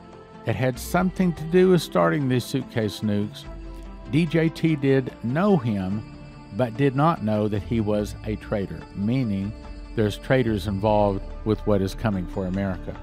that 0.45 0.55
had 0.55 0.79
something 0.79 1.33
to 1.33 1.43
do 1.45 1.71
with 1.71 1.81
starting 1.81 2.29
these 2.29 2.45
suitcase 2.45 3.01
nukes, 3.01 3.43
DJT 4.11 4.79
did 4.79 5.13
know 5.23 5.57
him, 5.57 6.16
but 6.55 6.77
did 6.77 6.95
not 6.95 7.23
know 7.23 7.47
that 7.47 7.63
he 7.63 7.79
was 7.79 8.15
a 8.25 8.35
traitor, 8.37 8.81
meaning 8.95 9.51
there's 9.95 10.17
traitors 10.17 10.67
involved 10.67 11.21
with 11.45 11.59
what 11.67 11.81
is 11.81 11.95
coming 11.95 12.27
for 12.27 12.45
America. 12.45 12.95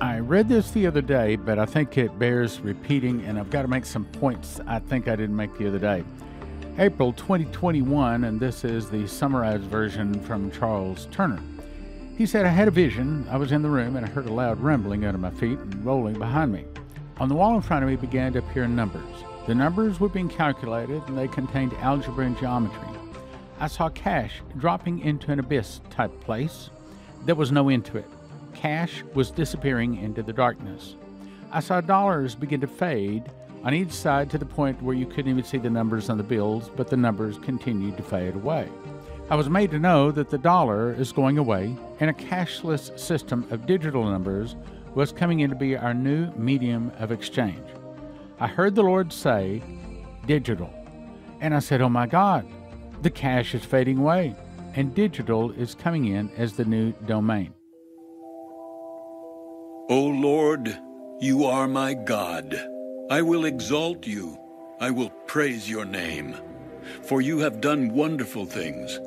I 0.00 0.18
read 0.18 0.48
this 0.48 0.70
the 0.70 0.86
other 0.86 1.00
day, 1.00 1.36
but 1.36 1.58
I 1.58 1.66
think 1.66 1.98
it 1.98 2.18
bears 2.18 2.60
repeating, 2.60 3.24
and 3.24 3.38
I've 3.38 3.50
got 3.50 3.62
to 3.62 3.68
make 3.68 3.84
some 3.84 4.04
points 4.04 4.60
I 4.66 4.78
think 4.78 5.08
I 5.08 5.16
didn't 5.16 5.36
make 5.36 5.56
the 5.58 5.66
other 5.66 5.78
day. 5.78 6.04
April 6.78 7.12
2021, 7.12 8.22
and 8.22 8.38
this 8.38 8.64
is 8.64 8.88
the 8.88 9.06
summarized 9.08 9.64
version 9.64 10.14
from 10.20 10.52
Charles 10.52 11.08
Turner. 11.10 11.40
He 12.16 12.26
said, 12.26 12.46
I 12.46 12.50
had 12.50 12.68
a 12.68 12.72
vision. 12.72 13.26
I 13.30 13.36
was 13.36 13.52
in 13.52 13.62
the 13.62 13.68
room 13.68 13.96
and 13.96 14.04
I 14.04 14.08
heard 14.08 14.26
a 14.26 14.32
loud 14.32 14.60
rumbling 14.60 15.04
under 15.04 15.18
my 15.18 15.30
feet 15.30 15.58
and 15.58 15.84
rolling 15.84 16.18
behind 16.18 16.52
me. 16.52 16.64
On 17.18 17.28
the 17.28 17.34
wall 17.34 17.54
in 17.56 17.62
front 17.62 17.84
of 17.84 17.90
me 17.90 17.96
began 17.96 18.32
to 18.32 18.40
appear 18.40 18.66
numbers. 18.66 19.24
The 19.48 19.54
numbers 19.54 19.98
were 19.98 20.10
being 20.10 20.28
calculated 20.28 21.02
and 21.06 21.16
they 21.16 21.26
contained 21.26 21.72
algebra 21.80 22.26
and 22.26 22.38
geometry. 22.38 22.86
I 23.58 23.68
saw 23.68 23.88
cash 23.88 24.42
dropping 24.58 24.98
into 24.98 25.32
an 25.32 25.38
abyss 25.38 25.80
type 25.88 26.12
place. 26.20 26.68
There 27.24 27.34
was 27.34 27.50
no 27.50 27.70
end 27.70 27.86
to 27.86 27.96
it. 27.96 28.04
Cash 28.52 29.02
was 29.14 29.30
disappearing 29.30 29.96
into 30.02 30.22
the 30.22 30.34
darkness. 30.34 30.96
I 31.50 31.60
saw 31.60 31.80
dollars 31.80 32.34
begin 32.34 32.60
to 32.60 32.66
fade 32.66 33.24
on 33.64 33.72
each 33.72 33.90
side 33.90 34.28
to 34.32 34.36
the 34.36 34.44
point 34.44 34.82
where 34.82 34.94
you 34.94 35.06
couldn't 35.06 35.30
even 35.30 35.44
see 35.44 35.56
the 35.56 35.70
numbers 35.70 36.10
on 36.10 36.18
the 36.18 36.22
bills, 36.22 36.70
but 36.76 36.88
the 36.88 36.98
numbers 36.98 37.38
continued 37.38 37.96
to 37.96 38.02
fade 38.02 38.34
away. 38.34 38.68
I 39.30 39.36
was 39.36 39.48
made 39.48 39.70
to 39.70 39.78
know 39.78 40.10
that 40.10 40.28
the 40.28 40.36
dollar 40.36 40.92
is 40.92 41.10
going 41.10 41.38
away 41.38 41.74
and 42.00 42.10
a 42.10 42.12
cashless 42.12 42.98
system 43.00 43.46
of 43.50 43.64
digital 43.64 44.04
numbers 44.04 44.56
was 44.94 45.10
coming 45.10 45.40
in 45.40 45.48
to 45.48 45.56
be 45.56 45.74
our 45.74 45.94
new 45.94 46.30
medium 46.32 46.92
of 46.98 47.12
exchange. 47.12 47.64
I 48.40 48.46
heard 48.46 48.74
the 48.74 48.82
Lord 48.82 49.12
say, 49.12 49.62
digital. 50.26 50.72
And 51.40 51.54
I 51.54 51.58
said, 51.58 51.80
Oh 51.80 51.88
my 51.88 52.06
God, 52.06 52.46
the 53.02 53.10
cash 53.10 53.54
is 53.54 53.64
fading 53.64 53.98
away, 53.98 54.36
and 54.74 54.94
digital 54.94 55.50
is 55.52 55.74
coming 55.74 56.06
in 56.06 56.30
as 56.36 56.52
the 56.52 56.64
new 56.64 56.92
domain. 57.06 57.52
O 59.90 60.04
Lord, 60.04 60.78
you 61.20 61.46
are 61.46 61.66
my 61.66 61.94
God. 61.94 62.54
I 63.10 63.22
will 63.22 63.44
exalt 63.46 64.06
you. 64.06 64.36
I 64.80 64.90
will 64.90 65.10
praise 65.26 65.68
your 65.68 65.84
name. 65.84 66.36
For 67.02 67.20
you 67.20 67.38
have 67.38 67.60
done 67.60 67.92
wonderful 67.92 68.44
things. 68.44 69.00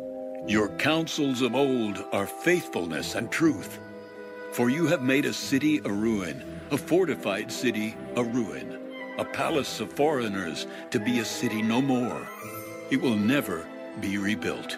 Your 0.47 0.69
counsels 0.77 1.41
of 1.41 1.55
old 1.55 2.03
are 2.11 2.25
faithfulness 2.25 3.15
and 3.15 3.31
truth. 3.31 3.79
For 4.51 4.69
you 4.69 4.87
have 4.87 5.03
made 5.03 5.25
a 5.25 5.33
city 5.33 5.79
a 5.85 5.89
ruin, 5.89 6.43
a 6.71 6.77
fortified 6.77 7.51
city 7.51 7.95
a 8.15 8.23
ruin, 8.23 8.80
a 9.21 9.25
palace 9.25 9.79
of 9.79 9.93
foreigners 9.93 10.65
to 10.89 10.99
be 10.99 11.19
a 11.19 11.25
city 11.25 11.61
no 11.61 11.79
more. 11.79 12.27
It 12.89 12.99
will 12.99 13.15
never 13.15 13.67
be 13.99 14.17
rebuilt. 14.17 14.77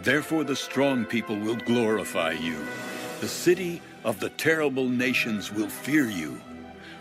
Therefore 0.00 0.44
the 0.44 0.54
strong 0.54 1.04
people 1.04 1.36
will 1.36 1.56
glorify 1.56 2.32
you. 2.32 2.56
The 3.20 3.26
city 3.26 3.82
of 4.04 4.20
the 4.20 4.28
terrible 4.28 4.88
nations 4.88 5.52
will 5.52 5.68
fear 5.68 6.08
you. 6.08 6.40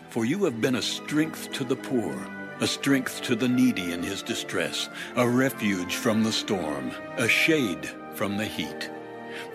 For 0.10 0.26
you 0.26 0.46
have 0.46 0.62
been 0.62 0.78
a 0.78 0.82
strength 0.82 1.52
to 1.54 1.64
the 1.64 1.76
poor, 1.76 2.16
a 2.60 2.66
strength 2.66 3.22
to 3.24 3.36
the 3.36 3.48
needy 3.48 3.92
in 3.92 4.02
his 4.02 4.24
distress, 4.24 4.90
a 5.16 5.30
refuge 5.30 5.96
from 5.96 6.24
the 6.24 6.32
storm, 6.32 6.92
a 7.18 7.28
shade 7.28 7.86
from 8.16 8.36
the 8.36 8.46
heat. 8.46 8.90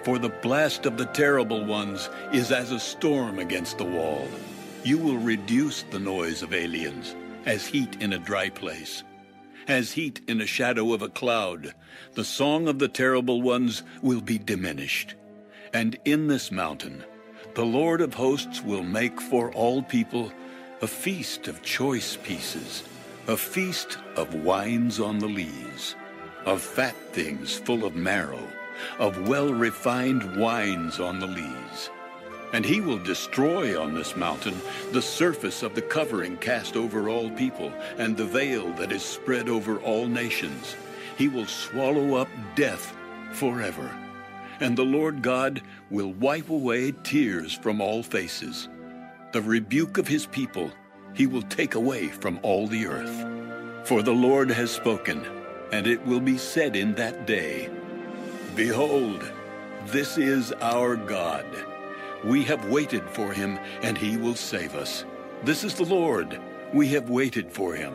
For 0.04 0.20
the 0.20 0.28
blast 0.28 0.86
of 0.86 0.96
the 0.96 1.06
terrible 1.06 1.64
ones 1.64 2.10
is 2.32 2.52
as 2.52 2.70
a 2.70 2.78
storm 2.78 3.40
against 3.40 3.76
the 3.76 3.84
wall. 3.84 4.28
You 4.84 4.98
will 4.98 5.18
reduce 5.18 5.82
the 5.82 5.98
noise 5.98 6.42
of 6.42 6.54
aliens, 6.54 7.14
as 7.46 7.66
heat 7.66 8.00
in 8.00 8.12
a 8.12 8.18
dry 8.18 8.48
place. 8.48 9.02
As 9.66 9.92
heat 9.92 10.20
in 10.28 10.40
a 10.40 10.46
shadow 10.46 10.92
of 10.92 11.02
a 11.02 11.08
cloud, 11.08 11.74
the 12.14 12.24
song 12.24 12.68
of 12.68 12.78
the 12.78 12.88
terrible 12.88 13.42
ones 13.42 13.82
will 14.00 14.20
be 14.20 14.38
diminished. 14.38 15.14
And 15.74 15.98
in 16.04 16.28
this 16.28 16.50
mountain, 16.50 17.04
the 17.54 17.66
Lord 17.66 18.00
of 18.00 18.14
hosts 18.14 18.62
will 18.62 18.82
make 18.82 19.20
for 19.20 19.52
all 19.52 19.82
people 19.82 20.32
a 20.80 20.86
feast 20.86 21.48
of 21.48 21.62
choice 21.62 22.16
pieces, 22.16 22.84
a 23.26 23.36
feast 23.36 23.98
of 24.16 24.32
wines 24.32 25.00
on 25.00 25.18
the 25.18 25.26
lees, 25.26 25.96
of 26.46 26.62
fat 26.62 26.94
things 27.12 27.58
full 27.58 27.84
of 27.84 27.94
marrow, 27.96 28.46
of 28.98 29.28
well 29.28 29.52
refined 29.52 30.40
wines 30.40 31.00
on 31.00 31.18
the 31.18 31.26
lees. 31.26 31.90
And 32.52 32.64
he 32.64 32.80
will 32.80 32.98
destroy 32.98 33.80
on 33.80 33.94
this 33.94 34.16
mountain 34.16 34.60
the 34.92 35.02
surface 35.02 35.62
of 35.62 35.74
the 35.74 35.82
covering 35.82 36.36
cast 36.38 36.76
over 36.76 37.08
all 37.08 37.30
people, 37.30 37.72
and 37.98 38.16
the 38.16 38.24
veil 38.24 38.72
that 38.74 38.92
is 38.92 39.02
spread 39.02 39.48
over 39.48 39.78
all 39.80 40.06
nations. 40.06 40.76
He 41.16 41.28
will 41.28 41.46
swallow 41.46 42.14
up 42.14 42.28
death 42.54 42.96
forever. 43.32 43.90
And 44.60 44.76
the 44.76 44.84
Lord 44.84 45.22
God 45.22 45.62
will 45.90 46.12
wipe 46.12 46.50
away 46.50 46.92
tears 46.92 47.52
from 47.52 47.80
all 47.80 48.02
faces. 48.02 48.68
The 49.32 49.42
rebuke 49.42 49.98
of 49.98 50.08
his 50.08 50.26
people 50.26 50.72
he 51.14 51.26
will 51.26 51.42
take 51.42 51.74
away 51.74 52.08
from 52.08 52.38
all 52.42 52.66
the 52.66 52.86
earth. 52.86 53.86
For 53.88 54.02
the 54.02 54.12
Lord 54.12 54.50
has 54.50 54.70
spoken. 54.70 55.26
and 55.70 55.86
it 55.86 56.04
will 56.06 56.20
be 56.20 56.38
said 56.38 56.74
in 56.76 56.94
that 56.94 57.26
day, 57.26 57.68
Behold, 58.56 59.22
this 59.86 60.16
is 60.16 60.50
our 60.62 60.96
God. 60.96 61.44
We 62.24 62.44
have 62.44 62.68
waited 62.68 63.08
for 63.10 63.32
him, 63.32 63.58
and 63.82 63.96
he 63.96 64.16
will 64.16 64.34
save 64.34 64.74
us. 64.74 65.04
This 65.44 65.64
is 65.64 65.74
the 65.74 65.84
Lord. 65.84 66.40
We 66.72 66.88
have 66.88 67.10
waited 67.10 67.52
for 67.52 67.74
him. 67.74 67.94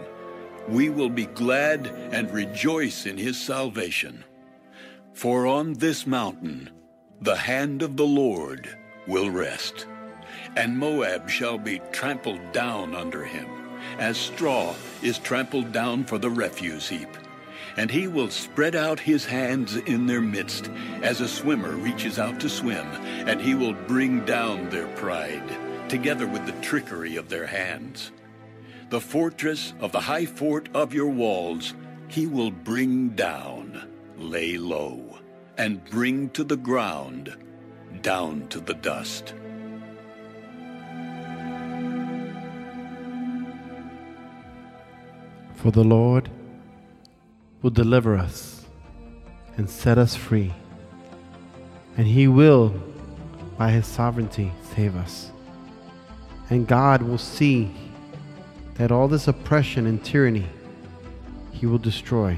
We 0.67 0.89
will 0.89 1.09
be 1.09 1.25
glad 1.25 1.87
and 2.11 2.31
rejoice 2.31 3.05
in 3.05 3.17
his 3.17 3.39
salvation. 3.39 4.23
For 5.13 5.45
on 5.45 5.73
this 5.73 6.07
mountain 6.07 6.69
the 7.21 7.35
hand 7.35 7.81
of 7.81 7.97
the 7.97 8.05
Lord 8.05 8.69
will 9.07 9.29
rest, 9.29 9.87
and 10.55 10.77
Moab 10.77 11.29
shall 11.29 11.57
be 11.57 11.81
trampled 11.91 12.51
down 12.53 12.95
under 12.95 13.25
him, 13.25 13.47
as 13.99 14.17
straw 14.17 14.73
is 15.01 15.19
trampled 15.19 15.71
down 15.71 16.05
for 16.05 16.17
the 16.17 16.29
refuse 16.29 16.87
heap 16.87 17.09
and 17.77 17.89
he 17.89 18.07
will 18.07 18.29
spread 18.29 18.75
out 18.75 18.99
his 18.99 19.25
hands 19.25 19.75
in 19.75 20.05
their 20.05 20.21
midst, 20.21 20.69
as 21.01 21.21
a 21.21 21.27
swimmer 21.27 21.75
reaches 21.75 22.19
out 22.19 22.39
to 22.39 22.49
swim, 22.49 22.85
and 23.27 23.41
he 23.41 23.55
will 23.55 23.73
bring 23.73 24.23
down 24.25 24.69
their 24.69 24.87
pride, 24.95 25.89
together 25.89 26.27
with 26.27 26.45
the 26.45 26.61
trickery 26.61 27.15
of 27.15 27.29
their 27.29 27.47
hands. 27.47 28.11
The 28.89 29.01
fortress 29.01 29.73
of 29.79 29.91
the 29.91 30.01
high 30.01 30.25
fort 30.25 30.69
of 30.73 30.93
your 30.93 31.09
walls 31.09 31.73
he 32.07 32.27
will 32.27 32.51
bring 32.51 33.09
down, 33.09 33.89
lay 34.17 34.57
low, 34.57 35.17
and 35.57 35.83
bring 35.85 36.29
to 36.31 36.43
the 36.43 36.57
ground, 36.57 37.35
down 38.01 38.47
to 38.49 38.59
the 38.59 38.75
dust. 38.75 39.33
For 45.55 45.71
the 45.71 45.83
Lord 45.83 46.29
will 47.63 47.71
deliver 47.71 48.15
us 48.15 48.65
and 49.57 49.67
set 49.67 49.97
us 49.97 50.15
free. 50.15 50.53
And 51.97 52.05
He 52.05 52.27
will, 52.27 52.75
by 53.57 53.71
His 53.71 53.87
sovereignty, 53.87 54.51
save 54.75 54.95
us. 54.95 55.31
And 56.49 56.67
God 56.67 57.01
will 57.01 57.17
see 57.17 57.73
that 58.75 58.91
all 58.91 59.07
this 59.07 59.27
oppression 59.27 59.87
and 59.87 60.03
tyranny 60.03 60.45
He 61.51 61.65
will 61.65 61.77
destroy 61.77 62.37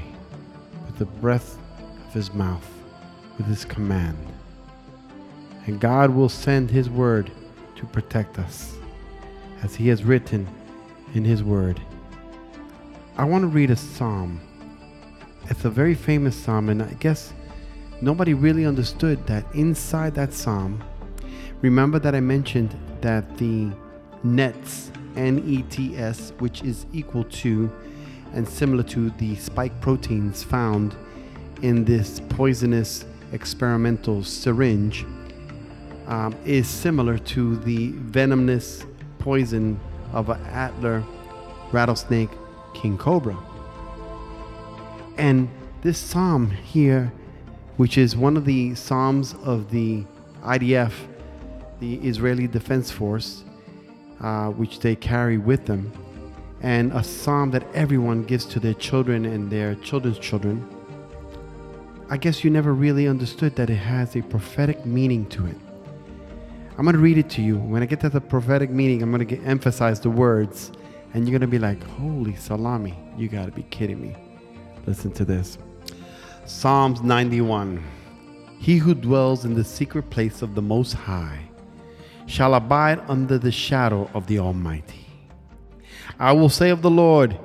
with 0.86 0.96
the 0.96 1.06
breath 1.06 1.58
of 2.06 2.14
His 2.14 2.32
mouth, 2.32 2.66
with 3.36 3.46
His 3.46 3.64
command. 3.64 4.16
And 5.66 5.80
God 5.80 6.10
will 6.10 6.28
send 6.28 6.70
His 6.70 6.88
word 6.88 7.32
to 7.74 7.86
protect 7.86 8.38
us, 8.38 8.76
as 9.64 9.74
He 9.74 9.88
has 9.88 10.04
written 10.04 10.46
in 11.14 11.24
His 11.24 11.42
word. 11.42 11.80
I 13.16 13.24
want 13.24 13.42
to 13.42 13.48
read 13.48 13.70
a 13.70 13.76
psalm 13.76 14.40
it's 15.48 15.64
a 15.64 15.70
very 15.70 15.94
famous 15.94 16.36
psalm, 16.36 16.68
and 16.68 16.82
I 16.82 16.92
guess 16.94 17.32
nobody 18.00 18.34
really 18.34 18.66
understood 18.66 19.26
that 19.26 19.44
inside 19.54 20.14
that 20.14 20.32
psalm. 20.32 20.82
Remember 21.62 21.98
that 21.98 22.14
I 22.14 22.20
mentioned 22.20 22.76
that 23.00 23.38
the 23.38 23.70
nets, 24.22 24.90
N 25.16 25.42
E 25.46 25.62
T 25.62 25.96
S, 25.96 26.32
which 26.38 26.62
is 26.62 26.86
equal 26.92 27.24
to 27.24 27.70
and 28.34 28.46
similar 28.46 28.82
to 28.82 29.10
the 29.10 29.34
spike 29.36 29.80
proteins 29.80 30.42
found 30.42 30.94
in 31.62 31.84
this 31.84 32.20
poisonous 32.28 33.06
experimental 33.32 34.22
syringe, 34.22 35.06
um, 36.06 36.34
is 36.44 36.68
similar 36.68 37.18
to 37.18 37.56
the 37.58 37.92
venomous 37.92 38.84
poison 39.18 39.80
of 40.12 40.28
an 40.28 40.40
antler 40.46 41.02
rattlesnake 41.72 42.30
king 42.74 42.98
cobra. 42.98 43.36
And 45.18 45.48
this 45.82 45.98
psalm 45.98 46.50
here, 46.50 47.12
which 47.76 47.98
is 47.98 48.16
one 48.16 48.36
of 48.36 48.44
the 48.44 48.74
psalms 48.74 49.34
of 49.44 49.70
the 49.70 50.04
IDF, 50.42 50.92
the 51.80 51.96
Israeli 51.96 52.46
Defense 52.46 52.90
Force, 52.90 53.44
uh, 54.20 54.48
which 54.50 54.80
they 54.80 54.96
carry 54.96 55.38
with 55.38 55.66
them, 55.66 55.92
and 56.62 56.92
a 56.92 57.02
psalm 57.02 57.50
that 57.50 57.66
everyone 57.74 58.24
gives 58.24 58.44
to 58.46 58.60
their 58.60 58.74
children 58.74 59.24
and 59.24 59.50
their 59.50 59.74
children's 59.76 60.18
children. 60.18 60.66
I 62.08 62.16
guess 62.16 62.44
you 62.44 62.50
never 62.50 62.72
really 62.72 63.08
understood 63.08 63.56
that 63.56 63.68
it 63.68 63.76
has 63.76 64.16
a 64.16 64.22
prophetic 64.22 64.86
meaning 64.86 65.26
to 65.30 65.46
it. 65.46 65.56
I'm 66.78 66.84
going 66.84 66.94
to 66.94 67.00
read 67.00 67.18
it 67.18 67.30
to 67.30 67.42
you. 67.42 67.56
When 67.56 67.82
I 67.82 67.86
get 67.86 68.00
to 68.00 68.08
the 68.08 68.20
prophetic 68.20 68.70
meaning, 68.70 69.02
I'm 69.02 69.10
going 69.10 69.26
to 69.26 69.38
emphasize 69.44 70.00
the 70.00 70.10
words, 70.10 70.72
and 71.14 71.24
you're 71.26 71.38
going 71.38 71.40
to 71.40 71.46
be 71.46 71.58
like, 71.58 71.82
Holy 71.82 72.34
salami, 72.34 72.98
you 73.16 73.28
got 73.28 73.46
to 73.46 73.52
be 73.52 73.62
kidding 73.64 74.00
me. 74.00 74.14
Listen 74.86 75.10
to 75.12 75.24
this 75.24 75.58
Psalms 76.44 77.02
91 77.02 77.82
He 78.60 78.78
who 78.78 78.94
dwells 78.94 79.44
in 79.44 79.54
the 79.54 79.64
secret 79.64 80.10
place 80.10 80.42
of 80.42 80.54
the 80.54 80.62
Most 80.62 80.92
High 80.92 81.40
shall 82.26 82.54
abide 82.54 83.02
under 83.08 83.36
the 83.36 83.50
shadow 83.50 84.08
of 84.14 84.28
the 84.28 84.38
Almighty. 84.38 85.06
I 86.20 86.32
will 86.32 86.48
say 86.48 86.70
of 86.70 86.82
the 86.82 86.90
Lord, 86.90 87.36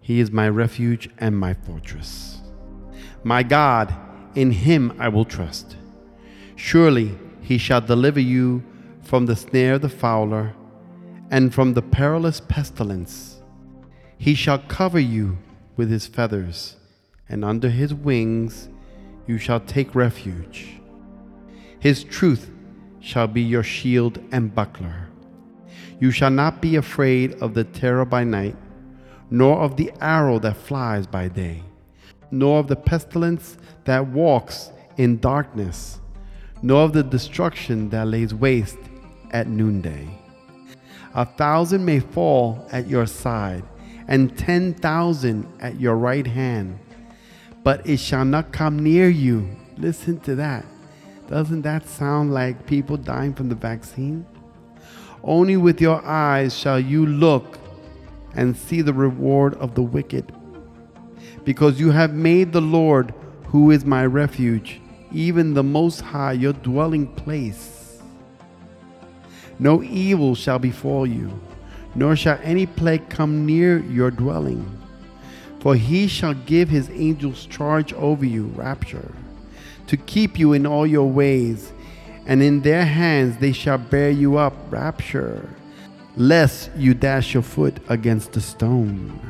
He 0.00 0.18
is 0.18 0.32
my 0.32 0.48
refuge 0.48 1.08
and 1.18 1.38
my 1.38 1.54
fortress. 1.54 2.40
My 3.22 3.44
God, 3.44 3.94
in 4.34 4.50
Him 4.50 4.92
I 4.98 5.08
will 5.08 5.24
trust. 5.24 5.76
Surely 6.56 7.16
He 7.40 7.56
shall 7.56 7.80
deliver 7.80 8.20
you 8.20 8.64
from 9.02 9.26
the 9.26 9.36
snare 9.36 9.74
of 9.74 9.82
the 9.82 9.88
fowler 9.88 10.54
and 11.30 11.54
from 11.54 11.74
the 11.74 11.82
perilous 11.82 12.40
pestilence. 12.40 13.40
He 14.18 14.34
shall 14.34 14.58
cover 14.58 14.98
you 14.98 15.38
with 15.76 15.88
His 15.88 16.08
feathers 16.08 16.76
and 17.30 17.44
under 17.44 17.70
his 17.70 17.94
wings 17.94 18.68
you 19.26 19.38
shall 19.38 19.60
take 19.60 19.94
refuge. 19.94 20.80
His 21.78 22.04
truth 22.04 22.50
shall 23.00 23.28
be 23.28 23.40
your 23.40 23.62
shield 23.62 24.18
and 24.32 24.54
buckler. 24.54 25.08
You 26.00 26.10
shall 26.10 26.30
not 26.30 26.60
be 26.60 26.76
afraid 26.76 27.34
of 27.40 27.54
the 27.54 27.64
terror 27.64 28.04
by 28.04 28.24
night, 28.24 28.56
nor 29.30 29.60
of 29.60 29.76
the 29.76 29.92
arrow 30.00 30.38
that 30.40 30.56
flies 30.56 31.06
by 31.06 31.28
day, 31.28 31.62
nor 32.30 32.58
of 32.58 32.66
the 32.66 32.76
pestilence 32.76 33.56
that 33.84 34.08
walks 34.08 34.70
in 34.96 35.18
darkness, 35.20 36.00
nor 36.62 36.82
of 36.82 36.92
the 36.92 37.02
destruction 37.02 37.88
that 37.90 38.08
lays 38.08 38.34
waste 38.34 38.78
at 39.30 39.46
noonday. 39.46 40.08
A 41.14 41.24
thousand 41.24 41.84
may 41.84 42.00
fall 42.00 42.66
at 42.72 42.88
your 42.88 43.06
side, 43.06 43.64
and 44.08 44.36
ten 44.36 44.74
thousand 44.74 45.46
at 45.60 45.78
your 45.78 45.96
right 45.96 46.26
hand 46.26 46.78
but 47.62 47.86
it 47.86 47.98
shall 47.98 48.24
not 48.24 48.52
come 48.52 48.78
near 48.78 49.08
you. 49.08 49.48
Listen 49.76 50.20
to 50.20 50.34
that. 50.36 50.64
Doesn't 51.28 51.62
that 51.62 51.88
sound 51.88 52.34
like 52.34 52.66
people 52.66 52.96
dying 52.96 53.34
from 53.34 53.48
the 53.48 53.54
vaccine? 53.54 54.26
Only 55.22 55.56
with 55.56 55.80
your 55.80 56.04
eyes 56.04 56.56
shall 56.56 56.80
you 56.80 57.06
look 57.06 57.58
and 58.34 58.56
see 58.56 58.80
the 58.80 58.94
reward 58.94 59.54
of 59.54 59.74
the 59.74 59.82
wicked. 59.82 60.32
Because 61.44 61.78
you 61.78 61.90
have 61.90 62.14
made 62.14 62.52
the 62.52 62.60
Lord, 62.60 63.14
who 63.46 63.70
is 63.70 63.84
my 63.84 64.06
refuge, 64.06 64.80
even 65.12 65.54
the 65.54 65.62
Most 65.62 66.00
High, 66.00 66.32
your 66.32 66.52
dwelling 66.52 67.06
place. 67.06 68.00
No 69.58 69.82
evil 69.82 70.34
shall 70.34 70.58
befall 70.58 71.06
you, 71.06 71.38
nor 71.94 72.16
shall 72.16 72.38
any 72.42 72.66
plague 72.66 73.08
come 73.10 73.44
near 73.44 73.78
your 73.84 74.10
dwelling. 74.10 74.79
For 75.60 75.74
he 75.74 76.06
shall 76.06 76.34
give 76.34 76.70
his 76.70 76.90
angels 76.90 77.46
charge 77.46 77.92
over 77.92 78.24
you, 78.24 78.46
rapture, 78.56 79.12
to 79.88 79.96
keep 79.96 80.38
you 80.38 80.54
in 80.54 80.66
all 80.66 80.86
your 80.86 81.08
ways, 81.08 81.72
and 82.26 82.42
in 82.42 82.62
their 82.62 82.84
hands 82.84 83.36
they 83.38 83.52
shall 83.52 83.76
bear 83.76 84.10
you 84.10 84.38
up, 84.38 84.54
rapture, 84.70 85.48
lest 86.16 86.70
you 86.76 86.94
dash 86.94 87.34
your 87.34 87.42
foot 87.42 87.76
against 87.88 88.36
a 88.36 88.40
stone. 88.40 89.20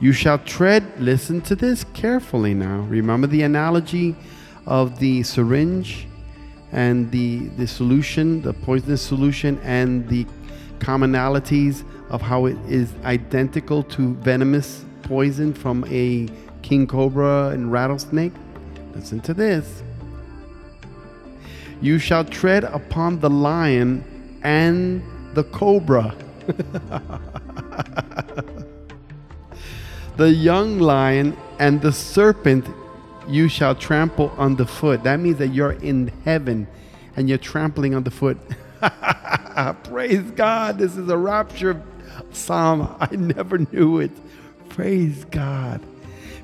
You 0.00 0.12
shall 0.12 0.38
tread, 0.38 0.84
listen 1.00 1.40
to 1.42 1.56
this 1.56 1.84
carefully 1.92 2.54
now. 2.54 2.80
Remember 2.82 3.26
the 3.26 3.42
analogy 3.42 4.16
of 4.66 4.98
the 5.00 5.22
syringe 5.24 6.06
and 6.70 7.10
the, 7.10 7.48
the 7.56 7.66
solution, 7.66 8.42
the 8.42 8.52
poisonous 8.52 9.02
solution, 9.02 9.58
and 9.62 10.08
the 10.08 10.24
commonalities 10.78 11.84
of 12.10 12.20
how 12.20 12.46
it 12.46 12.56
is 12.68 12.92
identical 13.04 13.82
to 13.84 14.14
venomous 14.14 14.84
poison 15.12 15.52
from 15.52 15.84
a 15.90 16.26
king 16.62 16.86
cobra 16.86 17.48
and 17.48 17.70
rattlesnake? 17.70 18.32
Listen 18.94 19.20
to 19.20 19.34
this. 19.34 19.82
You 21.82 21.98
shall 21.98 22.24
tread 22.24 22.64
upon 22.64 23.20
the 23.20 23.28
lion 23.28 24.02
and 24.42 25.02
the 25.34 25.44
cobra. 25.44 26.14
the 30.16 30.30
young 30.30 30.78
lion 30.78 31.36
and 31.58 31.82
the 31.82 31.92
serpent 31.92 32.66
you 33.28 33.48
shall 33.50 33.74
trample 33.74 34.32
underfoot. 34.38 35.02
That 35.02 35.20
means 35.20 35.36
that 35.40 35.48
you're 35.48 35.72
in 35.72 36.10
heaven 36.24 36.66
and 37.16 37.28
you're 37.28 37.36
trampling 37.36 37.94
underfoot. 37.94 38.38
Praise 39.84 40.30
God. 40.30 40.78
This 40.78 40.96
is 40.96 41.06
a 41.10 41.18
rapture 41.18 41.82
psalm. 42.30 42.96
I 42.98 43.14
never 43.14 43.58
knew 43.58 43.98
it. 43.98 44.10
Praise 44.72 45.24
God. 45.30 45.80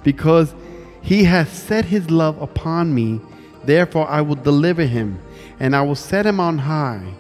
because 0.03 0.55
he 1.03 1.24
has 1.24 1.49
set 1.49 1.85
his 1.85 2.11
love 2.11 2.41
upon 2.41 2.95
me. 2.95 3.20
Therefore, 3.64 4.09
I 4.09 4.20
will 4.22 4.37
deliver 4.37 4.85
him, 4.85 5.20
and 5.61 5.74
I 5.74 5.83
will 5.83 5.95
set 5.95 6.26
him 6.26 6.41
on 6.41 6.59
high, 6.59 7.14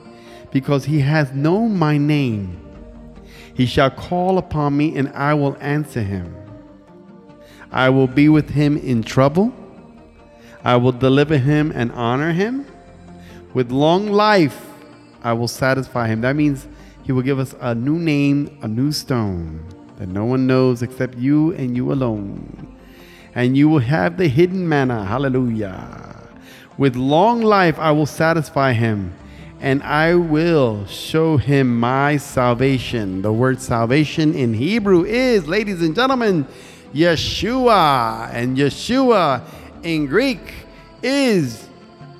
because 0.50 0.86
he 0.86 1.00
has 1.00 1.32
known 1.32 1.76
my 1.76 1.98
name. 1.98 2.60
He 3.52 3.66
shall 3.66 3.90
call 3.90 4.38
upon 4.38 4.76
me, 4.76 4.96
and 4.96 5.08
I 5.10 5.34
will 5.34 5.56
answer 5.60 6.02
him. 6.02 6.34
I 7.70 7.90
will 7.90 8.06
be 8.06 8.28
with 8.28 8.50
him 8.50 8.76
in 8.78 9.02
trouble. 9.02 9.52
I 10.64 10.76
will 10.76 10.92
deliver 10.92 11.36
him 11.36 11.72
and 11.74 11.92
honor 11.92 12.32
him. 12.32 12.66
With 13.52 13.70
long 13.70 14.10
life, 14.10 14.66
I 15.22 15.32
will 15.32 15.48
satisfy 15.48 16.08
him. 16.08 16.20
That 16.22 16.36
means 16.36 16.66
he 17.02 17.12
will 17.12 17.22
give 17.22 17.38
us 17.38 17.54
a 17.60 17.74
new 17.74 17.98
name, 17.98 18.56
a 18.62 18.68
new 18.68 18.92
stone 18.92 19.62
that 19.98 20.08
no 20.08 20.24
one 20.24 20.46
knows 20.46 20.82
except 20.82 21.18
you 21.18 21.52
and 21.54 21.76
you 21.76 21.92
alone. 21.92 22.76
And 23.34 23.56
you 23.56 23.68
will 23.68 23.80
have 23.80 24.16
the 24.16 24.28
hidden 24.28 24.68
manna. 24.68 25.04
Hallelujah. 25.04 26.16
With 26.76 26.96
long 26.96 27.42
life, 27.42 27.78
I 27.78 27.90
will 27.90 28.06
satisfy 28.06 28.72
him 28.72 29.12
and 29.60 29.82
I 29.82 30.14
will 30.14 30.86
show 30.86 31.36
him 31.36 31.80
my 31.80 32.16
salvation. 32.16 33.22
The 33.22 33.32
word 33.32 33.60
salvation 33.60 34.34
in 34.34 34.54
Hebrew 34.54 35.04
is, 35.04 35.48
ladies 35.48 35.82
and 35.82 35.94
gentlemen, 35.94 36.46
Yeshua. 36.94 38.30
And 38.32 38.56
Yeshua 38.56 39.42
in 39.82 40.06
Greek 40.06 40.52
is 41.02 41.68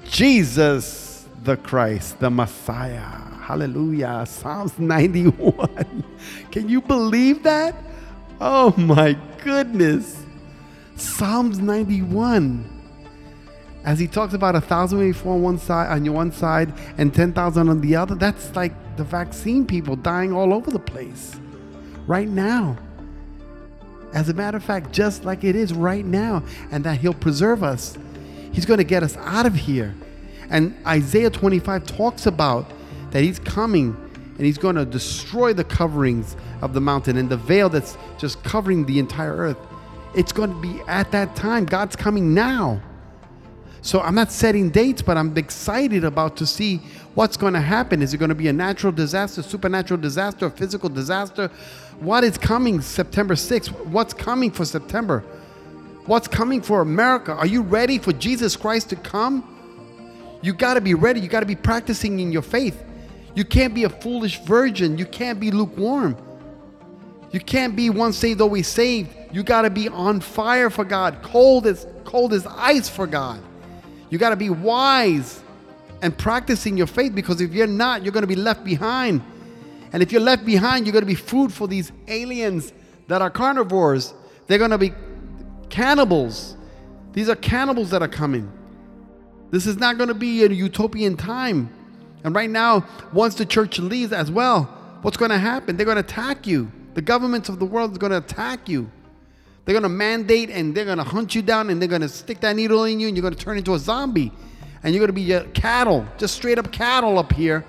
Jesus 0.04 1.26
the 1.44 1.56
Christ, 1.56 2.18
the 2.18 2.30
Messiah. 2.30 3.27
Hallelujah. 3.48 4.26
Psalms 4.26 4.78
91. 4.78 6.04
Can 6.50 6.68
you 6.68 6.82
believe 6.82 7.44
that? 7.44 7.74
Oh 8.42 8.74
my 8.76 9.16
goodness. 9.42 10.22
Psalms 10.96 11.58
91. 11.58 12.68
As 13.86 13.98
he 13.98 14.06
talks 14.06 14.34
about 14.34 14.54
a 14.54 14.60
thousand 14.60 14.98
before 15.00 15.32
on 15.32 15.40
one 15.40 15.58
side 15.58 15.90
on 15.90 16.04
your 16.04 16.12
one 16.12 16.30
side 16.30 16.74
and 16.98 17.14
ten 17.14 17.32
thousand 17.32 17.70
on 17.70 17.80
the 17.80 17.96
other, 17.96 18.14
that's 18.14 18.54
like 18.54 18.74
the 18.98 19.04
vaccine 19.04 19.64
people 19.64 19.96
dying 19.96 20.30
all 20.30 20.52
over 20.52 20.70
the 20.70 20.78
place. 20.78 21.40
Right 22.06 22.28
now. 22.28 22.76
As 24.12 24.28
a 24.28 24.34
matter 24.34 24.58
of 24.58 24.62
fact, 24.62 24.92
just 24.92 25.24
like 25.24 25.42
it 25.42 25.56
is 25.56 25.72
right 25.72 26.04
now, 26.04 26.42
and 26.70 26.84
that 26.84 26.98
He'll 26.98 27.14
preserve 27.14 27.62
us. 27.62 27.96
He's 28.52 28.66
going 28.66 28.76
to 28.76 28.84
get 28.84 29.02
us 29.02 29.16
out 29.16 29.46
of 29.46 29.54
here. 29.54 29.94
And 30.50 30.76
Isaiah 30.86 31.30
25 31.30 31.86
talks 31.86 32.26
about 32.26 32.72
that 33.10 33.22
He's 33.22 33.38
coming 33.38 33.96
and 34.36 34.46
He's 34.46 34.58
going 34.58 34.76
to 34.76 34.84
destroy 34.84 35.52
the 35.52 35.64
coverings 35.64 36.36
of 36.62 36.74
the 36.74 36.80
mountain 36.80 37.16
and 37.16 37.28
the 37.28 37.36
veil 37.36 37.68
that's 37.68 37.96
just 38.18 38.42
covering 38.44 38.86
the 38.86 38.98
entire 38.98 39.34
earth. 39.36 39.58
It's 40.14 40.32
going 40.32 40.50
to 40.50 40.60
be 40.60 40.80
at 40.88 41.10
that 41.12 41.36
time. 41.36 41.64
God's 41.64 41.96
coming 41.96 42.34
now. 42.34 42.80
So 43.80 44.00
I'm 44.00 44.14
not 44.14 44.32
setting 44.32 44.70
dates, 44.70 45.02
but 45.02 45.16
I'm 45.16 45.36
excited 45.36 46.04
about 46.04 46.36
to 46.38 46.46
see 46.46 46.78
what's 47.14 47.36
going 47.36 47.54
to 47.54 47.60
happen. 47.60 48.02
Is 48.02 48.12
it 48.12 48.18
going 48.18 48.28
to 48.28 48.34
be 48.34 48.48
a 48.48 48.52
natural 48.52 48.92
disaster, 48.92 49.42
supernatural 49.42 50.00
disaster, 50.00 50.46
a 50.46 50.50
physical 50.50 50.88
disaster? 50.88 51.48
What 52.00 52.24
is 52.24 52.36
coming 52.38 52.80
September 52.80 53.34
6th? 53.34 53.68
What's 53.86 54.12
coming 54.12 54.50
for 54.50 54.64
September? 54.64 55.20
What's 56.06 56.26
coming 56.26 56.62
for 56.62 56.80
America? 56.80 57.32
Are 57.32 57.46
you 57.46 57.62
ready 57.62 57.98
for 57.98 58.12
Jesus 58.12 58.56
Christ 58.56 58.90
to 58.90 58.96
come? 58.96 59.44
You 60.42 60.54
got 60.54 60.74
to 60.74 60.80
be 60.80 60.94
ready. 60.94 61.20
You 61.20 61.28
got 61.28 61.40
to 61.40 61.46
be 61.46 61.56
practicing 61.56 62.20
in 62.20 62.32
your 62.32 62.42
faith. 62.42 62.82
You 63.38 63.44
can't 63.44 63.72
be 63.72 63.84
a 63.84 63.88
foolish 63.88 64.40
virgin. 64.40 64.98
You 64.98 65.06
can't 65.06 65.38
be 65.38 65.52
lukewarm. 65.52 66.16
You 67.30 67.38
can't 67.38 67.76
be 67.76 67.88
once 67.88 68.16
saved, 68.16 68.40
always 68.40 68.66
saved. 68.66 69.14
You 69.30 69.44
got 69.44 69.62
to 69.62 69.70
be 69.70 69.88
on 69.88 70.18
fire 70.18 70.70
for 70.70 70.84
God, 70.84 71.22
cold 71.22 71.64
as 71.64 71.86
cold 72.02 72.32
as 72.32 72.44
ice 72.48 72.88
for 72.88 73.06
God. 73.06 73.40
You 74.10 74.18
got 74.18 74.30
to 74.30 74.36
be 74.36 74.50
wise 74.50 75.40
and 76.02 76.18
practicing 76.18 76.76
your 76.76 76.88
faith 76.88 77.14
because 77.14 77.40
if 77.40 77.52
you're 77.52 77.68
not, 77.68 78.02
you're 78.02 78.10
going 78.10 78.24
to 78.24 78.26
be 78.26 78.34
left 78.34 78.64
behind. 78.64 79.22
And 79.92 80.02
if 80.02 80.10
you're 80.10 80.20
left 80.20 80.44
behind, 80.44 80.84
you're 80.84 80.92
going 80.92 81.02
to 81.02 81.06
be 81.06 81.14
food 81.14 81.52
for 81.52 81.68
these 81.68 81.92
aliens 82.08 82.72
that 83.06 83.22
are 83.22 83.30
carnivores. 83.30 84.14
They're 84.48 84.58
going 84.58 84.72
to 84.72 84.78
be 84.78 84.92
cannibals. 85.70 86.56
These 87.12 87.28
are 87.28 87.36
cannibals 87.36 87.90
that 87.90 88.02
are 88.02 88.08
coming. 88.08 88.52
This 89.52 89.64
is 89.64 89.76
not 89.76 89.96
going 89.96 90.08
to 90.08 90.14
be 90.14 90.42
a 90.42 90.48
utopian 90.48 91.16
time. 91.16 91.72
And 92.24 92.34
right 92.34 92.50
now, 92.50 92.86
once 93.12 93.34
the 93.34 93.46
church 93.46 93.78
leaves 93.78 94.12
as 94.12 94.30
well, 94.30 94.64
what's 95.02 95.16
going 95.16 95.30
to 95.30 95.38
happen? 95.38 95.76
They're 95.76 95.86
going 95.86 95.96
to 95.96 96.00
attack 96.00 96.46
you. 96.46 96.70
The 96.94 97.02
governments 97.02 97.48
of 97.48 97.58
the 97.58 97.64
world 97.64 97.92
is 97.92 97.98
going 97.98 98.12
to 98.12 98.18
attack 98.18 98.68
you. 98.68 98.90
They're 99.64 99.74
going 99.74 99.82
to 99.84 99.88
mandate 99.88 100.50
and 100.50 100.74
they're 100.74 100.86
going 100.86 100.98
to 100.98 101.04
hunt 101.04 101.34
you 101.34 101.42
down 101.42 101.70
and 101.70 101.80
they're 101.80 101.88
going 101.88 102.00
to 102.00 102.08
stick 102.08 102.40
that 102.40 102.56
needle 102.56 102.84
in 102.84 103.00
you 103.00 103.06
and 103.06 103.16
you're 103.16 103.22
going 103.22 103.34
to 103.34 103.44
turn 103.44 103.58
into 103.58 103.74
a 103.74 103.78
zombie. 103.78 104.32
And 104.82 104.94
you're 104.94 105.06
going 105.06 105.14
to 105.14 105.44
be 105.44 105.52
cattle, 105.52 106.06
just 106.18 106.34
straight 106.34 106.58
up 106.58 106.72
cattle 106.72 107.18
up 107.18 107.32
here, 107.32 107.64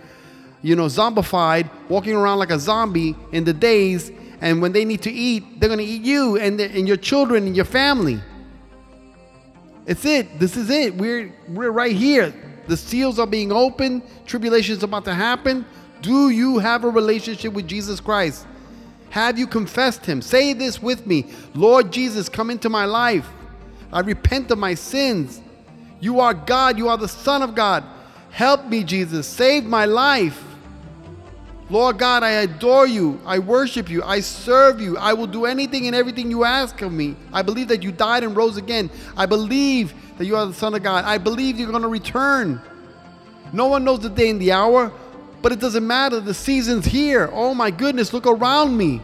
you 0.61 0.75
know, 0.75 0.85
zombified, 0.85 1.69
walking 1.89 2.15
around 2.15 2.39
like 2.39 2.51
a 2.51 2.59
zombie 2.59 3.15
in 3.31 3.43
the 3.43 3.53
days. 3.53 4.11
And 4.41 4.61
when 4.61 4.71
they 4.71 4.85
need 4.85 5.01
to 5.01 5.11
eat, 5.11 5.59
they're 5.59 5.69
going 5.69 5.79
to 5.79 5.85
eat 5.85 6.03
you 6.03 6.37
and, 6.37 6.59
and 6.61 6.87
your 6.87 6.97
children 6.97 7.47
and 7.47 7.55
your 7.55 7.65
family. 7.65 8.21
It's 9.85 10.05
it. 10.05 10.39
This 10.39 10.55
is 10.55 10.69
it. 10.69 10.95
We're, 10.95 11.33
we're 11.49 11.71
right 11.71 11.95
here. 11.95 12.33
The 12.69 12.77
seals 12.77 13.17
are 13.17 13.25
being 13.25 13.51
opened. 13.51 14.03
Tribulation 14.27 14.77
is 14.77 14.83
about 14.83 15.03
to 15.05 15.13
happen. 15.13 15.65
Do 16.03 16.29
you 16.29 16.59
have 16.59 16.83
a 16.83 16.89
relationship 16.89 17.51
with 17.51 17.67
Jesus 17.67 17.99
Christ? 17.99 18.45
Have 19.09 19.39
you 19.39 19.47
confessed 19.47 20.05
him? 20.05 20.21
Say 20.21 20.53
this 20.53 20.79
with 20.79 21.07
me 21.07 21.25
Lord 21.55 21.91
Jesus, 21.91 22.29
come 22.29 22.51
into 22.51 22.69
my 22.69 22.85
life. 22.85 23.27
I 23.91 24.01
repent 24.01 24.51
of 24.51 24.59
my 24.59 24.75
sins. 24.75 25.41
You 25.99 26.19
are 26.19 26.35
God. 26.35 26.77
You 26.77 26.89
are 26.89 26.97
the 26.97 27.07
Son 27.07 27.41
of 27.41 27.55
God. 27.55 27.83
Help 28.29 28.67
me, 28.67 28.83
Jesus. 28.83 29.25
Save 29.25 29.65
my 29.65 29.85
life. 29.85 30.39
Lord 31.69 31.99
God, 31.99 32.23
I 32.23 32.31
adore 32.31 32.87
you. 32.87 33.21
I 33.25 33.37
worship 33.39 33.89
you. 33.89 34.01
I 34.03 34.21
serve 34.21 34.81
you. 34.81 34.97
I 34.97 35.13
will 35.13 35.27
do 35.27 35.45
anything 35.45 35.85
and 35.85 35.95
everything 35.95 36.31
you 36.31 36.43
ask 36.43 36.81
of 36.81 36.91
me. 36.91 37.15
I 37.31 37.43
believe 37.43 37.67
that 37.67 37.83
you 37.83 37.91
died 37.91 38.23
and 38.23 38.35
rose 38.35 38.57
again. 38.57 38.89
I 39.15 39.27
believe 39.27 39.93
that 40.17 40.25
you 40.25 40.35
are 40.35 40.45
the 40.47 40.53
Son 40.53 40.73
of 40.73 40.81
God. 40.81 41.05
I 41.05 41.19
believe 41.19 41.59
you're 41.59 41.69
going 41.69 41.83
to 41.83 41.87
return. 41.87 42.59
No 43.53 43.67
one 43.67 43.83
knows 43.83 43.99
the 43.99 44.09
day 44.09 44.29
and 44.31 44.41
the 44.41 44.51
hour, 44.51 44.91
but 45.41 45.51
it 45.51 45.59
doesn't 45.59 45.85
matter. 45.85 46.19
The 46.19 46.33
season's 46.33 46.85
here. 46.85 47.29
Oh 47.31 47.53
my 47.53 47.69
goodness, 47.69 48.13
look 48.13 48.25
around 48.25 48.75
me. 48.75 49.01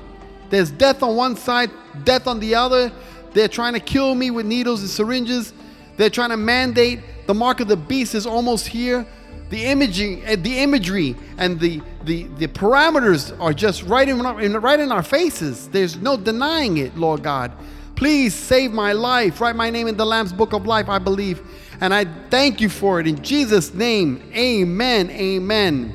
There's 0.49 0.71
death 0.71 1.03
on 1.03 1.15
one 1.15 1.35
side, 1.35 1.69
death 2.03 2.27
on 2.27 2.39
the 2.39 2.55
other. 2.55 2.91
They're 3.33 3.47
trying 3.47 3.73
to 3.73 3.79
kill 3.79 4.15
me 4.15 4.31
with 4.31 4.45
needles 4.45 4.81
and 4.81 4.89
syringes. 4.89 5.53
They're 5.97 6.09
trying 6.09 6.29
to 6.29 6.37
mandate 6.37 6.99
the 7.25 7.33
mark 7.33 7.59
of 7.59 7.67
the 7.67 7.77
beast 7.77 8.13
is 8.15 8.25
almost 8.25 8.67
here. 8.67 9.05
The 9.49 9.65
imaging, 9.65 10.25
uh, 10.25 10.35
the 10.39 10.59
imagery, 10.59 11.15
and 11.37 11.59
the 11.59 11.81
the 12.03 12.23
the 12.39 12.47
parameters 12.47 13.37
are 13.39 13.53
just 13.53 13.83
right 13.83 14.07
in, 14.07 14.19
right 14.19 14.79
in 14.79 14.91
our 14.91 15.03
faces. 15.03 15.67
There's 15.69 15.97
no 15.97 16.17
denying 16.17 16.77
it, 16.77 16.97
Lord 16.97 17.23
God. 17.23 17.51
Please 17.95 18.33
save 18.33 18.71
my 18.71 18.91
life. 18.91 19.39
Write 19.39 19.55
my 19.55 19.69
name 19.69 19.87
in 19.87 19.95
the 19.95 20.05
Lamb's 20.05 20.33
Book 20.33 20.53
of 20.53 20.65
Life, 20.65 20.89
I 20.89 20.99
believe. 20.99 21.41
And 21.79 21.93
I 21.93 22.05
thank 22.29 22.59
you 22.59 22.69
for 22.69 22.99
it. 22.99 23.07
In 23.07 23.21
Jesus' 23.23 23.73
name, 23.73 24.21
amen. 24.33 25.09
Amen. 25.11 25.93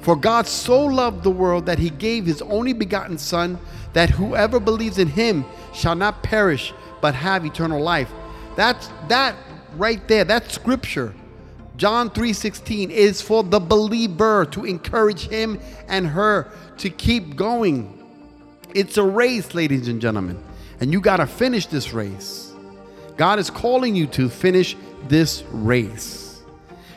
For 0.00 0.16
God 0.16 0.46
so 0.46 0.84
loved 0.84 1.22
the 1.22 1.30
world 1.30 1.66
that 1.66 1.78
he 1.78 1.90
gave 1.90 2.26
his 2.26 2.42
only 2.42 2.72
begotten 2.72 3.18
Son, 3.18 3.58
that 3.92 4.10
whoever 4.10 4.60
believes 4.60 4.98
in 4.98 5.08
him 5.08 5.44
shall 5.72 5.94
not 5.94 6.22
perish, 6.22 6.72
but 7.00 7.14
have 7.14 7.44
eternal 7.44 7.80
life. 7.80 8.10
That's 8.56 8.88
that 9.08 9.34
right 9.76 10.06
there, 10.08 10.24
that 10.24 10.50
scripture. 10.50 11.14
John 11.78 12.10
3:16 12.10 12.90
is 12.90 13.22
for 13.22 13.44
the 13.44 13.60
believer 13.60 14.44
to 14.46 14.64
encourage 14.64 15.28
him 15.28 15.60
and 15.86 16.08
her 16.08 16.48
to 16.78 16.90
keep 16.90 17.36
going. 17.36 17.96
It's 18.74 18.96
a 18.96 19.04
race, 19.04 19.54
ladies 19.54 19.86
and 19.86 20.00
gentlemen, 20.00 20.42
and 20.80 20.92
you 20.92 21.00
got 21.00 21.18
to 21.18 21.26
finish 21.26 21.66
this 21.66 21.92
race. 21.94 22.52
God 23.16 23.38
is 23.38 23.48
calling 23.48 23.94
you 23.94 24.08
to 24.08 24.28
finish 24.28 24.76
this 25.06 25.44
race. 25.52 26.42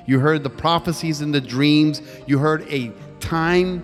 You 0.08 0.20
heard 0.20 0.42
the 0.42 0.50
prophecies 0.50 1.22
and 1.22 1.32
the 1.32 1.42
dreams. 1.42 2.02
You 2.26 2.40
heard 2.40 2.66
a 2.68 2.92
time 3.20 3.84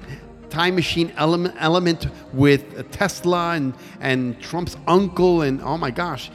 time 0.49 0.73
machine 0.73 1.13
element 1.15 1.53
element 1.59 2.07
with 2.33 2.89
Tesla 2.91 3.51
and 3.51 3.75
and 4.01 4.41
Trump's 4.41 4.75
uncle 4.87 5.43
and 5.43 5.61
oh 5.61 5.77
my 5.77 5.91
gosh. 5.91 6.31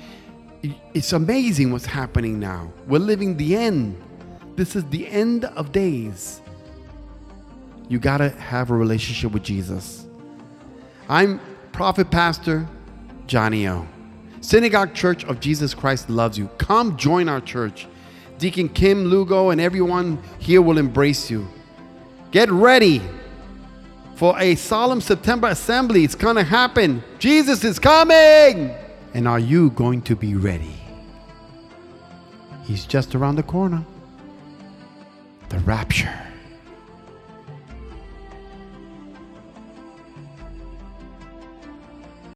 It's 0.94 1.12
amazing 1.12 1.72
what's 1.72 1.86
happening 1.86 2.38
now. 2.38 2.72
We're 2.86 3.00
living 3.00 3.36
the 3.36 3.56
end. 3.56 4.00
This 4.56 4.76
is 4.76 4.84
the 4.84 5.08
end 5.08 5.44
of 5.44 5.72
days. 5.72 6.40
You 7.88 7.98
got 7.98 8.18
to 8.18 8.30
have 8.30 8.70
a 8.70 8.74
relationship 8.74 9.32
with 9.32 9.42
Jesus. 9.42 10.06
I'm 11.08 11.40
prophet 11.72 12.10
pastor 12.10 12.66
Johnny 13.26 13.66
O. 13.66 13.86
Synagogue 14.40 14.94
Church 14.94 15.24
of 15.24 15.40
Jesus 15.40 15.72
Christ 15.72 16.10
loves 16.10 16.36
you. 16.36 16.48
Come 16.58 16.96
join 16.96 17.28
our 17.28 17.40
church. 17.40 17.86
Deacon 18.38 18.68
Kim 18.68 19.04
Lugo 19.04 19.50
and 19.50 19.60
everyone 19.60 20.22
here 20.38 20.60
will 20.60 20.78
embrace 20.78 21.30
you. 21.30 21.46
Get 22.30 22.50
ready 22.50 23.00
for 24.16 24.38
a 24.38 24.54
solemn 24.54 25.00
September 25.00 25.48
assembly. 25.48 26.04
It's 26.04 26.14
going 26.14 26.36
to 26.36 26.44
happen. 26.44 27.02
Jesus 27.18 27.64
is 27.64 27.78
coming. 27.78 28.74
And 29.14 29.28
are 29.28 29.38
you 29.38 29.70
going 29.70 30.02
to 30.02 30.16
be 30.16 30.34
ready? 30.34 30.76
He's 32.64 32.84
just 32.84 33.14
around 33.14 33.36
the 33.36 33.42
corner. 33.42 33.84
The 35.52 35.58
rapture. 35.58 36.31